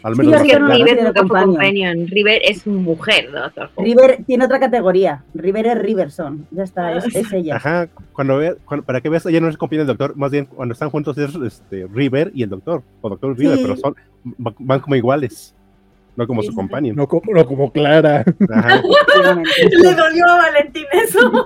[0.03, 1.49] Al Sí, menos yo River no companion.
[1.55, 2.07] companion.
[2.07, 3.84] River es mujer, Doctor Who.
[3.84, 5.23] River tiene otra categoría.
[5.34, 6.47] River es Riverson.
[6.51, 7.55] Ya está, es, es ella.
[7.57, 10.45] Ajá, cuando ve, cuando- para que veas, ella no es compañía del doctor, más bien
[10.45, 13.63] cuando están juntos es este, River y el doctor, o doctor River, Sí.
[13.63, 13.95] pero son,
[14.45, 15.53] va- van como iguales.
[16.19, 16.95] No como su compañero.
[16.95, 18.25] No como, no como Clara.
[18.39, 21.19] Le dolió a Valentín eso.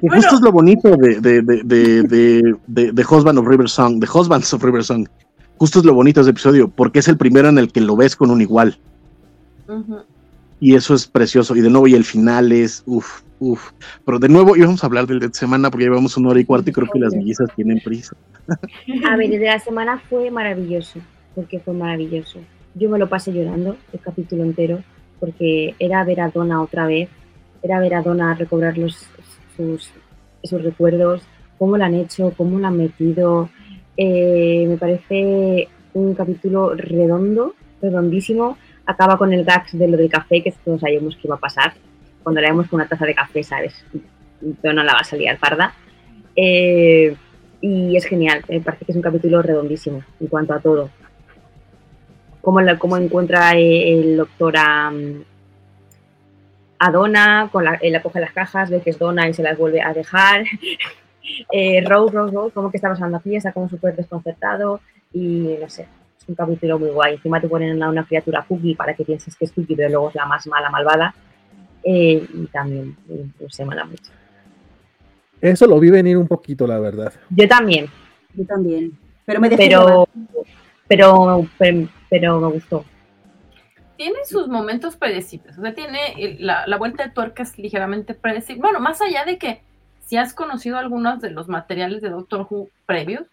[0.00, 3.98] Y justo es lo bonito de, de, de, de, de, de Husband of River Song,
[3.98, 5.08] de Husbands of River Song.
[5.56, 7.96] Justo es lo bonito de ese episodio, porque es el primero en el que lo
[7.96, 8.78] ves con un igual.
[10.60, 11.56] Y eso es precioso.
[11.56, 13.72] Y de nuevo, y el final es, uff, uff.
[14.04, 16.70] Pero de nuevo íbamos a hablar del de semana porque llevamos una hora y cuarto
[16.70, 18.14] y creo que las bellezas tienen prisa.
[19.04, 21.00] A ver, el de la semana fue maravilloso,
[21.34, 22.38] porque fue maravilloso.
[22.74, 24.82] Yo me lo pasé llorando el capítulo entero,
[25.20, 27.08] porque era ver a Donna otra vez,
[27.62, 29.08] era ver a Donna recobrar los,
[29.56, 29.90] sus,
[30.42, 31.22] sus recuerdos,
[31.58, 33.50] cómo lo han hecho, cómo lo han metido.
[33.96, 38.56] Eh, me parece un capítulo redondo, redondísimo.
[38.86, 41.74] Acaba con el gags de lo del café, que todos sabíamos que iba a pasar.
[42.22, 43.84] Cuando le damos con una taza de café, ¿sabes?
[44.40, 45.74] Donna la va a salir al parda.
[46.36, 47.14] Eh,
[47.60, 50.90] y es genial, me parece que es un capítulo redondísimo en cuanto a todo.
[52.40, 54.92] Cómo, la- cómo encuentra eh, el doctor a,
[56.78, 59.42] a Donna, con la, él la coge las cajas, ve que es Donna y se
[59.42, 60.44] las vuelve a dejar.
[61.52, 64.80] eh, Rose, Rose, Rose, como que está pasando aquí, está como súper desconcertado
[65.12, 65.86] y no sé,
[66.20, 67.14] es un capítulo muy guay.
[67.14, 70.08] Encima te ponen a una criatura cookie para que pienses que es cookie, pero luego
[70.10, 71.14] es la más mala, malvada.
[71.82, 74.12] Eh, y también, no sé, mola mucho.
[75.40, 77.12] Eso lo vi venir un poquito, la verdad.
[77.30, 77.86] Yo también,
[78.34, 78.92] Yo también.
[79.24, 80.06] Pero me pero, llorar.
[80.88, 81.46] Pero,
[82.08, 82.84] pero, me gustó.
[83.96, 88.62] Tiene sus momentos predecibles, o sea, tiene la, la vuelta de tuerca es ligeramente predecible.
[88.62, 89.62] Bueno, más allá de que
[90.08, 93.26] si has conocido algunos de los materiales de Doctor Who previos,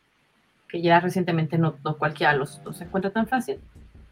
[0.68, 3.60] que ya recientemente no, no cualquiera los, los encuentra tan fácil,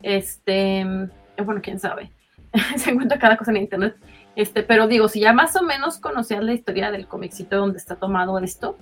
[0.02, 2.12] este, eh, bueno, quién sabe,
[2.78, 3.96] se encuentra cada cosa en internet,
[4.36, 7.96] este, pero digo, si ya más o menos conocías la historia del comicito donde está
[7.96, 8.78] tomado esto,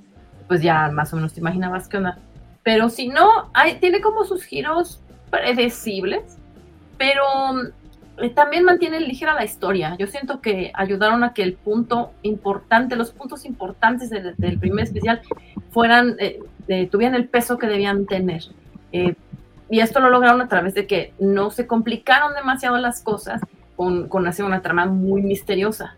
[0.47, 2.19] pues ya más o menos te imaginabas qué onda.
[2.63, 6.37] Pero si no, hay, tiene como sus giros predecibles,
[6.97, 7.23] pero
[8.17, 9.95] eh, también mantiene ligera la historia.
[9.97, 14.85] Yo siento que ayudaron a que el punto importante, los puntos importantes del, del primer
[14.85, 15.21] especial
[15.71, 18.43] fueran, eh, eh, tuvieran el peso que debían tener.
[18.91, 19.15] Eh,
[19.69, 23.41] y esto lo lograron a través de que no se complicaron demasiado las cosas
[23.77, 25.95] con, con hacer una trama muy misteriosa.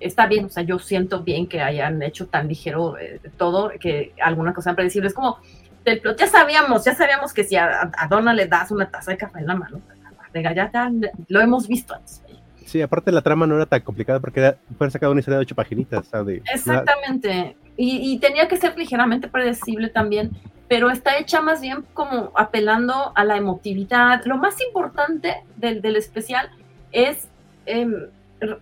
[0.00, 4.12] Está bien, o sea, yo siento bien que hayan hecho tan ligero eh, todo, que
[4.20, 5.06] alguna cosa predecible.
[5.06, 5.38] Es como,
[5.84, 9.10] del plot, ya sabíamos, ya sabíamos que si a, a Donna le das una taza
[9.12, 9.80] de café en la mano,
[10.32, 10.90] venga, ya, ya
[11.28, 12.22] lo hemos visto antes.
[12.64, 15.42] Sí, aparte la trama no era tan complicada porque era, fueron sacado una historia de
[15.42, 16.08] ocho paginitas.
[16.54, 17.56] Exactamente.
[17.76, 20.30] Y, y tenía que ser ligeramente predecible también,
[20.68, 24.24] pero está hecha más bien como apelando a la emotividad.
[24.24, 26.50] Lo más importante del, del especial
[26.92, 27.28] es
[27.66, 27.92] em,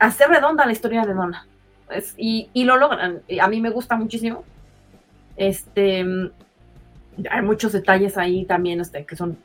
[0.01, 1.47] hacer redonda la historia de Donna.
[1.91, 3.21] Es- y, y lo logran.
[3.41, 4.43] A mí me gusta muchísimo.
[5.37, 6.05] Este,
[7.31, 9.37] hay muchos detalles ahí también este, que son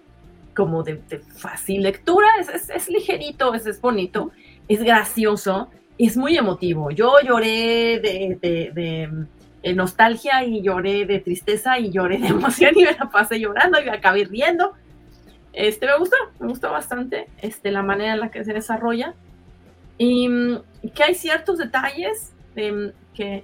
[0.56, 2.28] como de, de fácil lectura.
[2.40, 4.32] Es, es- es ligerito, es, es bonito,
[4.68, 6.92] es gracioso, es muy emotivo.
[6.92, 8.72] Yo lloré de, de-
[9.62, 13.80] de, nostalgia y lloré de tristeza y lloré de emoción y me la pasé llorando
[13.82, 14.74] y me acabé riendo.
[15.54, 19.14] Este, me gustó, me gustó bastante este, la manera en la que se desarrolla.
[19.98, 20.60] Y mm,
[20.94, 23.44] que hay ciertos detalles em, que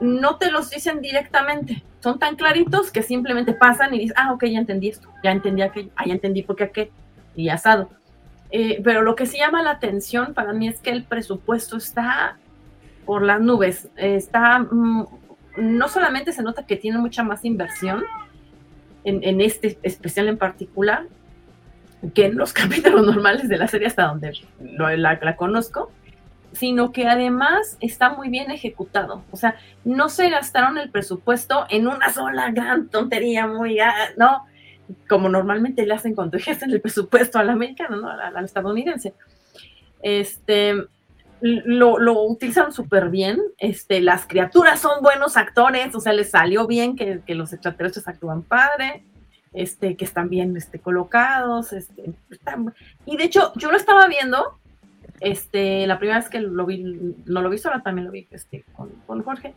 [0.00, 1.82] no te los dicen directamente.
[2.04, 5.62] Son tan claritos que simplemente pasan y dices, ah, ok, ya entendí esto, ya entendí
[5.62, 6.90] aquello, ah, ya entendí por qué aquel,
[7.34, 7.88] y asado.
[8.50, 12.36] Eh, pero lo que sí llama la atención para mí es que el presupuesto está
[13.06, 13.88] por las nubes.
[13.96, 15.06] Está, mm,
[15.56, 18.04] no solamente se nota que tiene mucha más inversión
[19.04, 21.06] en, en este especial en particular,
[22.14, 25.90] que en los capítulos normales de la serie hasta donde la, la conozco,
[26.54, 29.22] sino que además está muy bien ejecutado.
[29.30, 34.44] O sea, no se gastaron el presupuesto en una sola gran tontería muy, ah, no,
[35.08, 38.08] como normalmente le hacen cuando ejercen el presupuesto al americano, ¿no?
[38.08, 39.14] Al, estadounidense.
[40.02, 40.74] Este,
[41.40, 43.40] lo, lo utilizaron súper bien.
[43.58, 48.42] Este, las criaturas son buenos actores, o sea, les salió bien que, los extraterrestres actúan
[48.42, 49.04] padre,
[49.52, 51.72] este, que están bien este, colocados.
[51.72, 52.12] Este,
[53.06, 54.58] y de hecho, yo lo estaba viendo
[55.24, 56.82] este, la primera vez que lo vi,
[57.26, 59.54] no lo vi sola, también lo vi este, con, con Jorge,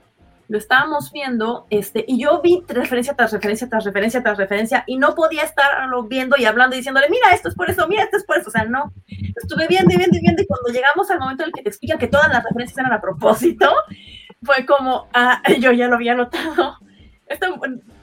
[0.50, 4.98] lo estábamos viendo, este, y yo vi referencia tras referencia, tras referencia, tras referencia, y
[4.98, 8.18] no podía estarlo viendo y hablando y diciéndole, mira, esto es por eso, mira, esto
[8.18, 11.10] es por eso, o sea, no, estuve viendo y viendo y viendo, y cuando llegamos
[11.12, 13.70] al momento en el que te explican que todas las referencias eran a propósito,
[14.42, 16.78] fue como, ah, yo ya lo había notado.
[17.26, 17.48] Esto,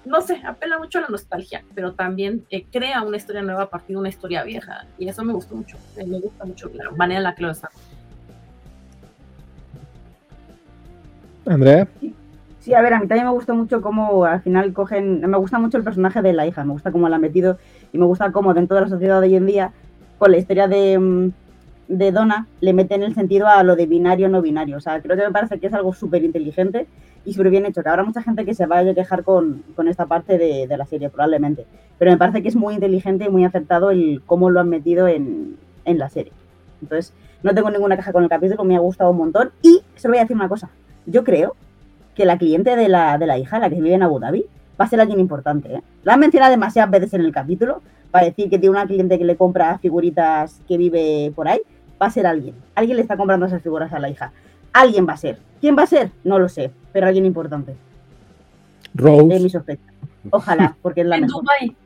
[0.04, 3.70] no sé, apela mucho a la nostalgia, pero también eh, crea una historia nueva a
[3.70, 4.86] partir de una historia vieja.
[4.98, 5.76] Y eso me gustó mucho.
[5.96, 7.80] eh, me gusta mucho la manera en la que lo desarrolla.
[11.46, 11.88] Andrea,
[12.64, 15.20] Sí, a ver, a mí también me gustó mucho cómo al final cogen.
[15.20, 17.58] Me gusta mucho el personaje de la hija, me gusta cómo la han metido
[17.92, 19.72] y me gusta cómo dentro de la sociedad de hoy en día
[20.16, 21.32] con la historia de, mm,
[21.98, 24.76] de Donna, le meten el sentido a lo de binario no binario.
[24.76, 26.86] O sea, creo que me parece que es algo súper inteligente
[27.24, 27.82] y súper bien hecho.
[27.82, 30.76] Que habrá mucha gente que se vaya a quejar con, con esta parte de, de
[30.76, 31.66] la serie, probablemente.
[31.98, 35.08] Pero me parece que es muy inteligente y muy acertado el cómo lo han metido
[35.08, 36.32] en, en la serie.
[36.82, 39.50] Entonces, no tengo ninguna queja con el capítulo, me ha gustado un montón.
[39.62, 40.70] Y se voy a decir una cosa.
[41.06, 41.56] Yo creo
[42.14, 44.46] que la cliente de la, de la hija, la que vive en Abu Dhabi,
[44.80, 45.74] va a ser alguien importante.
[45.74, 45.82] ¿eh?
[46.02, 49.24] La han mencionado demasiadas veces en el capítulo para decir que tiene una cliente que
[49.24, 51.60] le compra figuritas que vive por ahí.
[52.04, 52.54] Va a ser alguien.
[52.74, 54.30] Alguien le está comprando esas figuras a la hija.
[54.74, 55.38] Alguien va a ser.
[55.60, 56.10] ¿Quién va a ser?
[56.22, 57.74] No lo sé, pero alguien importante.
[58.94, 59.34] Rose.
[59.36, 59.82] Es mi sospecha.
[60.30, 61.42] Ojalá, porque es la En mejor.
[61.42, 61.76] Dubai.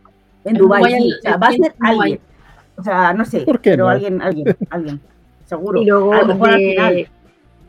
[0.45, 0.63] En sí.
[1.07, 2.21] en- O sea, va a ser alguien.
[2.77, 3.91] O sea, no sé, ¿Por qué pero no?
[3.91, 5.01] alguien, alguien, alguien.
[5.45, 5.81] Seguro.
[5.83, 7.09] Y luego a lo mejor al de- final.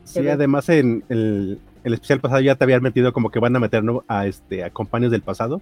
[0.03, 0.31] Sí, ve.
[0.31, 3.83] además en el, el especial pasado ya te habían metido como que van a meter
[3.83, 4.03] ¿no?
[4.07, 5.61] a este a compañeros del pasado.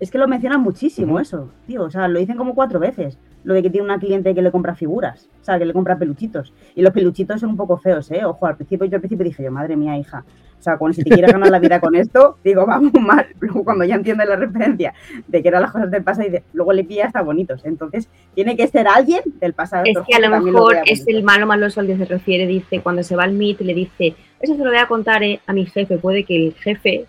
[0.00, 1.84] Es que lo mencionan muchísimo eso, tío.
[1.84, 3.16] O sea, lo dicen como cuatro veces.
[3.46, 5.28] Lo de que tiene una cliente que le compra figuras.
[5.40, 6.52] O sea, que le compra peluchitos.
[6.74, 8.24] Y los peluchitos son un poco feos, ¿eh?
[8.24, 10.24] Ojo, al principio, yo al principio dije yo, madre mía, hija.
[10.58, 13.24] O sea, cuando si te quieres ganar la vida con esto, digo, vamos mal.
[13.40, 14.94] Luego cuando ya entiendes la referencia
[15.28, 17.64] de que eran las cosas del pasado, y de- luego le pilla hasta bonitos.
[17.64, 19.84] Entonces, tiene que ser alguien del pasado.
[19.86, 21.18] Es que a lo mejor es bonito.
[21.18, 24.16] el malo maloso al que se refiere, dice, cuando se va al MIT le dice,
[24.40, 27.06] eso se lo voy a contar eh, a mi jefe, puede que el jefe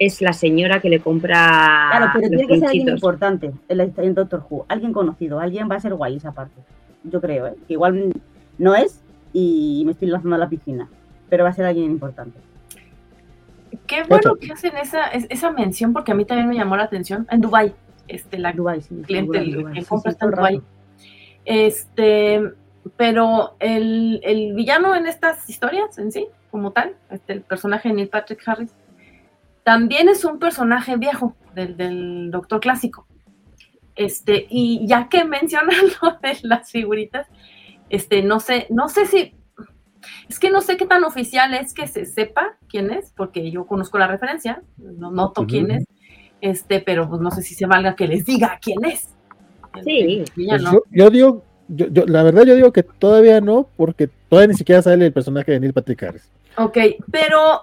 [0.00, 4.14] es la señora que le compra Claro, pero los tiene que ser alguien importante en,
[4.14, 6.58] Doctor Who, alguien conocido, alguien va a ser guay esa parte.
[7.04, 7.54] Yo creo, ¿eh?
[7.68, 8.10] que igual
[8.58, 9.02] no es
[9.34, 10.88] y me estoy lanzando a la piscina,
[11.28, 12.38] pero va a ser alguien importante.
[13.86, 16.84] Qué bueno que hacen esa, es- esa mención porque a mí también me llamó la
[16.84, 17.26] atención.
[17.30, 17.74] En Dubai,
[18.08, 19.02] este, la Dubái, sí.
[19.06, 20.62] cliente, seguro, el Sí, compra sí, está en rato.
[21.44, 22.42] Este,
[22.96, 27.94] pero el, el villano en estas historias en sí, como tal, este, el personaje de
[27.96, 28.72] Neil Patrick Harris,
[29.70, 33.06] también es un personaje viejo del, del Doctor Clásico.
[33.94, 37.28] Este, y ya que mencionan lo de las figuritas,
[37.88, 39.32] este, no sé, no sé si,
[40.28, 43.64] es que no sé qué tan oficial es que se sepa quién es, porque yo
[43.64, 45.84] conozco la referencia, no noto quién es,
[46.40, 49.08] este, pero pues no sé si se valga que les diga quién es.
[49.84, 50.24] Sí.
[50.34, 54.48] Pues yo, yo digo, yo, yo- la verdad yo digo que todavía no, porque todavía
[54.48, 56.28] ni siquiera sale el personaje de Neil Patrick Harris.
[56.56, 56.76] Ok,
[57.12, 57.60] pero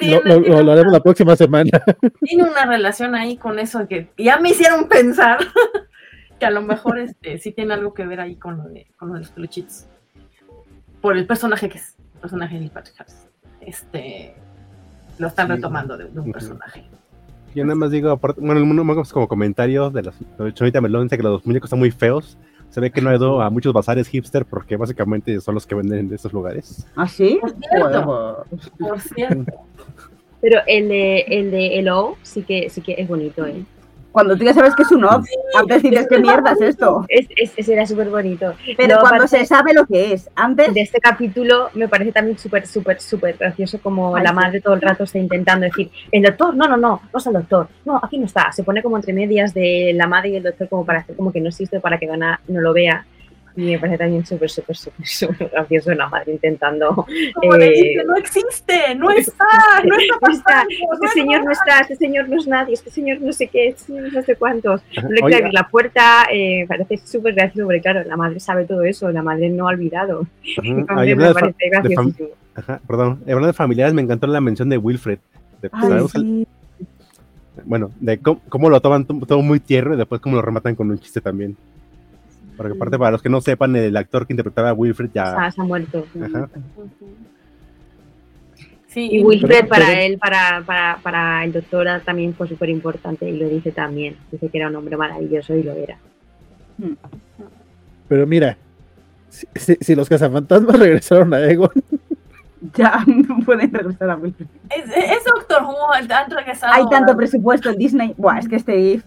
[0.00, 1.70] Lo, lo- lo- lo haremos la próxima semana.
[2.24, 5.38] tiene una relación ahí con eso que ya me hicieron pensar
[6.38, 9.08] que a lo mejor este, sí tiene algo que ver ahí con lo de, con
[9.08, 9.86] lo de los peluchitos.
[11.00, 13.26] Por el personaje que es, el personaje de Patrick Harris.
[13.60, 14.34] Este,
[15.18, 15.52] lo están Sí.
[15.54, 16.84] retomando de, de un personaje.
[17.54, 18.60] Yo nada más digo, aparte- bueno,
[19.12, 22.38] como comentario de las de Chonita Melón dice que los muñecos están muy feos.
[22.70, 25.74] Se ve que no ha ido a muchos bazares hipster porque básicamente son los que
[25.74, 26.86] venden en estos lugares.
[26.96, 27.38] ¿Ah, sí?
[27.40, 28.44] Por cierto.
[28.78, 29.52] Por cierto.
[30.40, 33.62] Pero el de, el de Hello sí que, sí que es bonito, ¿eh?
[34.12, 35.26] Cuando tú ya sabes que es un off,
[35.58, 37.04] antes dices, ¿qué mierda es esto?
[37.08, 38.54] Es, es, era súper bonito.
[38.76, 42.36] Pero No, cuando se sabe lo que es, antes, de este capítulo me parece también
[42.38, 44.34] súper, súper, súper gracioso como Ay, la sí.
[44.36, 47.32] madre todo el rato está intentando decir, el doctor, no, no, no, no es el
[47.32, 48.50] doctor, no, aquí no está.
[48.52, 51.32] Se pone como entre medias de la madre y el doctor como para hacer como
[51.32, 53.04] que no existe para que Donna no lo vea.
[53.56, 57.70] Y me parece también súper, súper, súper, súper gracioso la madre intentando Como le Eh,
[57.82, 59.44] dice, no existe, no está,
[59.84, 60.68] no está No está, pasando.
[60.70, 63.68] este no señor no está este señor no es nadie, este señor no sé qué,
[63.68, 64.82] este señor no sé cuántos.
[65.02, 68.64] No le quiere abrir la puerta, eh, parece súper gracioso, porque claro, la madre sabe
[68.64, 70.20] todo eso, la madre no ha olvidado.
[70.20, 72.28] ajá, Entonces, ahí me parece graciosísimo.
[72.54, 75.18] ajá, perdón, hablando de familiares, me encantó la mención de Wilfred.
[75.60, 76.46] De, Ay, ¿sabemos el- sí.
[77.64, 80.74] bueno, de cómo, cómo lo toman to- todo muy tierno y después cómo lo rematan
[80.74, 81.56] con un chiste también.
[82.60, 85.26] Porque aparte, para los que no sepan, el actor que interpretaba a Wilfred ya...
[85.34, 86.04] Sa- se ha muerto.
[86.22, 86.46] Ajá.
[88.88, 92.68] Sí, Y Wilfred Pero- para pero- él, para, para, para el doctor también fue súper
[92.68, 94.16] importante y lo dice también.
[94.30, 95.96] Dice que era un hombre maravilloso y lo era.
[98.08, 98.58] Pero mira,
[99.30, 101.70] si, si- si los cazafantasmas regresaron a Egon,
[102.76, 104.46] Ya no pueden regresar a Wilfred.
[104.76, 106.74] Es, es Doctor Who, han regresado.
[106.74, 108.12] Hay tanto a- presupuesto en Disney.
[108.18, 109.04] Buah, es que este GIF.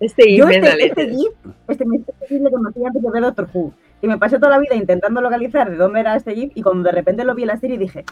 [0.00, 1.28] Este Yo este, este GIF,
[1.68, 3.72] este, este GIF lo conocí antes de ver Doctor Who.
[4.02, 6.52] Y me pasé toda la vida intentando localizar de dónde era este GIF.
[6.54, 8.04] Y cuando de repente lo vi en la serie dije,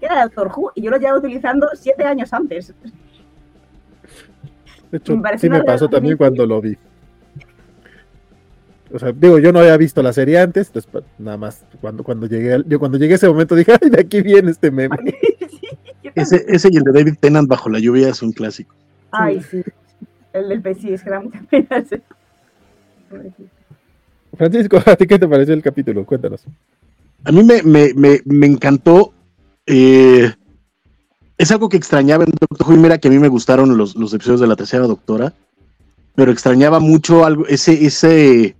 [0.00, 0.72] ¿qué era Doctor Who?
[0.74, 2.74] Y yo lo llevaba utilizando siete años antes.
[4.90, 6.76] de hecho, Me sí me pasó también cuando lo vi.
[8.92, 10.72] O sea, digo, yo no había visto la serie antes,
[11.16, 14.00] nada más cuando, cuando llegué, al- yo cuando llegué a ese momento dije, ay, de
[14.00, 14.96] aquí viene este meme.
[16.02, 18.74] Sí, Ese, ese y el de David Tennant bajo la lluvia es un clásico.
[19.12, 19.62] Ay, sí.
[20.32, 22.02] El del pez, sí, es que da mucha pena ese.
[24.36, 26.06] Francisco, ¿a ti qué te pareció el capítulo?
[26.06, 26.44] Cuéntanos.
[27.24, 29.12] A mí me, me, me, me encantó.
[29.66, 30.32] eh,
[31.36, 32.74] es algo que extrañaba en Doctor Who.
[32.74, 35.32] y Mira que a mí me gustaron los, los episodios de la tercera doctora,
[36.14, 38.56] pero extrañaba mucho algo, ese, ese,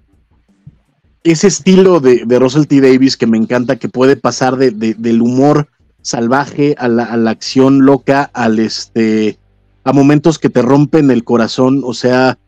[1.22, 2.80] ese estilo de, de, Russell T.
[2.80, 5.68] Davis que me encanta, que puede pasar de, del humor
[6.00, 9.38] salvaje a la, a la, acción loca, al este,
[9.84, 12.38] a momentos que te rompen el corazón, o sea,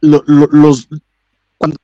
[0.00, 0.88] lo, lo, los
[1.58, 1.76] cuando,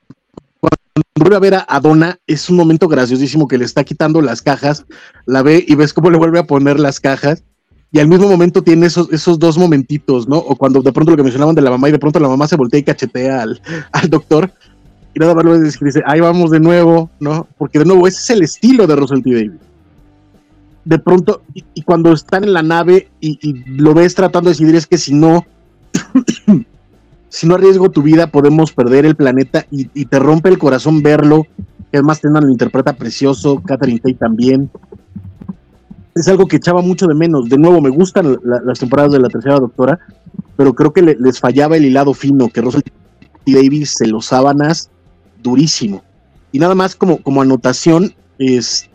[0.59, 0.75] cuando
[1.15, 4.85] vuelve a ver a Donna, es un momento graciosísimo que le está quitando las cajas,
[5.25, 7.43] la ve y ves cómo le vuelve a poner las cajas.
[7.91, 10.37] Y al mismo momento tiene esos, esos dos momentitos, ¿no?
[10.37, 12.47] O cuando de pronto lo que mencionaban de la mamá y de pronto la mamá
[12.47, 13.61] se voltea y cachetea al,
[13.91, 14.51] al doctor
[15.15, 17.47] y nada más lo dice, ahí vamos de nuevo, ¿no?
[17.57, 19.51] Porque de nuevo, ese es el estilo de Russell T.
[20.85, 24.53] De pronto, y, y cuando están en la nave y, y, lo ves tratando de
[24.53, 25.45] decidir es que si no,
[27.29, 31.01] si no arriesgo tu vida, podemos perder el planeta y, y te rompe el corazón
[31.01, 31.45] verlo.
[31.91, 34.69] Que además Tenan lo interpreta precioso, Catherine Tate también.
[36.15, 37.49] Es algo que echaba mucho de menos.
[37.49, 39.99] De nuevo, me gustan la, las temporadas de la tercera doctora,
[40.57, 42.91] pero creo que le, les fallaba el hilado fino, que Russell T.
[43.45, 44.89] Davis se los sábanas
[45.41, 46.03] durísimo.
[46.51, 48.92] Y nada más como, como anotación, este,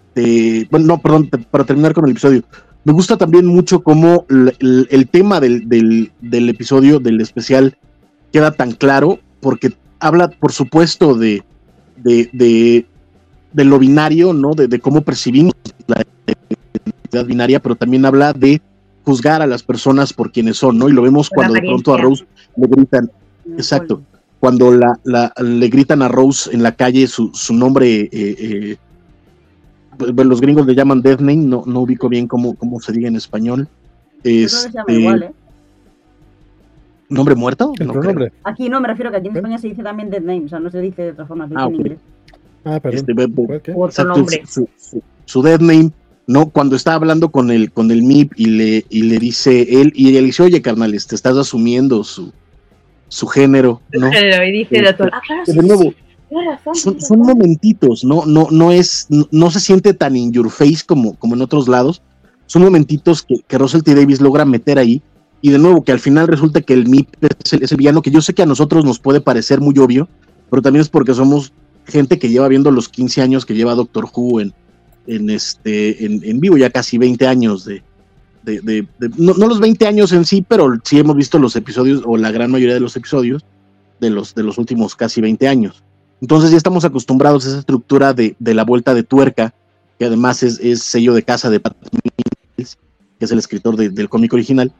[0.70, 2.42] bueno, no, perdón, para terminar con el episodio,
[2.84, 7.76] me gusta también mucho cómo el, el, el tema del, del, del, episodio, del especial,
[8.32, 11.42] queda tan claro, porque habla, por supuesto, de,
[11.96, 12.86] de, de,
[13.52, 14.54] de lo binario, ¿no?
[14.54, 15.54] De, de cómo percibimos
[15.86, 16.04] la
[16.88, 18.60] identidad binaria, pero también habla de
[19.04, 20.88] juzgar a las personas por quienes son, ¿no?
[20.88, 22.26] Y lo vemos cuando de pronto a Rose
[22.56, 23.10] le gritan,
[23.56, 24.02] exacto,
[24.40, 28.76] cuando la, la, le gritan a Rose en la calle su, su nombre, eh, eh,
[29.98, 33.16] los gringos le llaman death name, no, no ubico bien cómo, cómo se diga en
[33.16, 33.68] español.
[34.22, 35.30] Este, no igual, ¿eh?
[37.08, 37.72] ¿Nombre muerto?
[37.80, 38.32] No nombre.
[38.44, 40.58] Aquí no, me refiero que aquí en España se dice también death name, o sea,
[40.58, 41.80] no se dice de otra forma, se dice ah, en okay.
[41.80, 41.98] inglés.
[42.64, 43.50] Ah, perdón.
[43.50, 44.42] Este, Otro nombre.
[44.46, 45.90] Su, su, su, death name,
[46.26, 46.50] ¿no?
[46.50, 50.14] Cuando está hablando con el, con el MIP y le, y le dice él, y
[50.16, 52.30] él dice, oye, carnal, te este, estás asumiendo su,
[53.08, 54.12] su género, ¿no?
[54.12, 55.96] Género, y dice el doctor, ah, claro, sí, de nuevo, sí,
[56.30, 58.26] razón, son, son, momentitos, ¿no?
[58.26, 61.68] No, no es, no, no, se siente tan in your face como, como en otros
[61.68, 62.02] lados.
[62.46, 63.94] Son momentitos que, que Russell T.
[63.94, 65.02] Davis logra meter ahí.
[65.40, 67.08] Y de nuevo, que al final resulta que el MIP
[67.44, 69.78] es el, es el villano, que yo sé que a nosotros nos puede parecer muy
[69.78, 70.08] obvio,
[70.50, 71.52] pero también es porque somos
[71.84, 74.52] gente que lleva viendo los 15 años que lleva Doctor Who en,
[75.06, 77.82] en, este, en, en vivo, ya casi 20 años de,
[78.42, 81.56] de, de, de no, no, los 20 años en sí, pero sí hemos visto los
[81.56, 83.44] episodios, o la gran mayoría de los episodios,
[84.00, 85.82] de los, de los últimos casi 20 años.
[86.20, 89.54] Entonces ya estamos acostumbrados a esa estructura de, de la vuelta de tuerca,
[89.98, 91.76] que además es, es sello de casa de Pat
[92.56, 92.78] Mills,
[93.18, 94.72] que es el escritor de, del cómic original.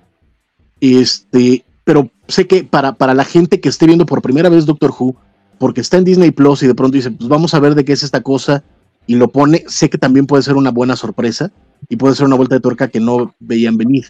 [0.81, 4.93] Este, pero sé que para, para la gente que esté viendo por primera vez Doctor
[4.97, 5.17] Who,
[5.59, 7.93] porque está en Disney Plus y de pronto dice, pues vamos a ver de qué
[7.93, 8.63] es esta cosa,
[9.07, 11.51] y lo pone, sé que también puede ser una buena sorpresa
[11.89, 14.07] y puede ser una vuelta de tuerca que no veían venir.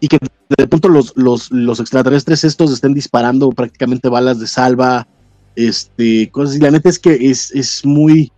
[0.00, 0.18] Y que
[0.56, 5.08] de pronto los, los, los extraterrestres estos estén disparando prácticamente balas de salva,
[5.56, 6.56] este, cosas.
[6.56, 8.32] Y la neta es que es, es muy,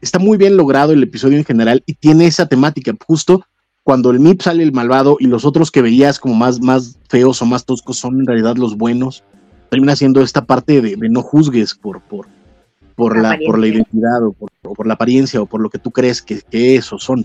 [0.00, 2.92] está muy bien logrado el episodio en general y tiene esa temática.
[3.06, 3.44] Justo
[3.82, 7.40] cuando el MIP sale el malvado y los otros que veías como más, más feos
[7.40, 9.24] o más toscos son en realidad los buenos,
[9.70, 12.26] termina siendo esta parte de, de no juzgues por, por,
[12.94, 15.70] por la, la por la identidad o por, o por, la apariencia o por lo
[15.70, 17.24] que tú crees que, que es o son.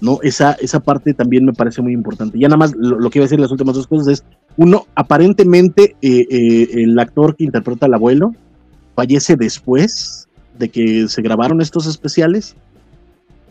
[0.00, 0.18] ¿no?
[0.22, 2.38] Esa, esa parte también me parece muy importante.
[2.38, 4.24] Ya nada más lo, lo que iba a decir las últimas dos cosas es,
[4.56, 8.32] uno, aparentemente eh, eh, el actor que interpreta al abuelo
[8.96, 10.26] fallece después
[10.58, 12.56] de que se grabaron estos especiales,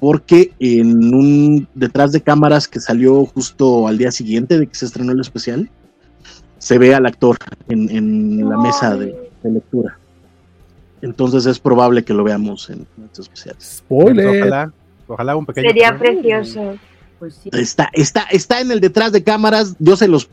[0.01, 4.85] porque en un detrás de cámaras que salió justo al día siguiente de que se
[4.85, 5.69] estrenó el especial,
[6.57, 7.37] se ve al actor
[7.69, 9.97] en, en la mesa de, de lectura.
[11.01, 13.77] Entonces es probable que lo veamos en estos especiales.
[13.77, 14.41] Spoiler.
[14.41, 14.73] Ojalá,
[15.07, 15.69] ojalá un pequeño.
[15.69, 16.75] Sería precioso.
[17.19, 17.49] Pues sí.
[17.53, 19.75] Está, está, está en el detrás de cámaras.
[19.77, 20.27] Yo se los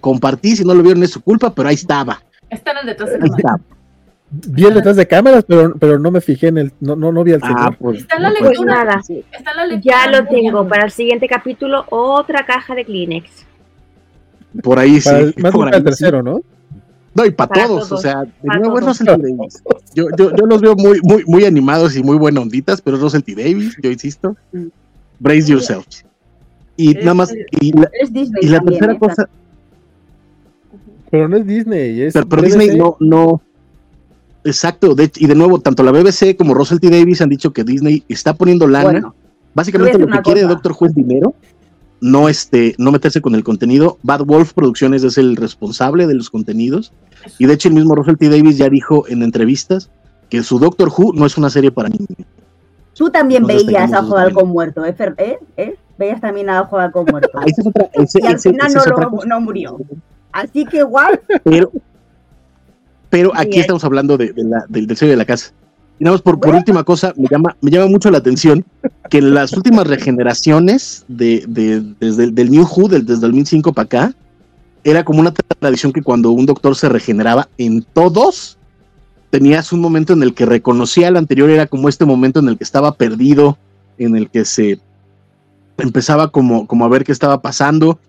[0.00, 0.56] compartí.
[0.56, 2.22] Si no lo vieron, es su culpa, pero ahí estaba.
[2.48, 3.60] Está en el detrás de Ahí cámaras.
[4.48, 6.72] Vi el detrás de cámaras, pero, pero no me fijé en el.
[6.80, 7.76] No, no, no vi el Ah, señor.
[7.78, 8.74] pues, Está en la Pues lectura.
[8.84, 9.96] nada, Está en la lectura.
[10.04, 10.68] ya lo tengo.
[10.68, 13.44] Para el siguiente capítulo, otra caja de Kleenex.
[14.62, 15.10] por ahí sí.
[15.10, 16.38] El- más por ahí el tercero, ¿no?
[16.38, 16.44] sí.
[17.16, 18.80] No, y para, Para todos, todos, o sea, es todos.
[18.86, 19.12] Russell T.
[19.12, 19.62] Davis.
[19.94, 23.02] Yo, yo, yo los veo muy, muy, muy animados y muy buena onditas, pero es
[23.02, 23.34] Russell T.
[23.36, 24.36] Davis, yo insisto.
[25.20, 26.04] Brace yourselves.
[26.76, 28.98] Y nada más, y la, Es Disney y la también, tercera ¿eh?
[28.98, 29.28] cosa,
[31.10, 32.02] Pero no es Disney.
[32.02, 32.42] Es pero, pero.
[32.42, 33.40] Disney no, no.
[34.44, 36.90] Exacto, de, y de nuevo, tanto la BBC como Russell T.
[36.90, 38.90] Davis han dicho que Disney está poniendo lana.
[38.90, 39.14] Bueno,
[39.54, 41.34] Básicamente lo que quiere Doctor Who es dinero,
[42.00, 43.98] no este, no meterse con el contenido.
[44.02, 46.92] Bad Wolf Producciones es el responsable de los contenidos.
[47.38, 48.28] Y de hecho, el mismo Russell T.
[48.28, 49.90] Davis ya dijo en entrevistas
[50.28, 52.08] que su Doctor Who no es una serie para niños.
[52.94, 54.94] tú también Entonces veías a Ojo de Halcón muerto, ¿eh?
[55.18, 55.38] ¿eh?
[55.56, 55.74] ¿eh?
[55.96, 57.30] Veías también a Ojo de Halcón muerto.
[57.34, 59.78] Ah, esa es otra, ese- Y al ese- final lo- no murió.
[60.32, 61.70] Así que igual, Pero,
[63.14, 63.60] pero aquí Bien.
[63.60, 65.52] estamos hablando de, de la, del, sello de la casa.
[66.00, 68.64] Y nada más por, por última cosa, me llama, me llama mucho la atención
[69.08, 73.30] que en las últimas regeneraciones de, de- desde el del New Who, del, desde el
[73.32, 74.14] 2005 para acá,
[74.82, 78.58] era como una tradición que cuando un doctor se regeneraba en todos,
[79.30, 82.58] tenías un momento en el que reconocía al anterior, era como este momento en el
[82.58, 83.56] que estaba perdido,
[83.96, 84.80] en el que se
[85.78, 88.00] empezaba como, como a ver qué estaba pasando,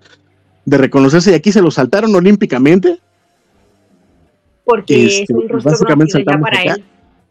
[0.66, 3.00] de reconocerse, y aquí se lo saltaron olímpicamente.
[4.66, 6.74] Porque es Este, un rostro básicamente conocido ya para acá.
[6.76, 6.86] él.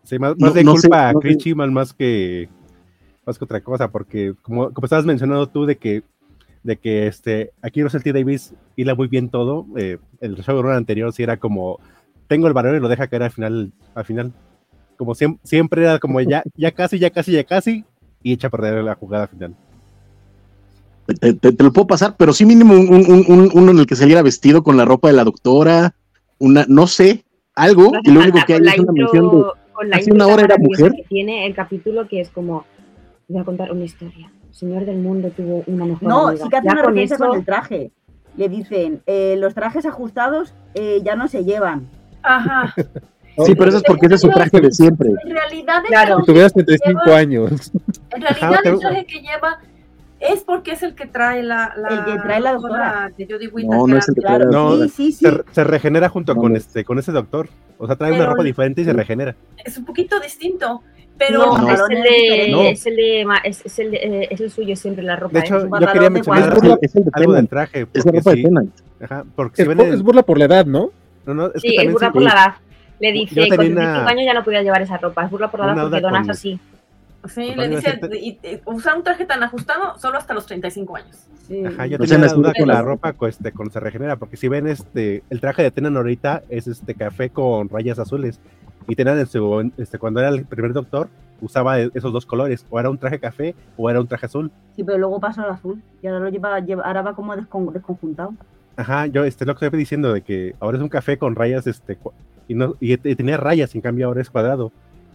[0.05, 1.39] Sí, más, No- más de no sé, culpa no a Chris.
[1.39, 2.49] Chimal más que
[3.27, 6.03] más que otra cosa, porque como, como estabas mencionando tú de que
[6.63, 8.13] de que este aquí Russell T.
[8.13, 11.79] Davis hila muy bien todo, eh, el showrunner anterior sí era como
[12.27, 14.33] tengo el balón y lo deja caer al final, al final.
[14.97, 17.85] Como siem- siempre era como ya, ya casi, ya casi, ya casi,
[18.23, 19.55] y echa a perder la jugada final.
[21.21, 23.87] te, te- te lo puedo pasar, pero sí mínimo un, un- un- uno en el
[23.87, 25.95] que saliera vestido con la ropa de la doctora,
[26.39, 27.24] una, no sé,
[27.55, 30.93] algo, y lo único que hay es una mención de hace una hora era mujer.
[30.93, 32.65] que tiene el capítulo que es como
[33.29, 34.31] voy a contar una historia.
[34.49, 36.45] El señor del mundo tuvo una mejor No, amiga.
[36.45, 37.91] sí que hace Ya una con referencia eso- con el traje.
[38.37, 41.89] Le dicen, eh, los trajes ajustados eh, ya no se llevan.
[42.23, 42.75] Ajá.
[43.47, 45.09] Sí, pero eso es porque ese es su traje de siempre.
[45.25, 46.21] En realidad, el Claro.
[46.21, 47.73] Si tuvieras que 35 lleva- años.
[48.15, 49.59] En realidad, el traje que lleva
[50.33, 53.11] es porque es el que trae la, la El que trae la doctora.
[53.17, 53.89] de Jodie Whittaker.
[53.89, 54.89] no es el que trae Claro, la No, doctora.
[54.89, 55.25] sí, sí, sí.
[55.27, 56.59] Se, se regenera junto No, con no.
[56.59, 57.49] este con ese doctor.
[57.79, 59.35] O sea, trae Pero- una ropa diferente y se regenera.
[59.65, 60.83] Es un poquito distinto,
[61.19, 61.69] pero No, No.
[61.71, 62.63] es el de, No.
[62.63, 65.33] es el de, es, es el de- eh, es el suyo siempre la ropa.
[65.35, 65.43] De ¿eh?
[65.47, 67.87] hecho, un yo quería de mencionar algo, Es el de algo del traje.
[67.93, 68.71] Es la ropa de sí, Tennant.
[69.03, 70.91] ajá, porque si Es, por- el- es burla por la edad, ¿no?
[71.27, 72.55] no, no, es que Sí, es burla sí- por la edad.
[73.01, 75.25] Le tenía con una- 35 años ya no podía llevar esa ropa.
[75.25, 76.61] Es burla por la edad porque es con- así.
[77.29, 80.47] Sí, Pues le dice, decirte- y- y- usar un traje tan ajustado solo hasta los
[80.47, 81.27] 35 años.
[81.47, 81.65] Sí.
[81.65, 84.17] Ajá, yo O sea, tenía en la duda con la ropa este, cuando se regenera,
[84.17, 88.41] porque si ven este, el traje de Tenan ahorita es este café con rayas azules.
[88.89, 91.09] Y Tenan en su, este, cuando era el primer doctor,
[91.41, 94.51] usaba e- esos dos colores, o era un traje café o era un traje azul.
[94.77, 95.83] Sí, pero luego pasa al azul.
[96.03, 98.35] Y ahora lo lleva, lleva- ahora va como descon- desconjuntado.
[98.77, 101.67] Ajá, yo este, lo que estoy diciendo de que ahora es un café con rayas
[101.67, 101.97] este,
[102.49, 104.73] y, no, y, y tenía rayas, en cambio ahora es cuadrado.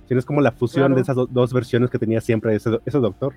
[0.09, 0.95] Si no es como la fusión Claro.
[0.95, 3.33] de esas do- dos versiones que tenía siempre ese, do- ese doctor.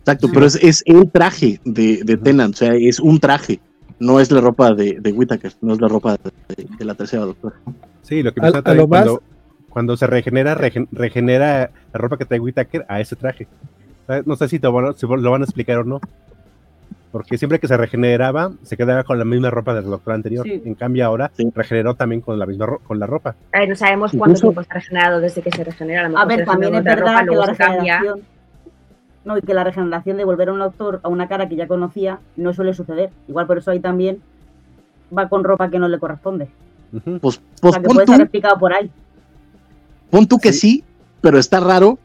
[0.00, 0.32] Exacto, Sí.
[0.34, 3.58] pero es, es el traje de, de Tennant, o sea, es un traje.
[3.98, 7.24] No es la ropa de, de Whittaker, no es la ropa de, de la tercera
[7.24, 7.56] doctora.
[8.02, 9.22] Sí, lo que pasa lo más- cuando,
[9.70, 13.48] cuando se regenera, regen- regenera la ropa que trae Whittaker a ese traje.
[14.24, 16.00] No sé si, te van a- si lo van a explicar o no.
[17.10, 20.44] Porque siempre que se regeneraba, se quedaba con la misma ropa del doctor anterior.
[20.44, 20.62] Sí.
[20.64, 21.50] En cambio, ahora Sí.
[21.54, 23.34] regeneró también con la misma ro- con la ropa.
[23.66, 26.04] No sabemos cuánto Incluso- tiempo está regenerado desde que se regenera.
[26.06, 28.20] A, lo A ver, también es verdad ropa, que la regeneración.
[29.24, 31.66] No, y que la regeneración de volver a un autor a una cara que ya
[31.66, 33.10] conocía no suele suceder.
[33.26, 34.20] Igual por eso ahí también
[35.16, 36.48] va con ropa que no le corresponde.
[37.20, 38.90] Pues, O pues sea, que pon, puede tú, estar explicado por ahí.
[40.10, 40.84] pon tú que sí.
[41.20, 41.98] pero está raro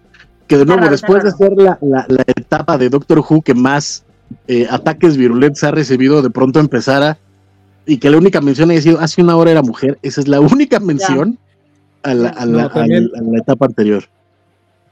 [0.47, 4.03] que de nuevo, después de ser la, la- la etapa de Doctor Who que más
[4.47, 7.17] eh, ataques virulentos ha recibido, de pronto empezara
[7.85, 10.39] y que la única mención haya sido hace una hora era mujer, esa es la
[10.39, 11.37] única mención
[12.03, 14.03] a la, a la- No, también- a la- a la etapa anterior.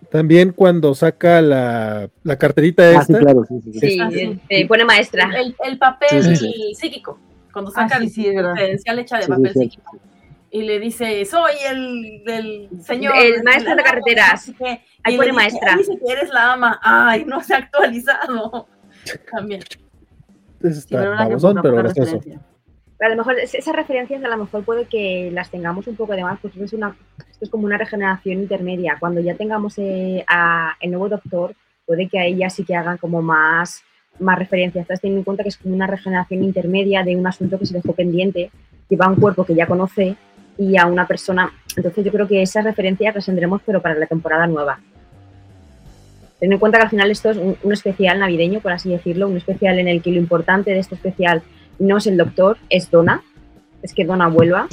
[0.10, 3.80] También cuando saca la, la carterita Ah, sí, claro, sí, sí, sí.
[3.80, 4.40] Sí, Ah, sí.
[4.50, 5.30] eh, pone maestra.
[5.40, 7.18] El, el papel Sí, sí, psíquico,
[7.54, 9.60] cuando Ah, saca sí, el credencial hecha de papel sí.
[9.60, 9.98] psíquico.
[10.54, 13.14] Y le dice, soy el del señor.
[13.16, 14.52] El maestro de carreteras.
[15.02, 15.72] Ahí pone maestra.
[15.74, 16.78] "Ahí Dice que eres la ama.
[16.84, 18.68] Ay, no se ha actualizado.
[19.32, 19.62] También.
[20.64, 22.20] está babosón, pero gracioso.
[23.00, 26.14] A lo mejor es- esas referencias a lo mejor puede que las tengamos un poco
[26.14, 28.98] de más, porque es, una, esto es como una regeneración intermedia.
[29.00, 31.56] Cuando ya tengamos eh, a el nuevo doctor,
[31.86, 33.82] puede que a ella sí que hagan como más,
[34.20, 34.84] más referencias.
[34.84, 37.74] Estás teniendo en cuenta que es como una regeneración intermedia de un asunto que se
[37.74, 38.52] dejó pendiente,
[38.88, 40.16] que va a un cuerpo que ya conoce
[40.60, 41.52] y a una persona.
[41.76, 44.80] Entonces yo creo que esas referencias las tendremos, pero para la temporada nueva.
[46.42, 49.38] Ten en cuenta que al final esto es un, especial navideño, por así decirlo, un
[49.38, 51.44] especial en el que lo importante de este especial
[51.78, 53.22] no es el doctor, es Donna,
[53.84, 54.68] es que Donna vuelva,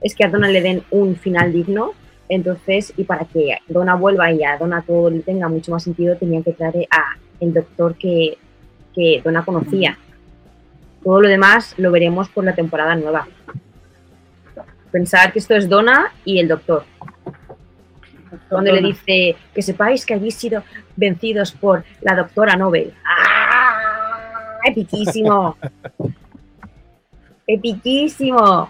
[0.00, 1.90] es que a Donna le den un final digno,
[2.28, 6.16] entonces, y para que Donna vuelva y a Donna todo le tenga mucho más sentido,
[6.16, 8.38] tenían que traer a el doctor que,
[8.94, 9.98] que Donna conocía.
[11.02, 13.26] Todo lo demás lo veremos por la temporada nueva.
[14.92, 16.84] Pensar que esto es Donna y el doctor.
[18.48, 20.62] Cuando le dice que sepáis que habéis sido
[20.96, 22.94] vencidos por la doctora Nobel.
[23.04, 24.58] ¡Ah!
[24.64, 25.56] ¡Epiquísimo!
[27.46, 28.68] ¡Epiquísimo!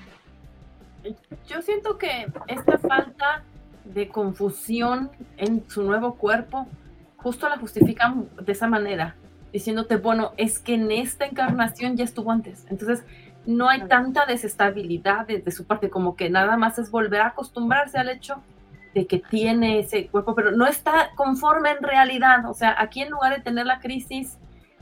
[1.49, 3.43] Yo siento que esta falta
[3.85, 6.67] de confusión en su nuevo cuerpo
[7.17, 9.17] justo la justifican de esa manera,
[9.53, 12.67] diciéndote, bueno, es que en esta encarnación ya estuvo antes.
[12.69, 13.05] Entonces,
[13.47, 17.29] no hay tanta desestabilidad de, de su parte, como que nada más es volver a
[17.29, 18.43] acostumbrarse al hecho
[18.97, 22.49] de que tiene ese cuerpo, pero no está conforme en realidad.
[22.49, 24.39] O sea, aquí en lugar de tener la crisis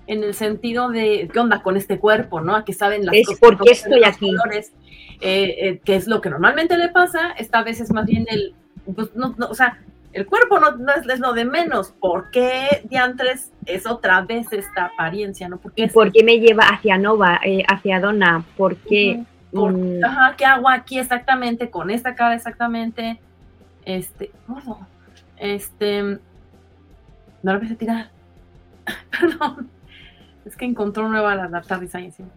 [0.07, 2.55] en el sentido de qué onda con este cuerpo, ¿no?
[2.55, 4.31] A que saben las Es cosas, porque estoy los aquí.
[4.31, 4.73] colores,
[5.21, 7.33] eh, eh, que es lo que normalmente le pasa.
[7.37, 8.55] Esta vez es más bien el,
[8.95, 9.81] pues, no, no, o sea,
[10.13, 11.93] el cuerpo no, no es, es lo de menos.
[11.99, 15.59] ¿Por qué diantres es otra vez esta apariencia, no?
[15.59, 18.45] Porque ¿Y por qué me lleva hacia Nova, eh, hacia Donna?
[18.57, 19.25] ¿Por qué?
[19.53, 21.69] Por- mm, Ajá, ¿qué hago aquí exactamente?
[21.69, 23.19] Con esta cara exactamente.
[23.85, 24.79] Este, gordo.
[25.37, 26.03] Este.
[27.43, 28.11] No lo voy a tirar.
[29.21, 29.69] Perdón.
[30.45, 32.29] Es que encontró nueva la, TARDIS ahí encima.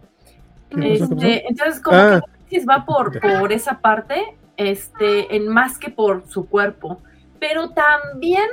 [0.69, 2.21] Este, entonces, como Ah.
[2.49, 7.01] que va por, por esa parte, este, en más que por su cuerpo.
[7.39, 8.47] Pero también,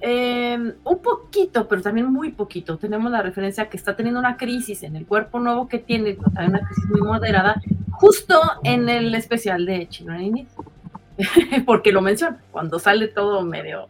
[0.00, 4.82] eh, un poquito, pero también muy poquito, tenemos la referencia que está teniendo una crisis
[4.82, 7.60] en el cuerpo nuevo que tiene, una crisis muy moderada,
[7.90, 10.14] justo en el especial de Chino.
[11.66, 13.88] Porque lo menciona, cuando sale todo medio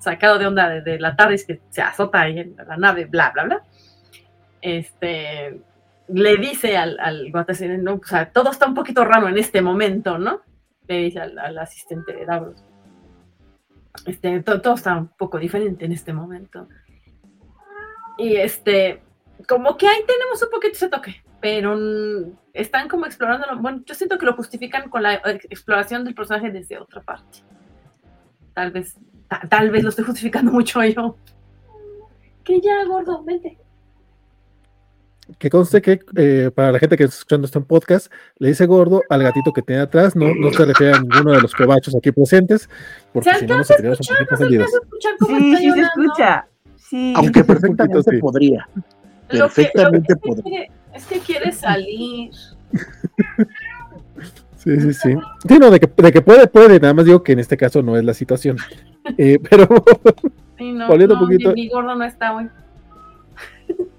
[0.00, 3.30] sacado de onda de, de la TARDIS que se azota ahí en la nave, bla,
[3.32, 3.62] bla, bla.
[4.62, 5.60] Este,
[6.08, 7.30] le dice al, al
[7.82, 10.40] no, o sea, todo está un poquito raro en este momento, ¿no?
[10.86, 12.62] Le dice al, al asistente de Davros.
[14.06, 16.68] Este, to- todo está un poco diferente en este momento.
[18.18, 19.02] Y este,
[19.48, 21.76] como que ahí tenemos un poquito ese toque, pero
[22.60, 25.14] están como explorando, bueno, yo siento que lo justifican con la
[25.50, 27.38] exploración del personaje desde otra parte.
[28.54, 28.94] Tal vez,
[29.28, 31.16] ta- tal vez lo estoy justificando mucho yo.
[32.44, 33.58] Que ya, gordo, vente.
[35.40, 38.64] Que conste que eh, para la gente que está escuchando esto en podcast, le dice
[38.66, 41.96] gordo al gatito que tiene atrás, no, no se refiere a ninguno de los cobachos
[41.96, 42.70] aquí presentes,
[43.12, 43.74] porque ¿Se si no Sí, está
[44.36, 44.36] sí
[45.56, 45.82] se llorando?
[46.04, 46.46] escucha.
[46.76, 47.12] Sí.
[47.16, 48.18] Aunque perfectamente sí.
[48.18, 48.68] podría.
[48.74, 48.82] Lo
[49.28, 50.66] que- lo Perfectamente que es que podría.
[50.96, 52.30] Es que quiere salir.
[54.56, 55.14] Sí, sí, sí.
[55.48, 57.82] Sí, no, de que, de que puede, puede, nada más digo que en este caso
[57.82, 58.56] no es la situación.
[59.18, 59.68] Eh, pero
[60.58, 62.48] Sí, no, Volviendo un poquito- Mi, gordo no está hoy.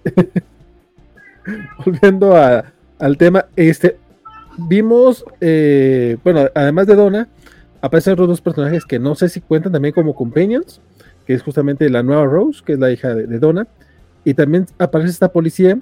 [1.85, 2.65] volviendo a-
[2.99, 3.97] al tema, este,
[4.57, 7.27] vimos, eh, bueno, además de Donna,
[7.81, 10.81] aparecen otros dos personajes que no sé si cuentan también como companions,
[11.25, 13.67] que es justamente la nueva Rose, que es la hija de, de Donna,
[14.25, 15.77] y también aparece esta policía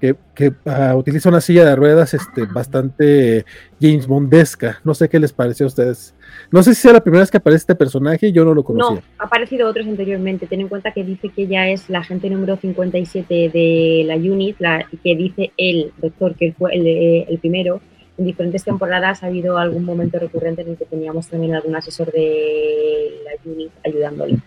[0.00, 3.44] que, que, ah, utiliza una silla de ruedas este, bastante
[3.80, 4.80] James Bondesca.
[4.84, 6.14] No sé qué les pareció a ustedes.
[6.50, 8.96] No sé si sea la primera vez que aparece este personaje, yo no lo conocía.
[8.96, 10.46] No, ha aparecido otros anteriormente.
[10.46, 14.56] Ten en cuenta que dice que ella es la agente número 57 de la unit,
[14.58, 17.80] la, que dice el doctor, que fue el, eh, el primero.
[18.16, 22.10] En diferentes temporadas ha habido algún momento recurrente en el que teníamos también algún asesor
[22.10, 24.38] de la unit ayudándole.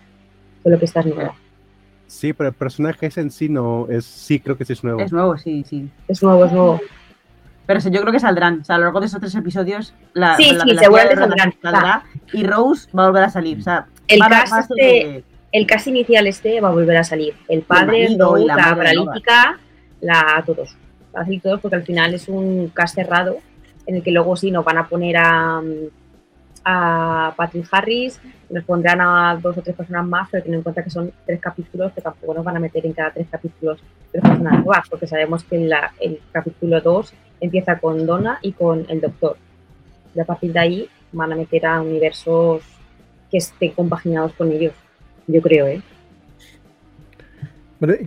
[0.63, 1.35] Solo que esta es nueva.
[2.11, 4.03] Sí, pero el personaje ese en sí no es.
[4.05, 4.99] Sí, creo que sí es nuevo.
[4.99, 5.89] Es nuevo, sí, sí.
[6.09, 6.79] Es nuevo, es nuevo.
[7.65, 8.59] Pero sí, yo creo que saldrán.
[8.61, 11.53] O sea, a lo largo de esos tres episodios, la, Sí, la sí, seguramente saldrán.
[11.61, 13.59] saldrá y Rose va a volver a salir.
[13.59, 15.23] O sea, El cast este- de-
[15.53, 17.33] El cast inicial este va a volver a salir.
[17.47, 19.59] El padre, marido y Rose, la paralítica,
[20.01, 20.75] la todos.
[21.15, 23.37] Va a salir todos porque al final es un cast cerrado
[23.85, 25.61] en el que luego sí nos van a poner a,
[26.63, 28.19] a Patrick Harris,
[28.49, 31.39] nos pondrán a dos o tres personas más, pero ten en cuenta que son tres
[31.39, 33.79] capítulos que tampoco nos van a meter en cada tres capítulos
[34.11, 38.85] tres personas nuevas, porque sabemos que la- el capítulo 2 empieza con Donna y con
[38.89, 39.37] el Doctor.
[40.13, 42.61] Y a partir de ahí van a meter a universos
[43.31, 44.73] que estén compaginados con ellos.
[45.27, 45.81] Yo creo, ¿eh?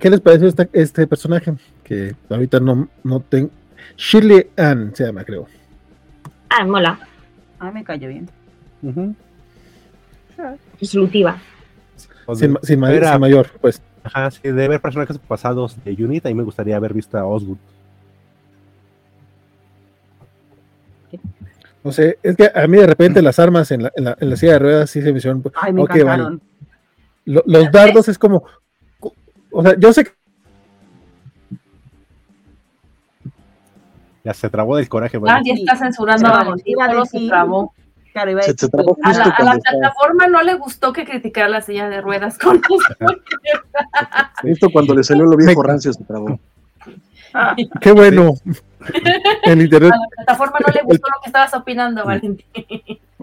[0.00, 1.52] ¿Qué les pareció esta- este personaje?
[1.82, 3.50] Que ahorita no, no tengo.
[3.96, 5.46] Shirley Ann se llama, creo.
[6.48, 6.98] Ah, mola.
[7.58, 8.28] A mí me cayó bien.
[8.84, 9.14] Ujú.
[10.80, 11.38] Resolutiva.
[12.26, 13.80] O Sin, sin ma- era- sin mayor, pues.
[14.02, 17.24] Ajá, sí, de ver personajes pasados de Unit, a mí me gustaría haber visto a
[17.24, 17.56] Osgood.
[21.82, 24.30] No sé, es que a mí de repente las armas en la, en la, en
[24.30, 25.42] la silla de ruedas sí se me hicieron.
[25.54, 26.38] Ay, me ok, vale.
[27.26, 28.44] Lo- los dardos es como.
[29.50, 30.10] O sea, yo sé que
[34.24, 37.04] Ya se trabó del coraje, Ah, ya está censurando a Vale, Valentín, iba a solo
[37.04, 37.74] se trabó.
[38.14, 42.00] Claro, iba a decir, la, a plataforma no le gustó que criticara la silla de
[42.00, 42.94] ruedas con Justo
[44.72, 46.38] cuando le salió lo viejo rancio se trabó.
[47.80, 48.34] qué bueno.
[49.42, 52.46] El a la plataforma no le gustó lo que estabas opinando, Valentín.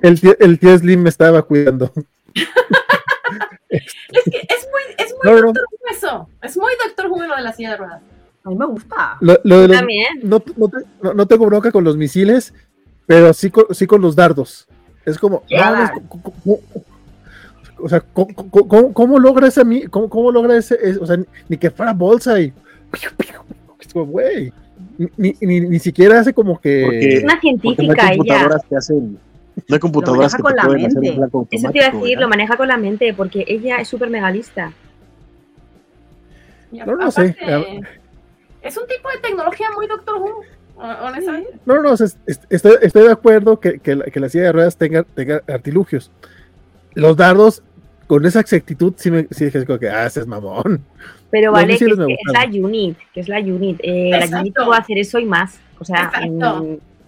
[0.01, 1.89] el tío, el tío Slim me estaba cuidando.
[3.69, 6.27] Es que es muy, es muy No, no, Doctor Who eso.
[6.41, 8.01] Es muy Doctor Who lo de la silla de ruedas.
[8.43, 9.15] a mí me gusta.
[9.21, 10.07] lo, lo de los- También.
[10.23, 10.69] no, no,
[11.01, 12.53] no- no tengo bronca con los misiles,
[13.05, 14.67] pero sí con, sí con los dardos.
[15.05, 15.91] Es como, no, es-
[17.83, 21.17] o sea, ¿cómo, cómo logra ese, mi- cómo, cómo logra ese, es- o sea,
[21.49, 22.53] ni, que fuera bolsa y,
[23.79, 24.53] es como, güey,
[25.17, 28.15] ni, ni, ni siquiera hace como que, Porque- Una Porque no hay científica ella.
[28.17, 29.19] computadoras que hacen,
[29.67, 31.27] No hay computadoras maneja que con te la hacer mente.
[31.37, 32.21] un Eso te iba a decir, ¿verdad?
[32.21, 34.71] lo maneja con la mente, porque ella es súper megalista.
[36.71, 37.35] No, no sé.
[38.61, 40.41] Es un tipo de tecnología muy Doctor Who,
[40.81, 41.49] honestamente.
[41.65, 44.45] No, no, o sea, est- estoy, estoy de acuerdo que, que la, que la silla
[44.45, 46.11] de ruedas tenga, tenga artilugios.
[46.93, 47.63] Los dardos,
[48.07, 50.81] con esa exactitud, sí me sí dije como que, ah, ese es mamón.
[51.29, 53.79] Pero vale, que, es me que es la unit, que es la unit.
[53.83, 55.59] Eh, la unit puede hacer eso y más.
[55.79, 56.63] O sea, Exacto.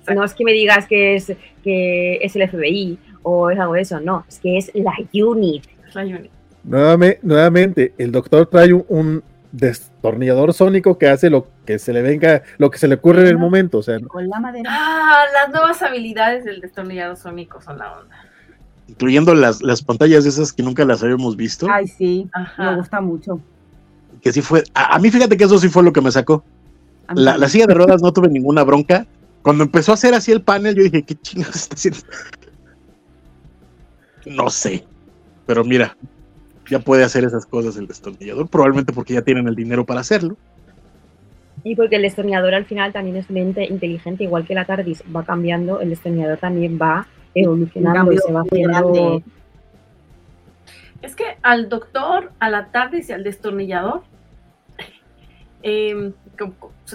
[0.08, 1.34] mm, no es que me digas que es,
[1.64, 5.64] que es el FBI o es algo de eso, no, es que es la unit.
[5.88, 6.32] Es la unit.
[6.64, 9.24] Nuevamente, nuevamente, el doctor trae un, un
[9.54, 13.28] destornillador sónico que hace lo que se le venga, lo que se le ocurre en
[13.28, 13.78] el momento.
[13.78, 14.70] O sea, Con la madera.
[14.74, 18.16] Ah, las nuevas habilidades del destornillador sónico son la onda.
[18.88, 21.68] Incluyendo las, las pantallas esas que nunca las habíamos visto.
[21.72, 22.72] Ay, sí, Ajá.
[22.72, 23.40] me gusta mucho.
[24.22, 24.64] Que sí fue.
[24.74, 26.44] A, a mí, fíjate que eso sí fue lo que me sacó.
[27.16, 29.06] La, la silla de ruedas no tuve ninguna bronca.
[29.42, 32.00] Cuando empezó a hacer así el panel, yo dije, ¿qué chingados está haciendo?
[34.26, 34.86] No sé.
[35.46, 35.96] Pero mira,
[36.74, 40.36] ya puede hacer esas cosas el destornillador, probablemente porque ya tienen el dinero para hacerlo.
[41.64, 45.24] Y porque el destornillador al final también es mente inteligente, igual que la TARDIS va
[45.24, 49.22] cambiando, el destornillador también va evolucionando y se va haciendo.
[51.04, 54.02] Es que al doctor, a la TARDIS y al destornillador,
[55.62, 56.12] eh,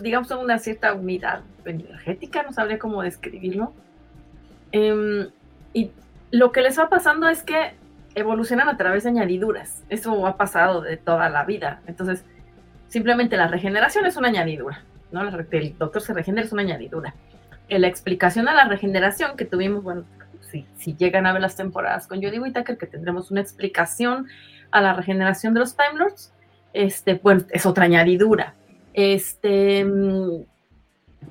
[0.02, 3.72] digamos, son una cierta unidad energética, no sabría cómo describirlo.
[4.72, 5.28] Em,
[5.72, 5.92] y
[6.32, 7.72] lo que les va pasando es que
[8.14, 9.82] evolucionan a través de añadiduras.
[9.88, 11.80] Eso ha pasado de toda la vida.
[11.86, 12.24] Entonces,
[12.88, 14.82] simplemente la regeneración es una añadidura.
[15.12, 15.22] ¿no?
[15.50, 17.14] El doctor se regenera es una añadidura.
[17.68, 20.04] Eh, La explicación a la regeneración que tuvimos, bueno,
[20.50, 24.26] si, si llegan a ver las temporadas con Jodie Whittaker, que tendremos una explicación
[24.70, 26.32] a la regeneración de los Time Lords,
[26.72, 27.20] este,
[27.50, 28.54] es otra añadidura.
[28.94, 30.42] Este, mm,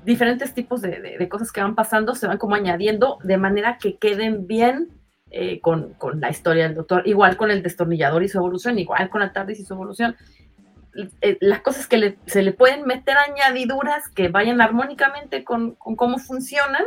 [0.04, 3.78] diferentes tipos de, de- de cosas que van pasando se van como añadiendo de manera
[3.78, 4.88] que queden bien
[5.30, 9.08] eh, con, con la historia del doctor, igual con el destornillador y su evolución, igual
[9.10, 10.16] con la TARDIS y su evolución.
[11.20, 15.94] Eh, las cosas que le- se le pueden meter añadiduras que vayan armónicamente con, con
[15.96, 16.82] cómo funcionan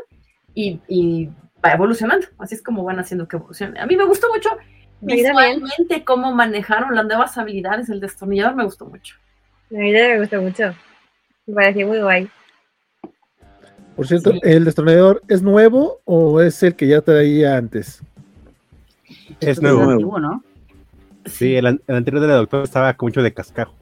[0.54, 1.30] y, y
[1.64, 2.28] va evolucionando.
[2.40, 3.80] Así es como van haciendo que evolucione.
[3.80, 4.50] A mí me gustó mucho
[5.00, 9.16] visualmente cómo manejaron las nuevas habilidades del destornillador, me gustó mucho.
[9.72, 10.76] A mí también me gustó mucho.
[11.48, 12.30] Me pareció muy guay.
[13.96, 14.40] por cierto, Sí.
[14.44, 18.02] ¿el destornillador es nuevo o es el que ya traía antes?
[19.40, 19.84] Es Es nuevo.
[19.90, 20.44] antiguo, ¿no?
[21.26, 23.74] Sí, el, an- el anterior del doctor estaba con mucho de cascajo.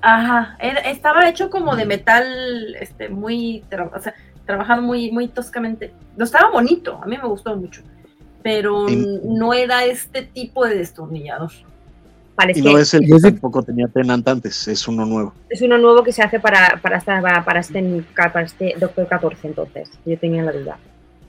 [0.00, 4.14] Ajá, era- estaba hecho como de metal, este, muy, tra- o sea,
[4.46, 5.92] trabajado muy, muy toscamente.
[6.16, 7.82] No estaba bonito, a mí me gustó mucho,
[8.42, 11.50] pero Y- no era este tipo de destornillador.
[12.54, 15.34] Y no es el que de- tampoco tenía Tenant antes, es uno nuevo.
[15.50, 19.48] es uno nuevo que se hace para, para, esta- para, este, para este Doctor 14,
[19.48, 19.90] entonces.
[20.06, 20.78] Yo tenía la duda.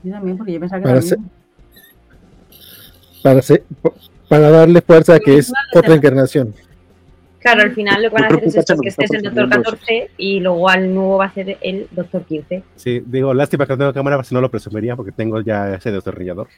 [0.04, 1.00] Yo también, porque yo pensaba que era.
[3.22, 6.54] Para, darle fuerza a que es otra encarnación.
[7.40, 9.22] Claro, al final lo que van a hacer es que esto, que este es el
[9.22, 12.62] Doctor presumiendo 14 y luego al nuevo va a ser el Doctor 15.
[12.76, 15.90] Sí, digo, lástima que no tengo cámara, si no lo presumiría porque tengo ya ese
[15.90, 16.48] destornillador.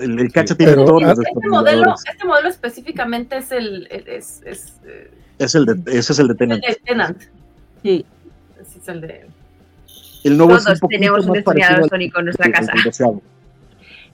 [0.00, 0.58] El, el cacha Sí.
[0.58, 5.10] tiene Pero- todos los Este modelo, este modelo específicamente es el, el- es, es, eh,
[5.38, 6.64] Es el de, ese es el de el Tenant.
[6.66, 7.22] de Tenant.
[7.82, 8.04] Sí,
[8.60, 9.26] Ese es el de.
[10.24, 12.72] El nuevo es Todos un poquito tenemos un destornillador sónico en nuestra casa.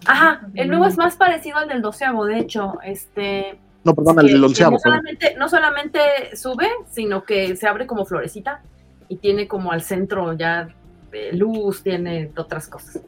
[0.09, 3.59] Ajá, el nuevo es más parecido al del doceavo, de hecho, este.
[3.85, 4.73] No, perdón, al del onceavo.
[4.73, 6.01] no, solamente, no solamente
[6.35, 8.63] sube, sino que se abre como florecita
[9.09, 10.69] y tiene como al centro ya
[11.13, 13.03] eh, luz, tiene otras cosas.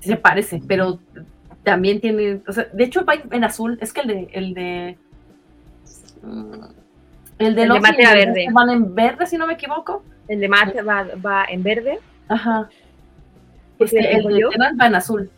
[0.00, 0.98] Se parece, pero
[1.62, 4.98] también tiene, o sea, de hecho va en azul, es que el de, el de,
[6.20, 6.52] mm,
[7.38, 8.48] el de El de los mate a verde.
[8.52, 10.02] van en verde, si no me equivoco.
[10.28, 12.00] El de Matt va, va en verde.
[12.28, 12.68] Ajá.
[13.78, 15.30] Este, el tengo de va en azul.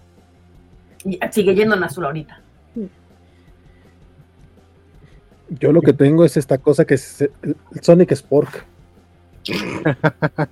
[1.05, 2.41] Y sigue yendo en azul ahorita.
[5.51, 8.65] Yo lo que tengo es esta cosa que es el Sonic Spork.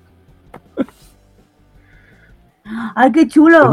[2.95, 3.71] ¡Ay, qué chulo!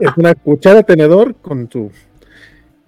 [0.00, 1.90] Es una cuchara tenedor con su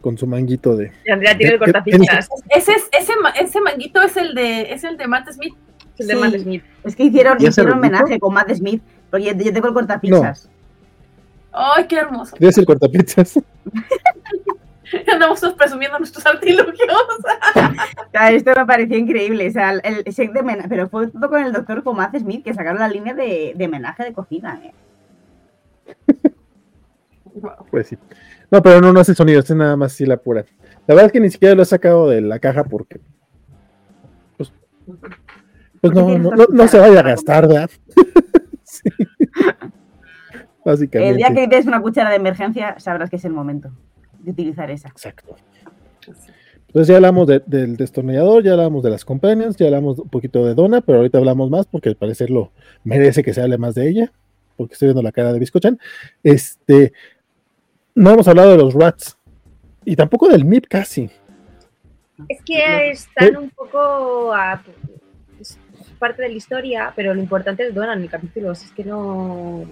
[0.00, 0.92] con su manguito de.
[1.04, 2.28] Y Andrea tiene el ¿Qué- qué- cortapistas.
[2.48, 5.54] Ese, es, ese, ese manguito es el de, es el de Matt Smith.
[5.98, 6.20] Es el de Sí.
[6.20, 6.64] Matt Smith.
[6.84, 9.74] es que hicieron, ¿Y ese hicieron homenaje con Matt Smith, porque yo, yo tengo el
[9.74, 10.48] cortapizzas.
[11.52, 12.36] ¡Ay, qué hermoso!
[12.36, 13.40] ¿Quieres el cortapizzas?
[15.12, 16.76] Andamos todos presumiendo nuestros artilugios.
[18.30, 19.48] Esto me pareció increíble.
[19.48, 22.16] O sea, el, el set de homenaje, pero fue todo con el doctor con Matt
[22.16, 24.60] Smith que sacaron la línea de, de homenaje de cocina.
[24.64, 24.72] ¿eh?
[27.70, 27.98] Pues sí.
[28.50, 30.44] No, pero no, no hace sonido, es nada más así la pura.
[30.86, 33.00] La verdad es que ni siquiera lo he sacado de la caja porque.
[34.36, 34.52] Pues,
[35.80, 37.70] pues no, no, no, no se vaya a gastar, ¿verdad?
[38.62, 38.88] Sí.
[40.64, 41.10] Básicamente.
[41.10, 43.70] El día que des una cuchara de emergencia, sabrás que es el momento
[44.18, 44.88] de utilizar esa.
[44.88, 45.36] Exacto.
[46.66, 50.46] Entonces ya hablamos de- del destornillador, ya hablamos de las companions, ya hablamos un poquito
[50.46, 52.52] de Donna, pero ahorita hablamos más porque al parecer lo
[52.84, 54.12] merece que se hable más de ella,
[54.56, 55.80] porque estoy viendo la cara de Biscochan.
[56.22, 56.92] Este,
[57.94, 59.16] no hemos hablado de los rats
[59.84, 61.10] y tampoco del MIP casi.
[62.28, 64.62] Es que están un poco a
[65.40, 65.58] es
[65.98, 68.52] parte de la historia, pero lo importante es Donna en el capítulo.
[68.52, 69.64] Es que no.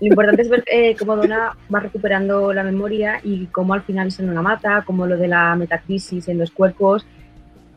[0.00, 4.10] Lo importante es ver eh, cómo Donna va recuperando la memoria y cómo al final
[4.10, 7.06] se no la mata, como lo de la metacrisis en los cuerpos.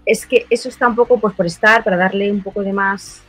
[0.05, 3.21] Es que eso está un poco pues por estar, para darle un poco de más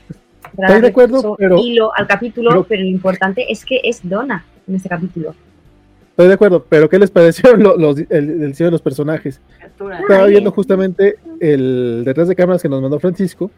[0.54, 4.00] para Estoy de acuerdo, pero- hilo al capítulo, pero- pero lo importante es que es
[4.08, 5.34] Donna en este capítulo.
[6.10, 9.40] Estoy de acuerdo, pero ¿qué les pareció lo- los, el, el diseño de los personajes?
[10.00, 13.50] Estaba viendo justamente el detrás de cámaras que nos mandó Francisco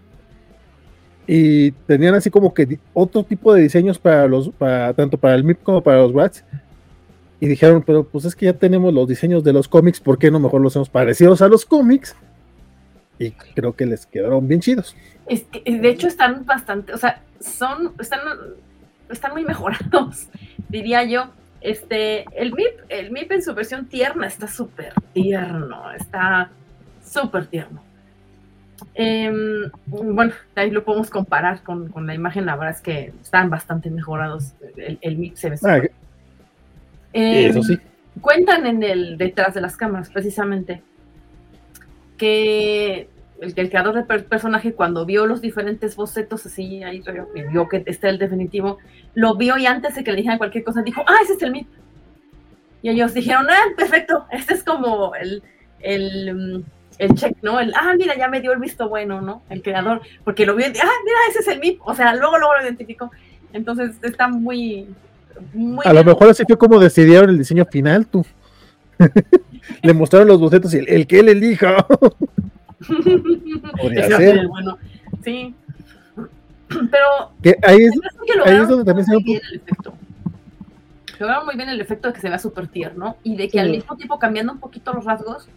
[1.30, 5.44] y tenían así como que otro tipo de diseños para los, para, tanto para el
[5.44, 6.42] MIP como para los rats.
[7.38, 10.30] Y dijeron, pero pues es que ya tenemos los diseños de los cómics, ¿por qué
[10.30, 12.16] no mejor los hacemos parecidos a los cómics?
[13.18, 14.96] Y creo que les quedaron bien chidos.
[15.26, 18.20] Es que, de hecho, están bastante, o sea, son, están,
[19.10, 20.28] están muy mejorados,
[20.70, 21.28] diría yo.
[21.60, 26.50] Este, el MIP, el MIP en su versión tierna está súper tierno, está
[27.04, 27.82] súper tierno.
[28.94, 33.50] Em, bueno, ahí lo podemos comparar con, con la imagen, la verdad es que están
[33.50, 34.52] bastante mejorados.
[34.76, 35.80] El, el MIP se ve Ah,
[37.12, 37.78] Em, eso sí.
[38.20, 40.82] cuentan en el detrás de las cámaras precisamente
[42.16, 43.08] que
[43.40, 47.02] el, el creador del per- personaje cuando vio los diferentes bocetos así ahí
[47.50, 48.78] vio que este es el definitivo
[49.14, 51.52] lo vio y antes de que le dijeran cualquier cosa dijo ah ese es el
[51.52, 51.68] MIP
[52.82, 55.42] y ellos dijeron ah perfecto este es como el
[55.80, 56.64] el, mm,
[56.98, 60.00] el check no el ah mira ya me dio el visto bueno no el creador
[60.24, 63.10] porque lo vio ah mira ese es el MIP o sea luego luego lo identificó
[63.52, 64.88] entonces está muy
[65.52, 68.24] muy A lo mejor así fue como decidieron el diseño final, tú.
[69.82, 71.86] Le mostraron los bocetos y el, el que él elija.
[73.80, 74.46] Podría ser.
[74.48, 74.78] bueno.
[75.22, 75.54] Sí.
[76.68, 77.92] Pero que ahí es,
[78.26, 79.94] que ahí es donde también se ve muy un bien el efecto.
[81.18, 83.58] Lograron muy bien el efecto de que se vea súper tierno y de que Sí.
[83.58, 85.48] al mismo tiempo cambiando un poquito los rasgos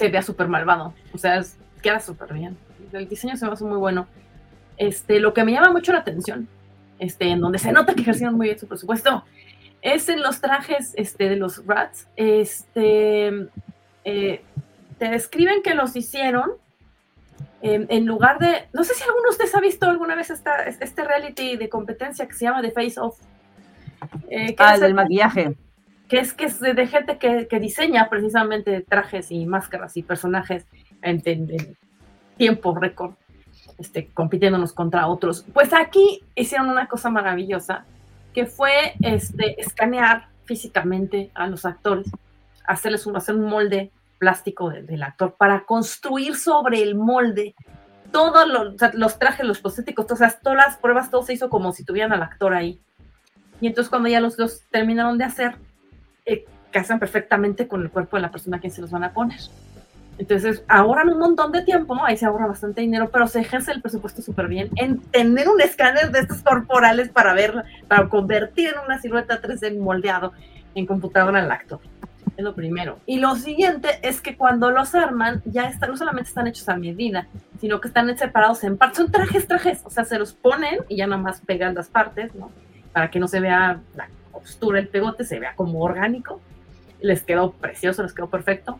[0.00, 0.94] se vea súper malvado.
[1.12, 2.56] O sea, es- queda súper bien.
[2.92, 4.06] El diseño se me hace muy bueno.
[4.78, 6.48] Este, lo que me llama mucho la atención,
[6.98, 9.24] este, en donde se nota que ejercieron muy bien su presupuesto,
[9.82, 12.08] es en los trajes este, de los rats.
[12.16, 13.28] Este,
[14.04, 14.42] eh,
[14.98, 16.50] te describen que los hicieron
[17.62, 20.62] en, en lugar de, no sé si alguno de ustedes ha visto alguna vez esta,
[20.64, 23.18] este reality de competencia que se llama The Face Off.
[24.30, 25.54] Eh, Ah, el del el- maquillaje.
[26.10, 30.66] Que es que es de, gente que, que diseña precisamente trajes y máscaras y personajes
[31.02, 31.76] en, en- en
[32.36, 33.12] tiempo récord,
[33.78, 35.44] este, compitiéndonos contra otros.
[35.54, 37.84] Pues aquí hicieron una cosa maravillosa,
[38.34, 42.10] que fue este, escanear físicamente a los actores,
[42.66, 47.54] hacerles un, hacer un molde plástico de- del actor para construir sobre el molde
[48.12, 51.48] todos los, o sea, los trajes, los prostéticos, sea, todas las pruebas, todo se hizo
[51.48, 52.80] como si tuvieran al actor ahí.
[53.60, 55.54] Y entonces cuando ya los dos terminaron de hacer,
[56.26, 59.12] eh, casan perfectamente con el cuerpo de la persona a quien se los van a
[59.12, 59.40] poner.
[60.18, 63.80] Entonces, ahorran un montón de tiempo, ahí se ahorra bastante dinero, pero se ejerce el
[63.80, 68.84] presupuesto súper bien en tener un escáner de estos corporales para ver, para convertir en
[68.84, 70.32] una silueta 3D moldeado
[70.74, 71.80] en computadora al actor.
[72.36, 72.98] Es lo primero.
[73.06, 76.76] Y lo siguiente es que cuando los arman, ya están, no solamente están hechos a
[76.76, 77.26] medida,
[77.58, 78.98] sino que están separados en partes.
[78.98, 79.80] Son trajes, trajes.
[79.84, 82.50] O sea, se los ponen y ya nada más pegan las partes, ¿no?
[82.92, 84.08] Para que no se vea la
[84.40, 86.40] costura, el pegote, se vea como orgánico.
[87.00, 88.78] Les quedó precioso, les quedó perfecto.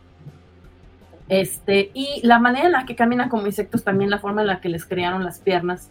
[1.29, 4.59] Este, y la manera en la que caminan como insectos, también la forma en la
[4.59, 5.89] que les crearon las piernas,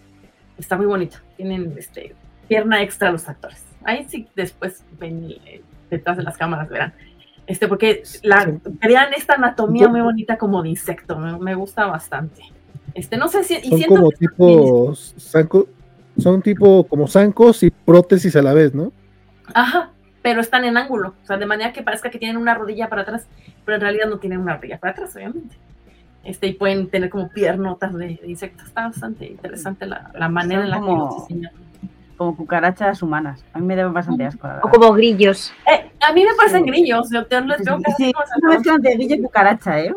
[0.59, 1.23] está muy bonita.
[1.37, 2.15] Tienen este,
[2.47, 3.65] pierna extra los actores.
[3.85, 6.93] Ahí sí después ven eh, detrás de las cámaras, verán.
[7.47, 12.43] Este, porque la, crean esta anatomía muy bonita como de insecto, me, me gusta bastante.
[12.95, 13.59] Este, no sé si.
[13.63, 14.95] y son como tipo
[16.19, 18.93] son tipo como zancos y prótesis a la vez, ¿no?
[19.55, 19.91] Ajá,
[20.23, 23.03] pero están en ángulo, o sea, de manera que parezca que tienen una rodilla para
[23.03, 23.27] atrás,
[23.65, 25.57] pero en realidad no tienen una rodilla para atrás, obviamente.
[26.23, 28.69] Este, y pueden tener como piernotas de, de insectos.
[28.69, 31.53] Está bastante interesante la, la manera en la que los diseñan.
[32.19, 33.43] Como cucarachas humanas.
[33.55, 34.47] A mí me da bastante asco.
[34.47, 35.55] la O como grillos.
[35.73, 36.71] Eh, a mí me parecen Sí.
[36.71, 38.49] grillos, yo te les tengo que Sí, una ¿no?
[38.51, 39.95] mezcla de grillo y cucaracha, ¿eh?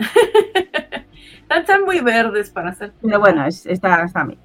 [1.42, 2.92] Están, están muy verdes para hacer.
[3.02, 4.38] Pero bueno, es, está, está bien.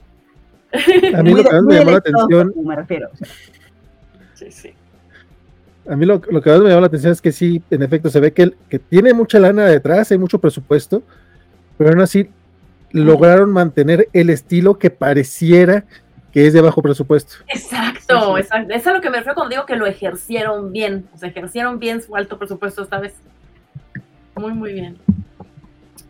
[1.16, 3.10] A mí lo que más me llamó la atención, Me refiero.
[3.11, 3.28] o sea,
[4.40, 4.74] Sí, sí.
[5.90, 8.10] a mí lo, lo que más me llamó la atención es que sí, en efecto,
[8.10, 11.03] se ve que, el- que tiene mucha lana detrás, hay mucho presupuesto,
[11.78, 12.30] pero aún así
[12.91, 15.84] lograron mantener el estilo que pareciera
[16.32, 17.36] que es de bajo presupuesto.
[17.48, 18.70] Exacto, exacto.
[18.72, 21.07] Eso es a lo que me refiero cuando digo que lo ejercieron bien.
[21.14, 23.16] O sea, ejercieron bien su alto presupuesto esta vez.
[24.36, 24.98] Muy, muy bien.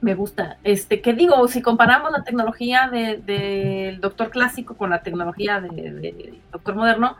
[0.02, 0.58] Me gusta.
[0.64, 1.48] Este, ¿qué digo?
[1.48, 7.16] Si comparamos la tecnología del doctor clásico con la tecnología del doctor moderno,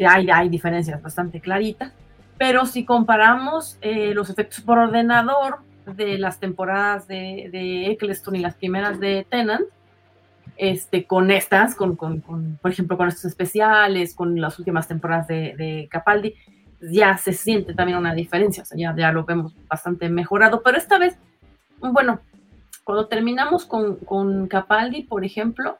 [0.00, 1.92] eh, hay, hay diferencias bastante claritas.
[2.38, 8.38] Pero si comparamos eh, los efectos por ordenador de las temporadas de, de Eccleston y
[8.38, 9.66] las primeras de Tennant,
[10.56, 15.28] este, con estas, con, con, con, por ejemplo, con estos especiales, con las últimas temporadas
[15.28, 16.34] de, de Capaldi,
[16.80, 20.78] ya se siente también una diferencia, o sea, ya, ya, lo vemos bastante mejorado, pero
[20.78, 21.18] esta vez,
[21.78, 22.20] bueno,
[22.84, 25.76] cuando terminamos con, con Capaldi, por ejemplo,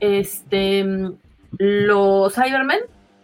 [0.00, 1.12] este,
[1.58, 2.80] los Cybermen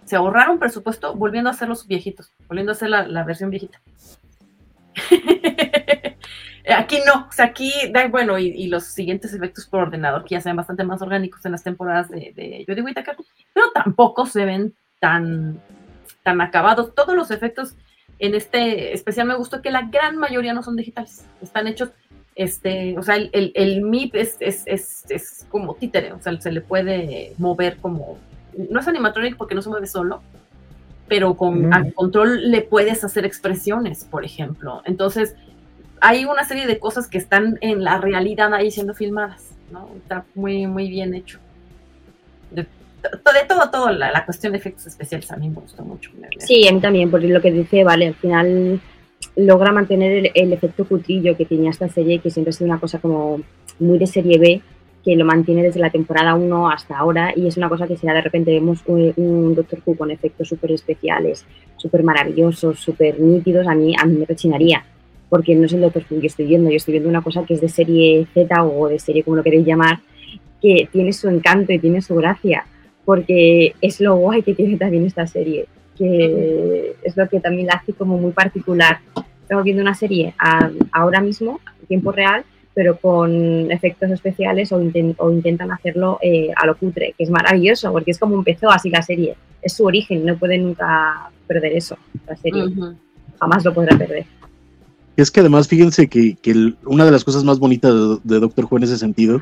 [0.06, 3.82] se ahorraron presupuesto volviendo a hacer los viejitos, volviendo a hacer la, la versión viejita.
[6.74, 7.72] Aquí no, o sea, aquí,
[8.10, 11.52] bueno, y, los siguientes efectos por ordenador, que ya se ven bastante más orgánicos en
[11.52, 13.16] las temporadas de, de Jodie Whittaker,
[13.52, 15.60] pero tampoco se ven tan,
[16.24, 16.92] tan acabados.
[16.94, 17.76] Todos los efectos
[18.18, 21.90] en este especial me gustó que la gran mayoría no son digitales, están hechos,
[22.34, 26.38] este, o sea, el, el, el MIP es, es, es, es, como títere, o sea,
[26.40, 28.18] se le puede mover como,
[28.70, 30.22] no es animatronic porque no se mueve solo,
[31.08, 31.92] pero con mm.
[31.94, 34.82] control le puedes hacer expresiones, por ejemplo.
[34.84, 35.34] Entonces,
[36.00, 39.88] hay una serie de cosas que están en la realidad ahí siendo filmadas, ¿no?
[39.96, 41.38] Está muy, muy bien hecho.
[42.50, 46.10] De, de todo, todo, la, la, cuestión de efectos especiales a mí me gustó mucho.
[46.38, 48.80] Sí, a mí también, porque lo que dice, vale, al final
[49.36, 52.80] logra mantener el, el efecto cutrillo que tenía esta serie, que siempre ha sido una
[52.80, 53.40] cosa como
[53.78, 54.62] muy de serie B,
[55.06, 58.08] que lo mantiene desde la temporada 1 hasta ahora y es una cosa que si
[58.08, 61.46] de repente vemos un, un Doctor Who con efectos súper especiales,
[61.76, 64.84] súper maravillosos, súper nítidos, a mí, a mí me rechinaría
[65.28, 67.54] porque no es el Doctor Who que estoy viendo, yo estoy viendo una cosa que
[67.54, 70.00] es de serie Z o de serie como lo queréis llamar,
[70.60, 72.66] que tiene su encanto y tiene su gracia,
[73.04, 75.66] porque es lo guay que tiene también esta serie,
[75.96, 78.98] que es lo que también la hace como muy particular.
[79.42, 82.44] Estamos viendo una serie a, ahora mismo, en tiempo real,
[82.76, 87.30] pero con efectos especiales o, intent, o intentan hacerlo eh, a lo cutre, que es
[87.30, 91.72] maravilloso, porque es como empezó así la serie, es su origen, no puede nunca perder
[91.72, 91.96] eso,
[92.26, 92.96] la serie, uh -huh.
[93.40, 94.26] jamás lo podrá perder.
[95.16, 98.40] Es que además, fíjense que, que el, una de las cosas más bonitas de, de,
[98.40, 99.40] Doctor Who en ese sentido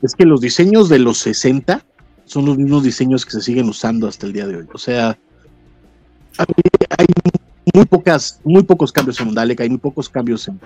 [0.00, 1.84] es que los diseños de los 60
[2.24, 4.66] son los mismos diseños que se siguen usando hasta el día de hoy.
[4.72, 5.18] O sea,
[6.38, 7.06] hay
[7.74, 10.58] muy pocas, muy pocos cambios en un Dalek, hay muy pocos cambios en,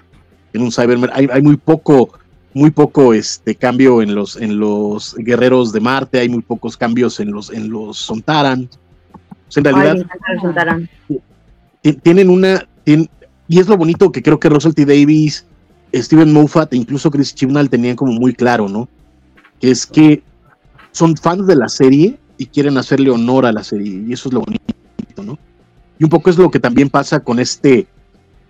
[0.55, 2.11] en un Cyberman, hay, hay, muy poco,
[2.55, 7.19] muy poco este cambio en los, en los guerreros de Marte, hay muy pocos cambios
[7.21, 8.71] en los, en los Sontaran.
[9.49, 10.07] Sea, en realidad
[11.83, 13.11] Ay, tienen una, tienen,
[13.49, 14.87] y es lo bonito que creo que Russell T.
[14.87, 15.45] Davis,
[15.93, 18.89] Steven Moffat e incluso Chris Chibnall tenían como muy claro, ¿no?
[19.61, 20.23] Que es que
[20.93, 24.35] son fans de la serie y quieren hacerle honor a la serie, y eso es
[24.35, 24.65] lo bonito,
[25.25, 25.37] ¿no?
[25.99, 27.89] Y un poco es lo que también pasa con este,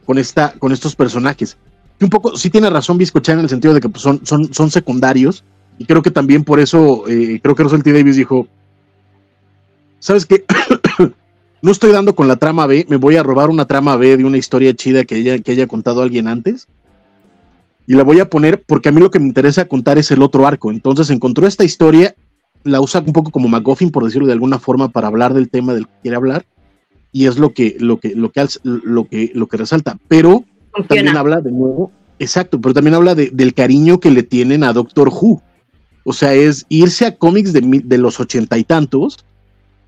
[0.04, 1.56] con esta, con estos personajes.
[2.00, 4.70] Un poco, sí tiene razón Biscochan en el sentido de que pues, son, son, son
[4.70, 5.44] secundarios,
[5.78, 7.92] y creo que también por eso, eh, creo que Russell T.
[7.92, 8.46] Davis dijo,
[9.98, 10.44] ¿sabes qué?
[11.62, 14.24] no estoy dando con la trama B, me voy a robar una trama B de
[14.24, 16.68] una historia chida que haya, que haya contado alguien antes.
[17.86, 20.22] Y la voy a poner porque a mí lo que me interesa contar es el
[20.22, 20.70] otro arco.
[20.70, 22.14] Entonces encontró esta historia,
[22.62, 25.74] la usa un poco como McGuffin, por decirlo de alguna forma, para hablar del tema
[25.74, 26.46] del que quiere hablar.
[27.12, 29.98] Y es lo que, lo que, lo que, lo que, lo que resalta.
[30.08, 30.44] Pero
[30.88, 34.72] También habla de nuevo, exacto, pero también habla de, del cariño que le tienen a
[34.72, 35.42] Doctor Who.
[36.04, 39.24] O sea, es irse a cómics de, de los ochenta y tantos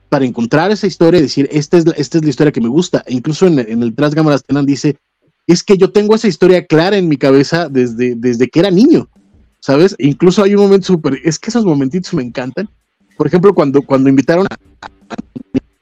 [0.08, 2.68] para encontrar esa historia y decir, esta es, la, esta es la historia que me
[2.68, 3.02] gusta.
[3.06, 4.96] E incluso en, el Tras Cámaras dice,
[5.46, 9.08] es que yo tengo esa historia clara en mi cabeza desde, desde que era niño,
[9.60, 9.94] ¿sabes?
[9.98, 12.68] E incluso hay un momento súper, es que esos momentitos me encantan.
[13.16, 14.56] Por ejemplo, cuando, cuando invitaron a,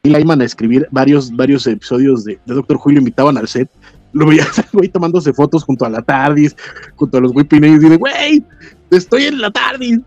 [0.03, 3.71] Lyman a escribir varios, varios episodios de, Doctor Who lo invitaban al set,
[4.15, 6.57] lo veía güey tomándose fotos junto a la TARDIS,
[6.97, 8.43] junto a los whipping y dice, güey,
[8.91, 10.01] estoy en la TARDIS,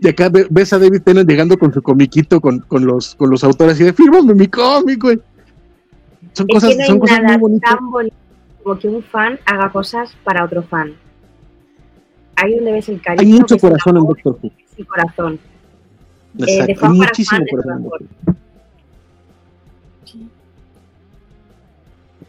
[0.00, 3.42] y acá ves a David Tennant llegando con su comiquito con, con, los, con los
[3.42, 5.18] autores y de fírmame mi cómic, güey.
[6.34, 7.74] Son es cosas, que no son cosas nada muy bonitas.
[7.74, 8.16] tan bonito
[8.62, 10.94] como que un fan haga cosas para otro fan.
[12.36, 13.34] Ahí donde ves el cariño.
[13.34, 14.52] Hay mucho corazón en Doctor Who.
[14.76, 15.40] Sí, corazón.
[16.38, 16.62] Exacto.
[16.62, 18.08] Eh, de fan Hay muchísimo fan corazón.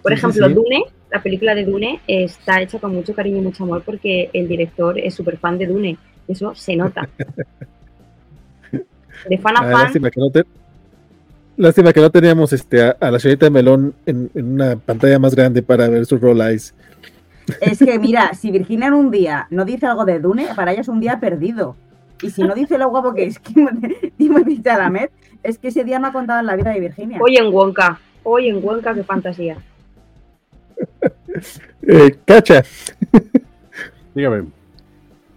[0.02, 0.50] Por ejemplo.
[0.50, 4.48] Dune, la película de Dune, está hecha con mucho cariño y mucho amor porque el
[4.48, 5.98] director es súper fan de Dune.
[6.28, 7.08] Eso se nota.
[8.72, 9.84] De fan a ah, fan.
[9.84, 10.46] Lástima que no, te...
[11.58, 15.20] lástima que no teníamos este, a, a la señorita de Melón en, en, una pantalla
[15.20, 16.74] más grande para ver sus roll eyes.
[17.60, 20.82] Es que mira, si Virginia en un día no dice algo de Dune, para ella
[20.82, 21.76] es un día perdido.
[22.22, 23.42] Y si no dice lo guapo que es
[24.18, 25.12] Timothée Chalamet,
[25.42, 27.20] es que ese día no ha contado en la vida de Virginia.
[27.22, 29.58] Hoy en Wonka, hoy en Wonka, qué fantasía.
[31.88, 32.64] Eh, Cacha,
[34.14, 34.48] Dígame.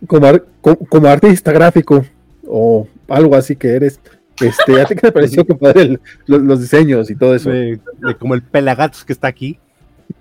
[0.06, 2.05] como, ar- co- como artista gráfico
[2.47, 4.01] o algo así que eres,
[4.40, 7.51] este, ¿a ti qué te pareció compadre, el- los, los diseños y todo eso?
[7.51, 9.59] De, de como el pelagatos que está aquí.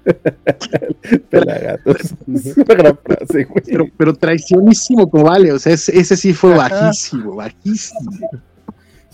[1.30, 1.98] Pelagatos.
[2.34, 3.64] Es una gran frase, güey.
[3.66, 6.70] Pero, pero traicionísimo como vale, o sea, ese, ese sí fue Ajá.
[6.86, 8.12] bajísimo, bajísimo.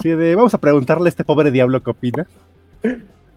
[0.01, 2.27] Sí, de, vamos a preguntarle a este pobre diablo qué opina.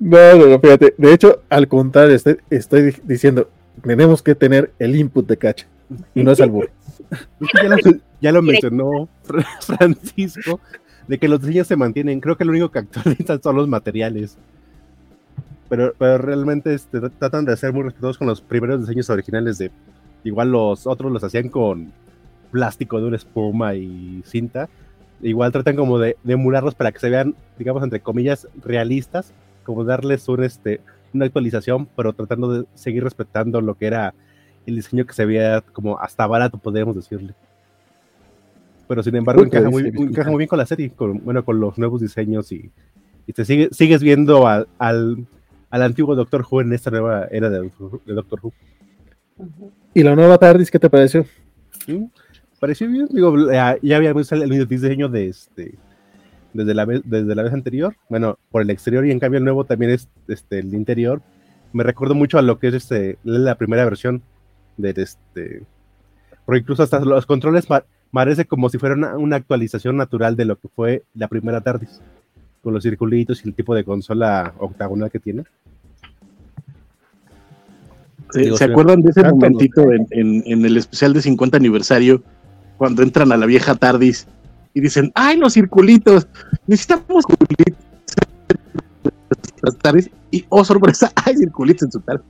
[0.00, 0.94] No, no, no, fíjate.
[0.96, 3.48] De hecho, al contrario, estoy, estoy di- diciendo,
[3.82, 5.66] tenemos que tener el input de Cacha.
[6.14, 6.70] Y no es albur.
[7.40, 7.76] Es que ya lo,
[8.20, 10.60] ya lo mencionó Fra- Francisco,
[11.08, 12.20] de que los diseños se mantienen.
[12.20, 14.36] Creo que lo único que actualizan son los materiales.
[15.68, 19.58] Pero, pero realmente este, tr- tratan de ser muy respetuosos con los primeros diseños originales
[19.58, 19.70] de...
[20.24, 21.92] Igual los otros los hacían con
[22.50, 24.68] plástico de una espuma y cinta.
[25.22, 29.32] Igual tratan como de, de emularlos para que se vean, digamos, entre comillas, realistas.
[29.70, 30.80] Como darles un, este,
[31.14, 34.14] una actualización, pero tratando de seguir respetando lo que era
[34.66, 37.36] el diseño que se veía como hasta barato, podríamos decirle.
[38.88, 41.60] Pero sin embargo, Uy, encaja muy, encaja muy bien con la serie, con, bueno, con
[41.60, 42.72] los nuevos diseños y,
[43.28, 45.24] y te sigue, sigues viendo al, al,
[45.70, 48.52] al antiguo Doctor Who en esta nueva era de, de Doctor Who.
[49.94, 51.24] ¿Y la nueva TARDIS qué te pareció?
[51.86, 52.10] ¿sí?
[52.58, 55.78] Pareció bien, digo, ya, ya habíamos el, el diseño de este
[56.52, 59.44] desde la vez desde la vez anterior, bueno, por el exterior y en cambio el
[59.44, 61.22] nuevo también es este el interior.
[61.72, 64.22] Me recuerdo mucho a lo que es este la primera versión
[64.76, 65.62] de este
[66.44, 70.44] porque incluso hasta los controles pa- parece como si fuera una, una actualización natural de
[70.46, 72.00] lo que fue la primera TARDIS,
[72.62, 75.44] con los circulitos y el tipo de consola octagonal que tiene.
[78.32, 81.56] ¿Se, Digo, se acuerdan de ese Tanto momentito en, en- en el especial de 50
[81.56, 82.22] aniversario,
[82.78, 84.26] cuando entran a la vieja Tardis
[84.74, 86.26] y dicen, ¡ay, los circulitos!
[86.66, 87.84] Necesitamos circulitos.
[89.62, 92.26] Las TARDIS, y oh, sorpresa, hay circulitos en su TARDIS.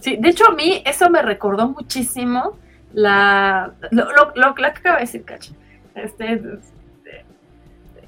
[0.00, 2.58] Sí, de hecho a mí eso me recordó muchísimo
[2.92, 5.52] la lo, lo, lo que acaba de decir Cacha.
[5.94, 6.40] Este es,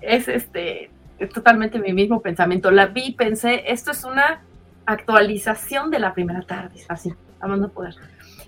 [0.01, 2.71] es, este es totalmente mi mismo pensamiento.
[2.71, 4.43] La vi, pensé, esto es una
[4.87, 7.95] actualización de la primera tarde, así, a más no poder.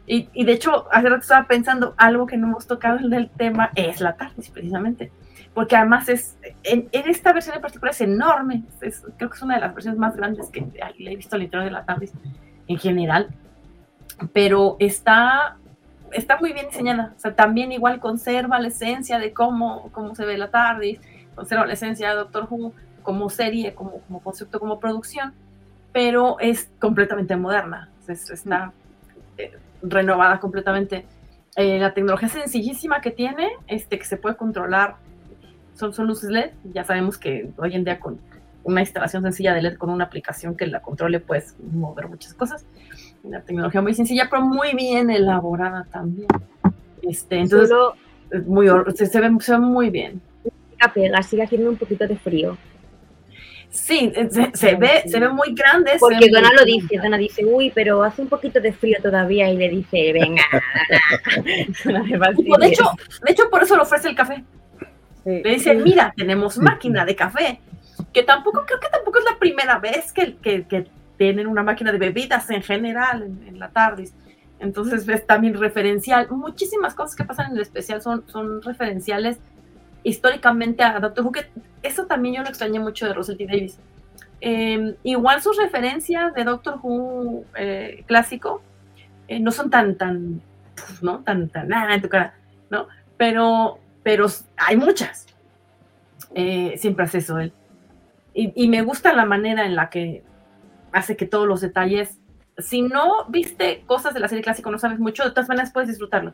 [0.08, 3.70] Y, de hecho, hace rato estaba pensando, algo que no hemos tocado en el tema
[3.74, 5.10] es la tarde, precisamente.
[5.52, 8.62] Porque además es, en, esta versión en particular es enorme.
[8.78, 10.64] Creo que es una de las versiones más grandes que
[10.98, 12.12] he visto al interior de la TARDIS
[12.68, 13.28] en general,
[14.32, 15.56] pero está,
[16.12, 17.14] está muy bien diseñada.
[17.16, 21.00] O sea, también igual conserva la esencia de cómo, cómo se ve la TARDIS,
[21.34, 25.32] conserva la esencia de Doctor Who como serie, como, concepto, como producción,
[25.92, 27.88] pero es completamente moderna.
[28.06, 28.72] Es- está
[29.82, 31.06] eh, renovada completamente.
[31.56, 34.96] Eh, la tecnología sencillísima que tiene, este, que se puede controlar,
[35.74, 36.50] son, son luces LED.
[36.72, 38.18] Ya sabemos que hoy en día con
[38.64, 42.66] una instalación sencilla de LED con una aplicación que la controle, puedes mover muchas cosas.
[43.22, 46.28] Una tecnología muy sencilla, pero muy bien elaborada también.
[47.02, 47.94] Este, entonces, Solo
[48.46, 50.20] muy, se, se ve, se ve muy bien.
[50.94, 52.56] pega, sigue haciendo un poquito de frío.
[53.70, 55.92] Sí, eh, se, se ve, se ve muy grande.
[55.98, 59.56] Porque Donna lo dice, Donna dice, uy, pero hace un poquito de frío todavía y
[59.56, 60.42] le dice, venga,
[61.84, 62.02] no.
[62.58, 62.90] De hecho,
[63.24, 64.44] de hecho, por eso le ofrece el café.
[65.24, 65.42] Sí.
[65.42, 67.60] Le dicen, mira, tenemos máquina de café.
[68.12, 70.86] Que tampoco, creo que tampoco es la primera vez que, que, que
[71.18, 74.14] tienen una máquina de bebidas en general en, en la TARDIS.
[74.58, 76.28] Entonces es también referencial.
[76.30, 79.38] Muchísimas cosas que pasan en el especial son, son referenciales
[80.06, 81.46] históricamente a Doctor Who, que
[81.82, 83.46] eso también yo lo extrañé mucho de Russell T.
[83.46, 83.78] Davis.
[84.40, 88.62] Eh, igual sus referencias de Doctor Who eh, clásico
[89.26, 90.40] eh, no son tan, tan,
[91.02, 91.24] ¿no?
[91.24, 92.34] Tan, tan, ah, en tu cara,
[92.70, 92.86] ¿no?
[93.16, 94.26] Pero, pero
[94.56, 95.26] hay muchas.
[96.36, 97.52] Eh, siempre hace eso él.
[98.32, 100.22] Y, y me gusta la manera en la que
[100.92, 102.20] hace que todos los detalles,
[102.58, 105.88] si no viste cosas de la serie clásica, no sabes mucho, de todas maneras puedes
[105.88, 106.32] disfrutarlo.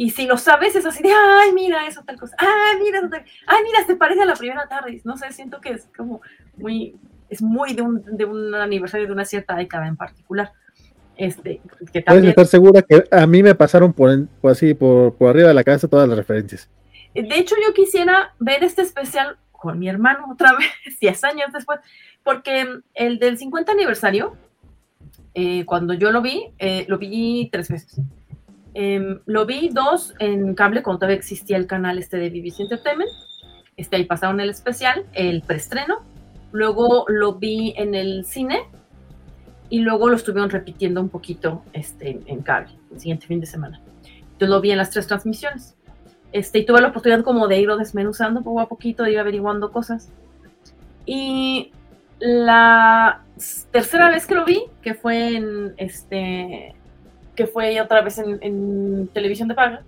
[0.00, 3.08] Y si lo sabes, es así de, ay, mira eso, tal cosa, ay, mira eso,
[3.10, 5.00] tal- ay, mira, se parece a la primera tarde.
[5.04, 6.20] No sé, siento que es como
[6.56, 6.94] muy,
[7.28, 10.52] es muy de un, de un aniversario de una cierta década en particular.
[11.16, 11.60] Este,
[11.92, 15.48] que Puedes también, estar segura que a mí me pasaron por, así, por, por arriba
[15.48, 16.70] de la cabeza todas las referencias.
[17.12, 20.52] De hecho, yo quisiera ver este especial con mi hermano otra
[20.86, 21.80] vez, 10 años después,
[22.22, 24.36] porque el del 50 aniversario,
[25.34, 28.00] eh, cuando yo lo vi, eh, lo vi tres veces.
[28.80, 33.10] Em, lo vi dos en cable cuando todavía existía el canal este de BBC Entertainment.
[33.76, 35.96] Este, ahí pasaron el especial, el preestreno.
[36.52, 38.60] Luego lo vi en el cine
[39.68, 43.80] y luego lo estuvieron repitiendo un poquito este, en cable el siguiente fin de semana.
[44.38, 45.74] yo lo vi en las tres transmisiones.
[46.30, 49.72] Este, y tuve la oportunidad como de irlo desmenuzando poco a poquito, de ir averiguando
[49.72, 50.08] cosas.
[51.04, 51.72] Y
[52.20, 53.24] la
[53.72, 56.76] tercera vez que lo vi, que fue en este,
[57.38, 59.82] que fue otra vez en, en televisión de paga,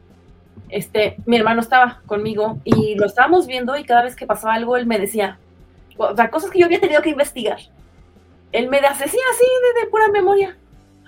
[0.69, 4.77] este, mi hermano estaba conmigo y lo estábamos viendo y cada vez que pasaba algo
[4.77, 5.37] él me decía,
[5.97, 7.59] o sea, cosas que yo había tenido que investigar.
[8.53, 10.57] Él me decía así, de, de pura memoria.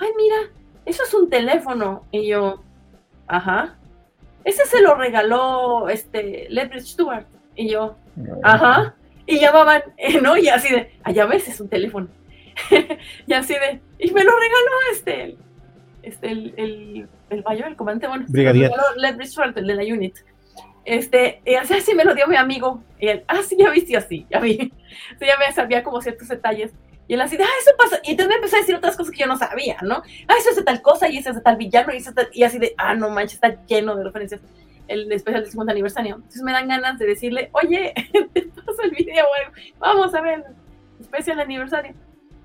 [0.01, 0.51] Ay, mira,
[0.85, 2.03] eso es un teléfono.
[2.11, 2.61] Y yo,
[3.29, 3.77] ajá.
[4.45, 7.27] Ese se lo regaló este Ledbridge Stewart.
[7.55, 7.95] Y yo,
[8.43, 8.97] ajá.
[9.27, 9.83] Y llamaban,
[10.23, 10.37] ¿no?
[10.37, 12.09] Y así de, allá ves, es un teléfono.
[13.29, 15.37] y así de, y me lo regaló este,
[16.03, 18.71] este, el, el, el mayor, el comandante, bueno, Brigadier.
[19.57, 20.17] El de la unit.
[20.85, 22.83] Este, y así, así me lo dio mi amigo.
[22.99, 24.73] Y él, ah, sí, ya viste así, ya vi.
[25.19, 26.73] Sí, ya me sabía como ciertos detalles.
[27.09, 27.99] Y él así de, ah, eso pasa.
[28.05, 30.03] Y entonces me empezó a decir otras cosas que yo no sabía, ¿no?
[30.29, 32.17] Ah, eso es de tal cosa y eso es de tal villano y, eso es
[32.17, 34.41] de- y así de, ah, no manches, está lleno de referencias.
[34.89, 36.17] El especial del 50 aniversario.
[36.17, 37.95] Entonces me dan ganas de decirle, oye,
[38.35, 39.73] te paso el video, güey.
[39.79, 40.45] Vamos a ver el
[41.01, 41.95] especial aniversario.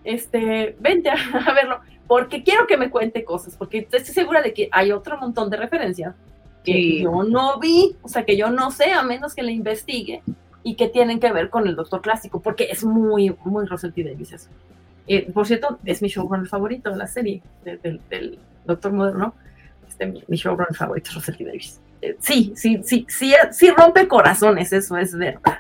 [0.07, 1.15] Este, vente a,
[1.47, 1.79] a verlo.
[2.07, 3.55] Porque quiero que me cuente cosas.
[3.57, 6.15] Porque estoy segura de que hay otro montón de referencias
[6.63, 7.01] que Sí.
[7.03, 10.21] yo no vi, o sea, que yo no sé, a menos que le investigue,
[10.63, 14.03] y que tienen que ver con el Doctor Clásico, porque es muy, muy T.
[14.03, 14.49] Davis eso.
[15.07, 19.33] Eh, por cierto, es mi showrunner favorito de la serie, de- del- del Doctor Moderno.
[19.87, 21.43] Este, mi, mi showrunner favorito es T.
[21.45, 21.79] Davis.
[22.01, 25.59] Eh, sí, sí, sí, sí, sí rompe corazones, eso es verdad.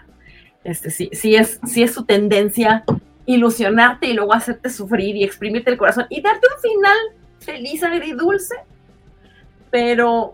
[0.65, 2.83] Este, sí, sí es, sí es su tendencia
[3.27, 6.97] ilusionarte y luego hacerte sufrir y exprimirte el corazón y darte un final
[7.39, 8.55] feliz, agridulce,
[9.69, 10.33] pero,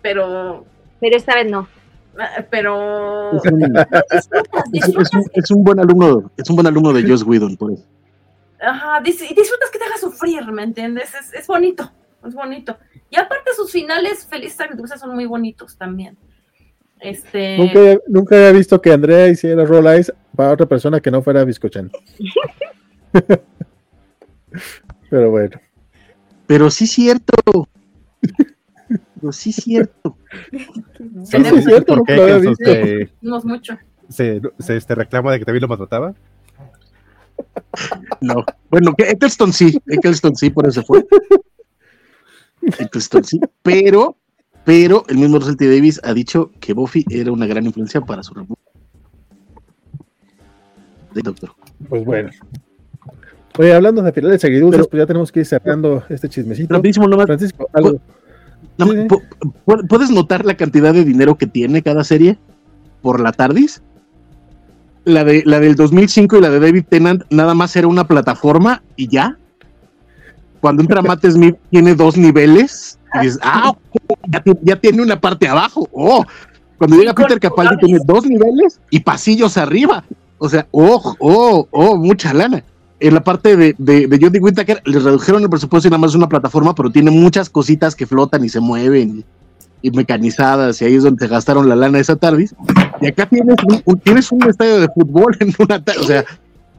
[0.00, 0.64] pero,
[1.00, 1.66] Pero esta vez no.
[2.50, 6.66] pero Es un, disfrutas, es- es disfrutas, un- es un buen alumno, es un buen
[6.68, 7.84] alumno de Joss Whedon, por eso.
[8.60, 11.12] ajá, dis- y disfrutas que te haga sufrir, ¿me entiendes?
[11.14, 11.90] Es, es bonito,
[12.26, 12.76] es bonito.
[13.10, 16.16] Y aparte sus finales felices agridulces son muy bonitos también.
[17.02, 21.20] Este, Nunca, nunca había visto que Andrea hiciera roll eyes para otra persona que no
[21.22, 21.90] fuera Biscochan.
[25.10, 25.60] Pero bueno.
[26.46, 27.68] Pero sí cierto.
[29.20, 30.16] Pero sí cierto.
[31.24, 32.16] Sí, es cierto, ¿Por nunca qué?
[32.16, 32.64] lo había visto.
[32.64, 33.78] se, no es mucho.
[34.08, 36.14] se, se, este, reclama de que también lo maltrataba.
[38.20, 38.44] No.
[38.70, 41.04] Bueno, que Eccleston sí, Eccleston sí, por eso fue.
[42.78, 44.16] Eccleston sí, pero,
[44.64, 45.68] pero el mismo Russell T.
[45.68, 48.34] Davis ha dicho que Buffy era una gran influencia para su.
[51.14, 51.50] Sí, doctor.
[51.88, 52.30] Pues bueno.
[53.58, 56.74] Oye, hablando de finales agridulces, pues ya tenemos que ir cerrando este chismecito.
[56.74, 58.00] Rapidísimo, nomás, Francisco, algo.
[58.78, 59.06] Sí, sí.
[59.88, 62.38] ¿puedes notar la cantidad de dinero que tiene cada serie
[63.02, 63.82] por la TARDIS?
[65.04, 68.82] La, de, la del 2005 y la de David Tennant nada más era una plataforma
[68.96, 69.36] y ya.
[70.62, 73.74] Cuando entra Matt Smith tiene dos niveles y dices, ah,
[74.28, 75.86] ya, ti- ya tiene una parte abajo.
[75.92, 76.24] Oh,
[76.78, 80.04] cuando llega Peter Capaldi tiene dos niveles y pasillos arriba.
[80.38, 82.64] O sea, oh, oh, oh, mucha lana.
[83.00, 86.12] En la parte de, de, de Jodie Whittaker les redujeron el presupuesto y nada más
[86.12, 89.24] es una plataforma, pero tiene muchas cositas que flotan y se mueven
[89.82, 92.54] y, mecanizadas, y ahí es donde se gastaron la lana esa tardis.
[93.00, 96.24] Y acá tienes un, un- tienes un estadio de fútbol en una tarde, o sea,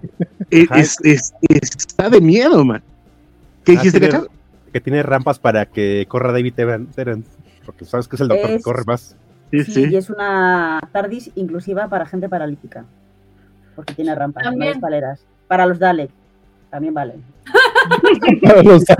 [0.50, 2.82] es, es- es- está de miedo, man.
[3.64, 4.28] ¿Qué Ah, dijiste, tiene- Cacha?
[4.72, 7.26] Que tiene rampas para que corra David Tennant.
[7.66, 9.16] Porque sabes que es el doctor que corre más.
[9.52, 12.86] Sí, Sí, y es una TARDIS inclusiva para gente paralítica.
[13.76, 15.24] Porque tiene rampas, no escaleras.
[15.48, 16.10] Para los Dalek,
[16.72, 17.24] también valen.
[18.42, 18.84] Para los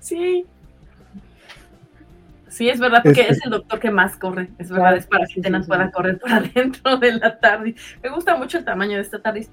[0.00, 0.44] Sí.
[2.48, 4.50] Sí, es verdad, porque Este- es el doctor que más corre.
[4.58, 5.92] Es verdad, Claro, es para que sí, Tennant sí, pueda sí.
[5.92, 7.76] correr para adentro de la TARDIS.
[8.02, 9.50] Me gusta mucho el tamaño de esta TARDIS.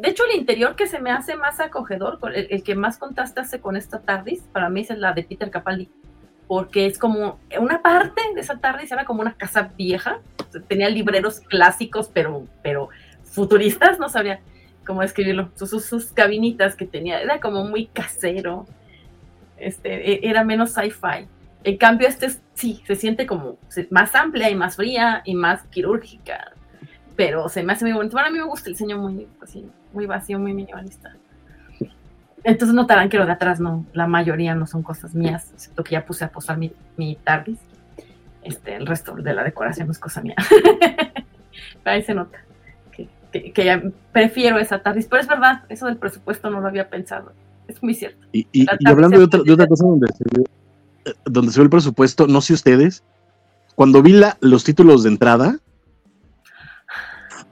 [0.00, 3.40] De hecho, el interior que se me hace más acogedor, el, el que más contraste
[3.40, 5.88] hace con esta TARDIS, para mí es la de Peter Capaldi.
[6.46, 10.20] Porque es como una parte de esa TARDIS era como una casa vieja.
[10.68, 12.88] Tenía libreros clásicos, pero, pero
[13.24, 14.40] futuristas, no sabría
[14.86, 15.50] cómo describirlo.
[15.56, 18.66] Sus, sus, cabinitas que tenía, era como muy casero.
[19.56, 21.26] Este, e- era menos sci-fi.
[21.64, 23.58] En cambio, este es- sí, se siente como
[23.90, 26.52] más amplia y más fría y más quirúrgica.
[27.16, 28.12] Pero se me hace muy bonito.
[28.12, 31.14] Bueno, a mí me gusta el diseño muy, así, muy vacío, muy minimalista.
[32.44, 35.92] Entonces notarán que lo de atrás no, la mayoría no son cosas mías, excepto que
[35.92, 37.58] ya puse a posar mi, mi TARDIS.
[38.42, 40.36] Este, el resto de la decoración es cosa mía.
[41.84, 42.38] Ahí se nota
[42.92, 43.82] que, que- que ya
[44.12, 45.06] prefiero esa TARDIS.
[45.06, 47.32] Pero es verdad, eso del presupuesto no lo había pensado.
[47.66, 48.24] Es muy cierto.
[48.32, 50.44] Y, y- y hablando de otra, de otra cosa donde se, ve,
[51.06, 53.02] eh, donde se ve el presupuesto, no sé ustedes,
[53.74, 55.58] cuando vi la, los títulos de entrada,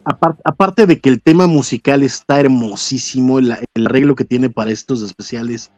[0.05, 4.71] apar- aparte de que el tema musical está hermosísimo, el, el arreglo que tiene para
[4.71, 5.73] estos especiales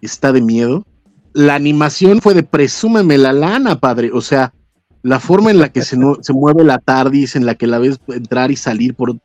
[0.00, 0.84] está de miedo,
[1.32, 4.10] la animación fue de presúmeme la lana, padre.
[4.12, 4.52] O sea,
[5.02, 8.00] la forma en la que se, se mueve la TARDIS, en la que la ves
[8.08, 9.16] entrar y salir por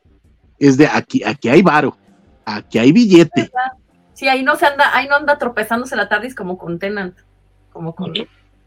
[0.58, 1.96] es de aquí, aquí hay varo,
[2.44, 3.50] aquí hay billete.
[4.12, 7.16] Sí, ahí no se anda, ahí no anda tropezándose la TARDIS como con Tenant,
[7.72, 8.12] como con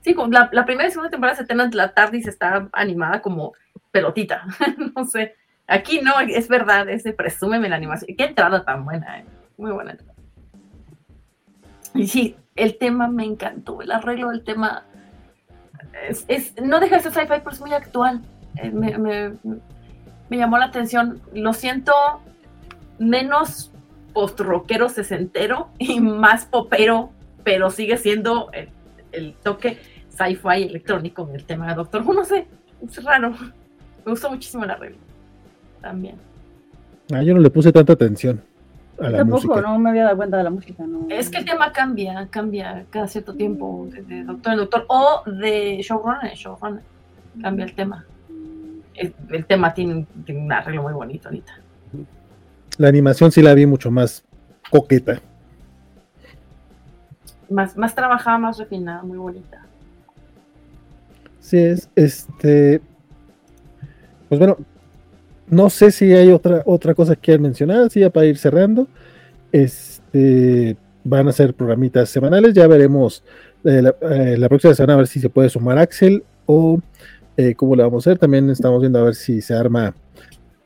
[0.02, 3.54] sí, con la, primera y segunda temporada de Tenant, la TARDIS está animada como
[3.92, 4.46] pelotita,
[4.96, 5.36] no sé.
[5.68, 8.15] Aquí no, es verdad, ese presúmeme la animación.
[8.18, 9.26] Qué entrada tan buena, eh.
[9.57, 10.14] muy buena entrada.
[11.94, 14.85] Y sí, el tema me encantó, el arreglo del tema
[16.27, 18.22] es, no deja de ser sci-fi, pero es muy actual.
[18.56, 21.22] Eh, me, llamó la atención.
[21.34, 21.94] Lo siento
[22.99, 23.72] menos
[24.14, 27.11] post-rockero sesentero y más popero,
[27.44, 28.49] pero sigue siendo
[29.11, 29.80] el, toque
[30.10, 32.14] sci-fi electrónico del tema Doctor Who.
[32.14, 32.48] No sé,
[32.81, 33.31] es raro.
[34.06, 35.07] Me gustó muchísimo el arreglo.
[35.82, 36.16] También.
[37.14, 38.41] Ah, yo no le puse tanta atención.
[38.98, 40.84] Tampoco, no me había dado cuenta de la música.
[41.10, 45.82] Es que el tema cambia, cambia cada cierto tiempo, de, doctor en doctor, o de
[45.82, 46.82] showrunner showrunner.
[47.41, 48.06] Cambia el tema.
[48.95, 51.54] El, tema tiene, un arreglo muy bonito ahorita.
[52.80, 54.24] La animación sí la vi mucho más
[54.72, 55.22] coqueta.
[57.49, 59.64] Más, más trabajada, más refinada, muy bonita.
[61.40, 62.82] Sí, es este.
[64.28, 64.58] Pues bueno,
[65.49, 68.88] no sé si hay otra, otra cosa que quieran mencionar, así ya para ir cerrando.
[69.52, 73.24] Este, van a ser programitas semanales, ya veremos
[73.64, 76.80] eh, eh, la, próxima semana a ver si se puede sumar Axel o
[77.38, 78.19] eh, cómo le vamos a hacer.
[78.19, 79.95] También estamos viendo a ver si se arma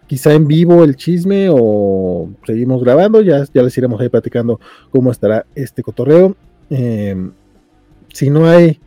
[0.08, 4.60] quizá en vivo el chisme o seguimos grabando, ya, ya les iremos ahí platicando
[4.90, 6.36] cómo estará este cotorreo.
[8.14, 8.80] si no hay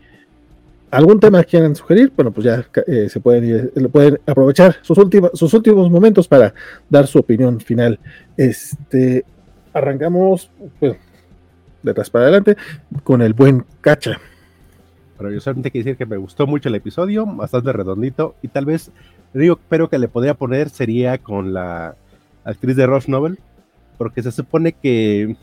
[0.95, 4.97] algún tema que quieran sugerir, bueno, pues ya eh, se pueden, ir, pueden aprovechar sus,
[4.99, 6.55] últimos, sus últimos momentos para
[6.89, 7.99] dar su opinión final.
[8.37, 9.25] Este,
[9.73, 10.97] arrancamos pues,
[11.83, 12.57] de atrás para adelante
[13.03, 14.21] con el buen Cacha.
[15.19, 18.65] Pero yo solamente quiero decir que me gustó mucho el episodio, bastante redondito, y tal
[18.65, 18.91] vez,
[19.33, 21.97] digo, pero que le podría poner sería con la
[22.45, 23.39] actriz de Rush Novel,
[23.99, 25.37] porque se supone que,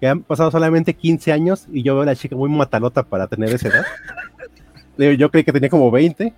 [0.00, 3.26] que han pasado solamente 15 años y yo veo a la chica muy matalota para
[3.26, 3.84] tener esa edad.
[5.16, 6.32] yo creí que tenía como 20.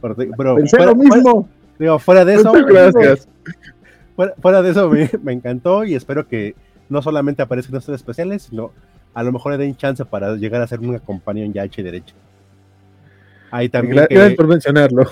[0.00, 1.48] Pero, fuera, lo mismo.
[1.78, 2.52] digo, fuera de eso.
[2.52, 3.28] Gracias.
[4.40, 4.90] Fuera, de eso
[5.22, 6.54] me, encantó y espero que
[6.88, 8.72] no solamente aparezcan estos especiales, sino
[9.14, 11.84] a lo mejor le den chance para llegar a ser una compañía ya hecha y
[11.84, 12.14] derecha.
[13.50, 14.06] Ahí también.
[14.08, 15.08] Gracias por mencionarlo.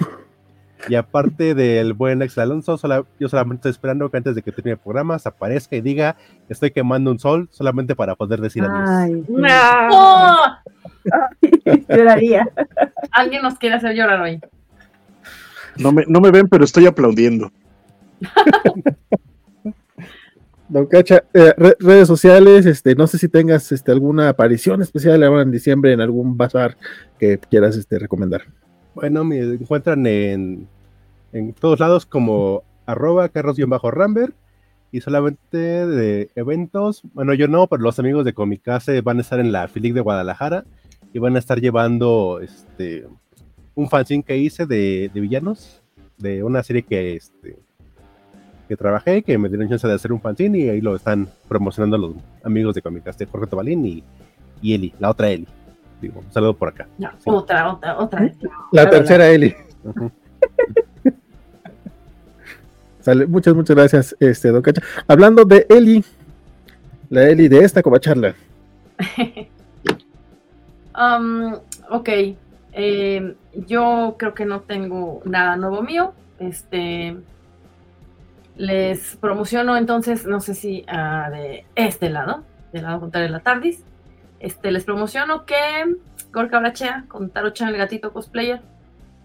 [0.88, 2.78] Y aparte del buen ex Alonso,
[3.18, 6.16] yo solamente estoy esperando que antes de que termine el programa se aparezca y diga
[6.48, 9.24] estoy quemando un sol solamente para poder decir adiós.
[9.28, 10.36] no.
[11.88, 12.48] Lloraría.
[13.10, 14.40] Alguien nos quiere hacer llorar hoy.
[15.76, 17.50] No me, no me ven, pero estoy aplaudiendo.
[20.68, 25.40] Don Cacha, eh, redes sociales, este, no sé si tengas este, alguna aparición especial ahora
[25.42, 26.76] en diciembre en algún bazar
[27.18, 28.42] que quieras este, recomendar.
[29.00, 30.66] Bueno, me encuentran en,
[31.32, 34.34] en todos lados como arroba carros-ramber
[34.90, 39.38] y solamente de eventos, bueno, yo no, pero los amigos de Comicase van a estar
[39.38, 40.64] en la Filic de Guadalajara
[41.12, 43.06] y van a estar llevando este
[43.76, 45.80] un fanzine que hice de, villanos,
[46.16, 47.56] de una serie que este
[48.66, 51.98] que trabajé, que me dieron chance de hacer un fanzine y ahí lo están promocionando
[51.98, 54.02] los amigos de Comicase, Jorge Tobalín y,
[54.60, 55.46] y Eli, la otra Eli.
[56.00, 56.86] Digo, un saludo por acá.
[57.24, 58.32] Otra, otra, otra.
[58.72, 59.54] La tercera Eli.
[63.28, 64.82] muchas, muchas gracias, este, Don Cacha.
[65.06, 66.04] Hablando de Eli,
[67.08, 68.34] la Eli de esta covacharla.
[70.96, 71.54] um,
[71.90, 72.08] ok.
[72.72, 73.34] Eh,
[73.66, 76.12] yo creo que no tengo nada nuevo mío.
[76.38, 77.16] Este.
[78.56, 82.42] Les promociono entonces, no sé si uh, de este lado,
[82.72, 83.84] del lado contrario de la TARDIS.
[84.40, 85.56] Este, les promociono que
[86.32, 88.60] Gorka Brachea, con Tarochan, el gatito cosplayer,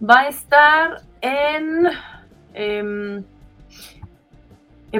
[0.02, 1.90] va a estar en.
[2.54, 3.30] Eh,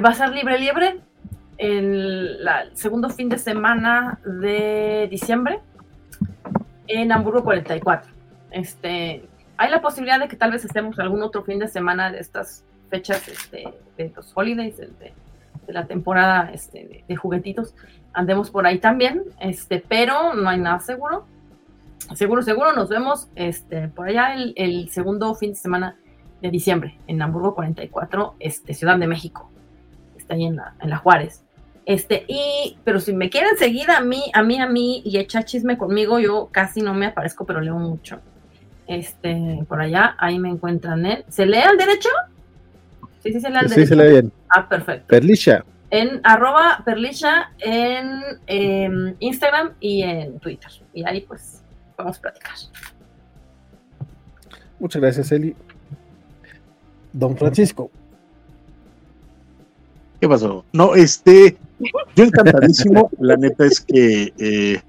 [0.00, 1.00] va a ser libre libre
[1.58, 5.60] en el segundo fin de semana de diciembre
[6.86, 8.10] en Hamburgo 44.
[8.50, 9.24] Este,
[9.56, 12.64] hay la posibilidad de que tal vez estemos algún otro fin de semana de estas
[12.90, 15.12] fechas este, de los holidays, de,
[15.68, 17.74] la temporada este, de, juguetitos,
[18.14, 21.26] andemos por ahí también, este, pero no hay nada seguro.
[22.14, 25.96] Seguro, seguro, nos vemos este, por allá el, el segundo fin de semana
[26.42, 29.50] de diciembre en Hamburgo 44, este, Ciudad de México
[30.24, 31.42] está ahí en la, en la Juárez.
[31.86, 35.44] Este, y, pero si me quieren seguir a mí, a mí, a mí y echar
[35.44, 38.20] chisme conmigo, yo casi no me aparezco, pero leo mucho.
[38.86, 41.24] Este, por allá, ahí me encuentran él.
[41.28, 42.08] ¿Se lee al derecho?
[43.22, 43.80] Sí, sí, se lee al derecho.
[43.80, 44.32] Sí, se lee bien.
[44.48, 45.06] Ah, perfecto.
[45.08, 45.64] Perlisha.
[45.94, 50.70] En arroba perlisha en em, Instagram y en Twitter.
[50.92, 51.62] Y ahí pues
[51.96, 52.54] vamos a platicar.
[54.80, 55.54] Muchas gracias, Eli.
[57.12, 57.92] Don Francisco.
[60.20, 60.64] ¿Qué pasó?
[60.72, 61.56] No, este,
[62.16, 63.08] yo encantadísimo.
[63.20, 64.82] La neta es que eh,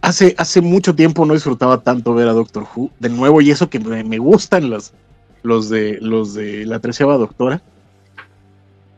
[0.00, 3.68] hace, hace mucho tiempo no disfrutaba tanto ver a Doctor Who de nuevo y eso
[3.68, 4.94] que me, me gustan los,
[5.42, 7.60] los, de, los de la treceava doctora.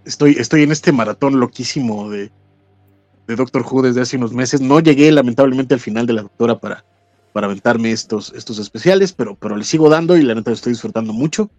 [0.05, 2.31] Estoy, estoy en este maratón loquísimo de,
[3.27, 4.61] de Doctor Who desde hace unos meses.
[4.61, 6.85] No llegué lamentablemente al final de la doctora para,
[7.33, 11.13] para aventarme estos, estos especiales, pero, pero le sigo dando y la neta estoy disfrutando
[11.13, 11.51] mucho.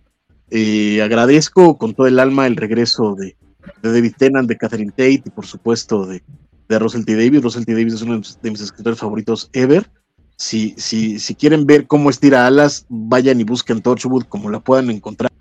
[0.52, 3.36] Eh, agradezco con todo el alma el regreso de,
[3.82, 6.22] de David Tennant, de Catherine Tate y por supuesto de,
[6.70, 7.16] de Russell T.
[7.16, 7.42] Davis.
[7.42, 7.74] Russell T.
[7.74, 9.90] Davis es uno de mis escritores favoritos ever.
[10.38, 14.90] Si, si, si quieren ver cómo estira alas, vayan y busquen Torchwood como la puedan
[14.90, 15.32] encontrar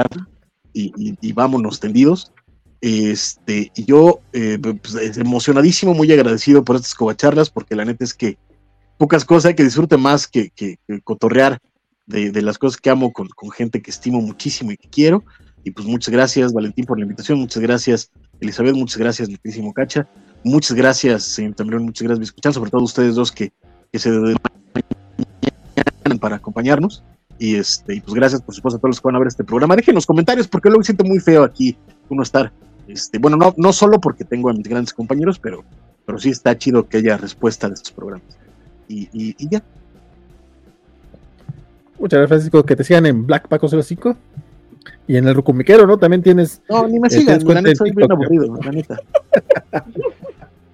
[0.73, 2.33] y vámonos tendidos.
[2.87, 8.37] Este, yo eh, pues, emocionadísimo, muy agradecido por estas covacharlas, porque la neta es que
[8.99, 11.61] pocas cosas hay que disfrute más que, que, que cotorrear
[12.05, 15.25] de, de, las cosas que amo con, con, gente que estimo muchísimo y que quiero.
[15.65, 17.39] Y pues muchas gracias, Valentín, por la invitación.
[17.39, 18.75] Muchas gracias, Elizabeth.
[18.75, 20.07] Muchas gracias, mi queridísimo Cacha.
[20.45, 21.83] Muchas gracias, señor También.
[21.83, 23.51] Muchas gracias, escuchar, sobre todo ustedes dos que,
[23.91, 24.11] que se
[26.21, 27.03] para acompañarnos.
[27.39, 29.43] Y este, y pues gracias, por supuesto, a todos los que van a ver este
[29.43, 29.75] programa.
[29.75, 31.79] Dejen los comentarios, porque luego siento muy feo aquí
[32.11, 32.53] uno estar.
[32.89, 35.65] Este, bueno, no, no solo porque tengo a mis grandes compañeros, pero,
[36.05, 38.27] pero sí está chido que haya respuesta de estos programas.
[38.89, 39.63] Y, y, y ya.
[41.99, 42.65] Muchas gracias, Francisco.
[42.65, 44.17] Que te sigan en Black Paco 05
[45.07, 45.99] y en el Rucumiquero, ¿no?
[45.99, 46.61] También tienes.
[46.69, 49.01] No, ni me sigan, la neta soy bien aburrido, la neta.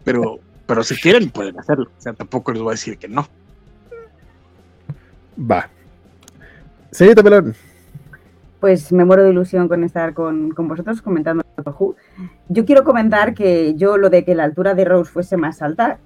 [0.05, 1.91] pero, pero si quieren, pueden hacerlo.
[1.97, 3.27] O sea, tampoco les voy a decir que no.
[5.39, 5.69] Va.
[6.91, 7.55] Señorita Pelón.
[8.61, 11.97] Pues me muero de ilusión con estar con, con vosotros comentando Doctor Who.
[12.49, 15.99] Yo quiero comentar que yo lo de que la altura de Rose fuese más alta,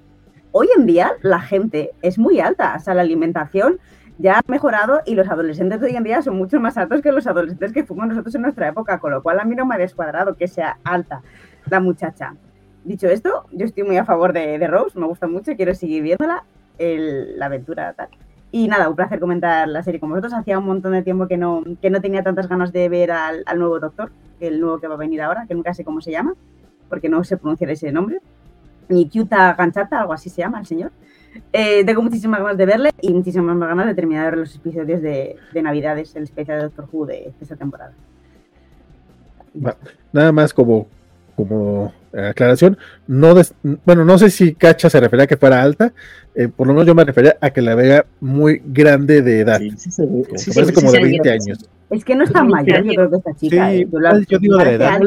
[0.51, 3.77] hoy en día la gente es muy alta, o sea, la alimentación
[4.17, 7.11] ya ha mejorado y los adolescentes de hoy en día son mucho más altos que
[7.11, 9.75] los adolescentes que fuimos nosotros en nuestra época, con lo cual a mí no me
[9.75, 11.21] ha descuadrado que sea alta
[11.69, 12.35] la muchacha.
[12.85, 16.45] Dicho esto, yo estoy muy a favor de, Rose, me gusta mucho, quiero seguir viéndola,
[16.77, 18.07] el, la aventura tal.
[18.55, 20.31] Y nada, un placer comentar la serie con vosotros.
[20.31, 23.43] Hacía un montón de tiempo que no, que no tenía tantas ganas de ver al,
[23.45, 26.11] al, nuevo doctor, el nuevo que va a venir ahora, que nunca sé cómo se
[26.11, 26.35] llama,
[26.87, 28.21] porque no sé pronunciar ese nombre.
[28.87, 30.93] Ni Kyuta Ganchata, algo así se llama el señor.
[31.51, 34.55] Eh, tengo muchísimas ganas de verle y muchísimas más ganas de terminar de ver los
[34.55, 37.91] episodios de, de Navidades, el especial de Doctor Who de, esta temporada.
[40.13, 40.87] Nada más como,
[41.35, 43.53] como aclaración, no des,
[43.83, 45.91] bueno, no sé si Cacha se refería a que fuera alta,
[46.35, 49.59] eh, por lo menos yo me refería a que la vea muy grande de edad.
[49.59, 51.69] Sí, sí se ve, como, sí, parece sí, como de 20 años.
[51.89, 53.71] Es que no está mayor, yo creo que esta chica.
[53.71, 54.99] Sí, eh, yo, la, yo digo de edad.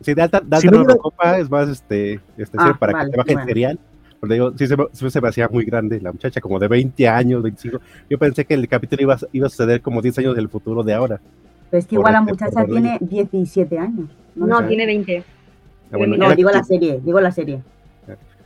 [0.00, 3.10] Si de alta, de alta no copa es más este, este ah, para vale, que
[3.12, 3.40] te baje bueno.
[3.42, 3.78] el cereal.
[4.18, 7.08] Porque digo, sí se, se, se me hacía muy grande la muchacha, como de 20
[7.08, 7.80] años, 25.
[8.08, 10.94] Yo pensé que el capítulo iba, iba a suceder como 10 años del futuro de
[10.94, 11.20] ahora.
[11.70, 14.08] Pero es que igual la muchacha tiene 17 años.
[14.34, 15.22] No, no tiene 20.
[15.92, 17.62] Ah, bueno, no, digo la serie, digo la serie.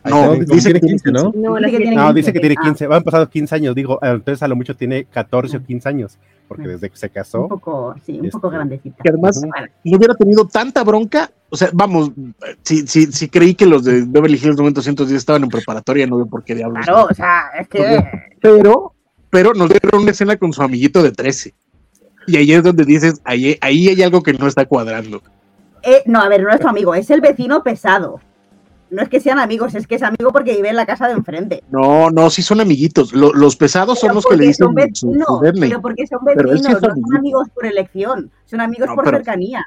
[0.04, 1.32] No, dice que tiene 15, ¿no?
[1.34, 1.94] No, dice que tiene 15.
[1.96, 2.84] No, dice que tiene 15.
[2.84, 2.96] Ah.
[2.96, 3.98] Han pasado 15 años, digo.
[4.02, 7.42] Entonces a lo mucho tiene 14 o 15 años, porque desde que se casó.
[7.42, 9.02] Un poco, sí, un este, poco grandecita.
[9.02, 11.30] Que además no hubiera tenido tanta bronca.
[11.48, 12.12] O sea, vamos,
[12.62, 16.26] si, si, si creí que los de Beverly Hills 910 estaban en preparatoria, no veo
[16.26, 16.84] por qué diablos.
[16.84, 18.04] Claro, o sea, es que.
[18.40, 18.92] Pero,
[19.30, 21.54] pero nos dieron una escena con su amiguito de 13.
[22.26, 25.22] Y ahí es donde dices, ahí, ahí hay algo que no está cuadrando.
[25.82, 28.20] Eh, no, a ver, no es tu amigo, es el vecino pesado.
[28.94, 31.14] No es que sean amigos, es que es amigo porque vive en la casa de
[31.14, 31.62] enfrente.
[31.70, 33.12] No, no, sí son amiguitos.
[33.12, 36.54] Lo, los pesados pero son los que le dicen su, su pero porque son vecinos,
[36.54, 39.64] es que son no son amigos por elección, son amigos no, por pero, cercanía.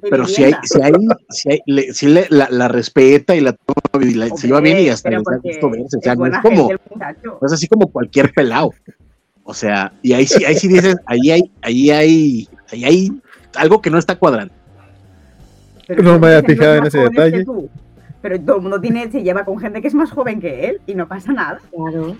[0.00, 0.92] Pero si hay, si hay,
[1.28, 4.46] si hay, le, si le, la, la, respeta y la toma y la, okay, se
[4.46, 5.98] lleva bien y hasta les da gusto verse.
[5.98, 8.72] O sea, no es como, no es así como cualquier pelado.
[9.44, 13.12] O sea, y ahí sí, ahí sí dices, ahí hay, ahí hay, ahí hay
[13.56, 14.54] algo que no está cuadrando.
[15.86, 17.44] Pero no me había fijado en ese detalle.
[18.22, 20.80] Pero todo el mundo tiene, se lleva con gente que es más joven que él
[20.86, 21.60] y no pasa nada.
[21.74, 22.16] Claro.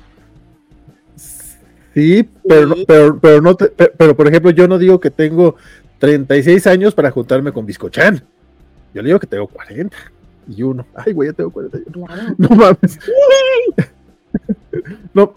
[1.94, 2.85] Sí, pero, sí.
[2.86, 5.56] pero, pero, no te, pero, pero, por ejemplo, yo no digo que tengo
[5.98, 8.22] 36 años para juntarme con Biscochan.
[8.94, 9.97] Yo le digo que tengo 40
[10.48, 10.86] y uno.
[10.94, 12.06] Ay, güey, ya tengo 41.
[12.06, 12.35] Claro.
[12.39, 12.98] No mames.
[15.14, 15.35] no,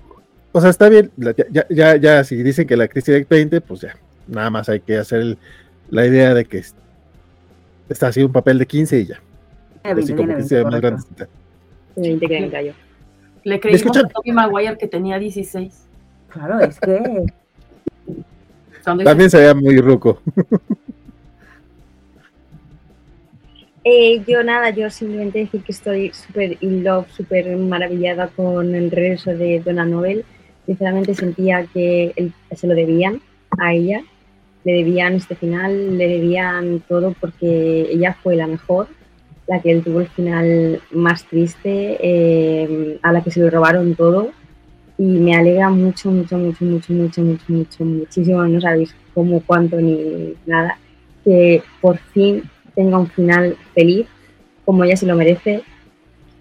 [0.51, 1.11] o sea, está bien.
[1.17, 3.95] Ya, ya, ya, si dicen que la crisis de 20, pues ya.
[4.27, 5.37] Nada más hay que hacer el,
[5.89, 6.63] la idea de que
[7.89, 9.21] está haciendo un papel de 15 y ya.
[9.83, 11.27] Tiene 20, tiene 20, más grande.
[11.95, 12.73] 20 que me cayó.
[13.43, 15.85] Le creímos a Toby Maguire que tenía 16.
[16.29, 17.25] Claro, es que.
[18.83, 20.21] También se veía muy ruco.
[23.85, 28.89] Eh, yo nada, yo simplemente decir que estoy súper in love, súper maravillada con el
[28.89, 30.23] regreso de Donna Noel.
[30.65, 33.21] Sinceramente sentía que se lo debían
[33.59, 34.01] a ella,
[34.63, 38.87] le debían este final, le debían todo porque ella fue la mejor,
[39.47, 43.95] la que él tuvo el final más triste, eh, a la que se lo robaron
[43.95, 44.31] todo.
[44.97, 49.81] Y me alegra mucho, mucho, mucho, mucho, mucho, mucho, mucho, muchísimo, no sabéis cómo, cuánto
[49.81, 50.77] ni nada,
[51.23, 52.43] que por fin
[52.75, 54.07] tenga un final feliz,
[54.65, 55.63] como ella se lo merece,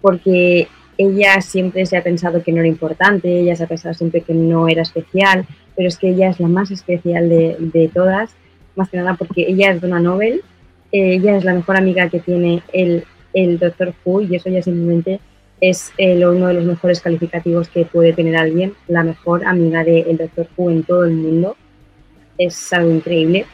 [0.01, 0.67] porque
[0.97, 4.33] ella siempre se ha pensado que no era importante, ella se ha pensado siempre que
[4.33, 8.31] no era especial, pero es que ella es la más especial de, todas,
[8.75, 10.43] más que nada porque ella es Donna Nobel,
[10.93, 13.03] ella es la mejor amiga que tiene el,
[13.33, 15.19] el Doctor Who y eso ya simplemente
[15.59, 20.17] es eh, uno de los mejores calificativos que puede tener alguien, la mejor amiga del
[20.17, 21.55] Doctor Who en todo el mundo.
[22.37, 23.45] Es algo increíble.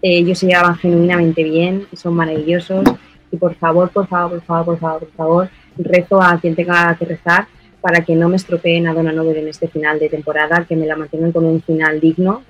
[0.00, 2.84] Eh, ellos se llevaban genuinamente bien, son maravillosos.
[3.32, 6.96] Y por favor, por favor, por favor, por favor, por favor, rezo a quien tenga
[6.96, 7.48] que rezar
[7.80, 10.86] para que no me estropeen a Donna Nobel en este final de temporada, que me
[10.86, 12.42] la mantengan con un final digno,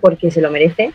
[0.00, 0.92] porque se lo merece.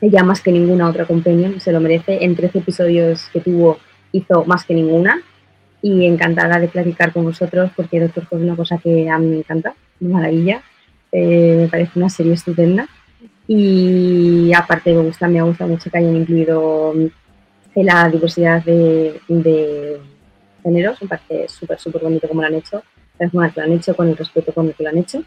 [0.00, 2.24] Ella más que ninguna otra companion se lo merece.
[2.24, 3.78] En 13 episodios que tuvo
[4.12, 5.20] hizo más que ninguna
[5.82, 9.26] y encantada de platicar con vosotros porque Doctor Who es una cosa que a mí
[9.26, 10.62] me encanta, una maravilla.
[11.10, 12.86] Eh, me parece una serie estupenda
[13.46, 19.20] y aparte me gusta, me gusta mucho que hayan incluido mm, la diversidad de,
[20.62, 22.82] géneros, me parece súper, súper bonito como lo han hecho,
[23.18, 25.24] es como lo han hecho, con el respeto con el que lo han hecho.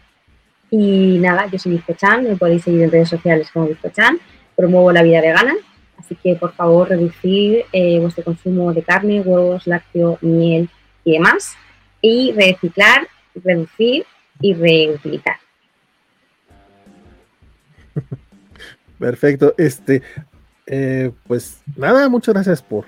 [0.70, 4.18] Y nada, yo soy Chan, me podéis seguir en redes sociales como Chan,
[4.62, 5.56] promuevo la vida vegana,
[5.98, 10.70] así que por favor reducir eh, vuestro consumo de carne, huevos, lácteo, miel
[11.04, 11.56] y demás,
[12.00, 14.06] y reciclar, reducir
[14.40, 15.38] y reutilizar.
[19.00, 19.52] Perfecto.
[19.58, 20.02] Este,
[20.66, 22.84] eh, pues nada, muchas gracias por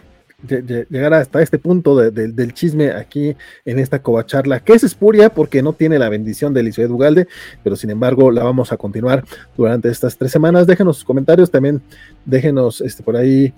[0.46, 5.72] llegar hasta este punto del chisme aquí en esta covacharla, que es espuria porque no
[5.72, 7.28] tiene la bendición de Elizabeth Ugalde,
[7.62, 9.24] pero sin embargo la vamos a continuar
[9.56, 10.66] durante estas tres semanas.
[10.66, 11.82] Déjenos sus comentarios, también
[12.24, 13.52] déjenos este, por ahí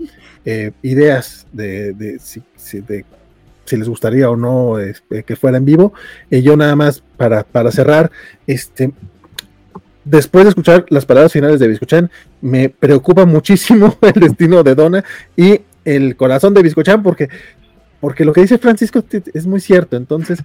[0.45, 2.43] eh, ideas de, si,
[3.77, 5.93] les gustaría o no este, que fuera en vivo.
[6.31, 8.11] Y yo nada más para, para cerrar,
[8.47, 8.93] este,
[10.07, 12.11] después de escuchar las palabras finales de Biscochan,
[12.41, 15.05] me preocupa muchísimo el destino de Donna
[15.37, 17.29] y el corazón de Biscochan, porque,
[18.01, 19.03] porque lo que dice Francisco
[19.33, 19.97] es muy cierto.
[19.97, 20.43] Entonces,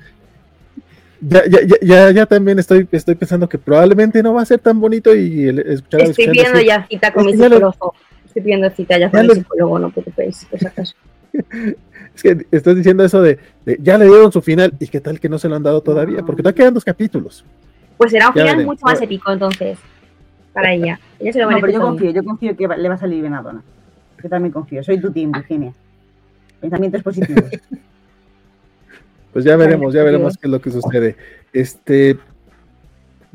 [1.20, 4.80] ya, ya, ya, ya, también estoy, estoy pensando que probablemente no va a ser tan
[4.80, 7.94] bonito y escuchar Estoy viendo ya cita con mi psicólogo.
[8.26, 10.96] Estoy viendo cita ya con mi psicólogo, no preocupéis, por si acaso.
[12.16, 15.20] es que estás diciendo eso de, de, ya le dieron su final y qué tal
[15.20, 17.44] que no se lo han dado todavía, porque todavía quedan dos capítulos.
[17.98, 19.80] Pues será un final mucho más épico entonces
[20.54, 21.00] para ella.
[21.20, 23.34] Ella se lo no, pero yo confío, yo confío que le va a salir bien
[23.34, 23.64] a Donna.
[24.22, 24.84] Yo también confío.
[24.84, 25.74] Soy tu team, Virginia.
[26.60, 27.46] Pensamientos positivos.
[29.34, 31.16] Pues ya veremos, ya veremos qué es lo que sucede.
[31.54, 32.18] Este,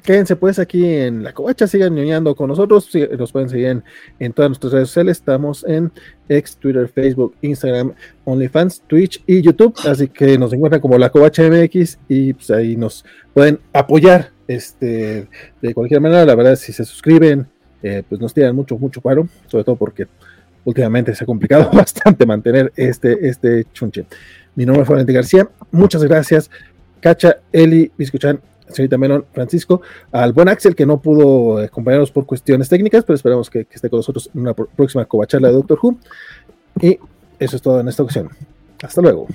[0.02, 2.88] quédense pues aquí en la covacha, sigan ñoñando con nosotros,
[3.18, 3.82] nos pueden seguir
[4.18, 5.90] en, todas nuestras redes sociales, estamos en
[6.28, 7.94] X, Twitter, Facebook, Instagram,
[8.24, 12.76] OnlyFans, Twitch y YouTube, así que nos encuentran como la covacha MX y pues ahí
[12.76, 15.28] nos pueden apoyar este,
[15.60, 17.46] de cualquier manera, la verdad si se suscriben,
[17.82, 20.06] eh, pues nos tiran mucho, mucho paro, sobre todo porque
[20.66, 24.04] últimamente se ha complicado bastante mantener este, este chunche.
[24.54, 26.50] Mi nombre es Florente García, muchas gracias,
[27.00, 29.80] Cacha, Eli, Biscuchan, señorita Melon, Francisco,
[30.12, 33.88] al buen Axel que no pudo acompañarnos por cuestiones técnicas, pero esperamos que, que esté
[33.88, 35.98] con nosotros en una próxima covacharla de Doctor Who.
[36.80, 36.98] Y
[37.38, 38.30] eso es todo en esta ocasión.
[38.82, 39.26] Hasta luego.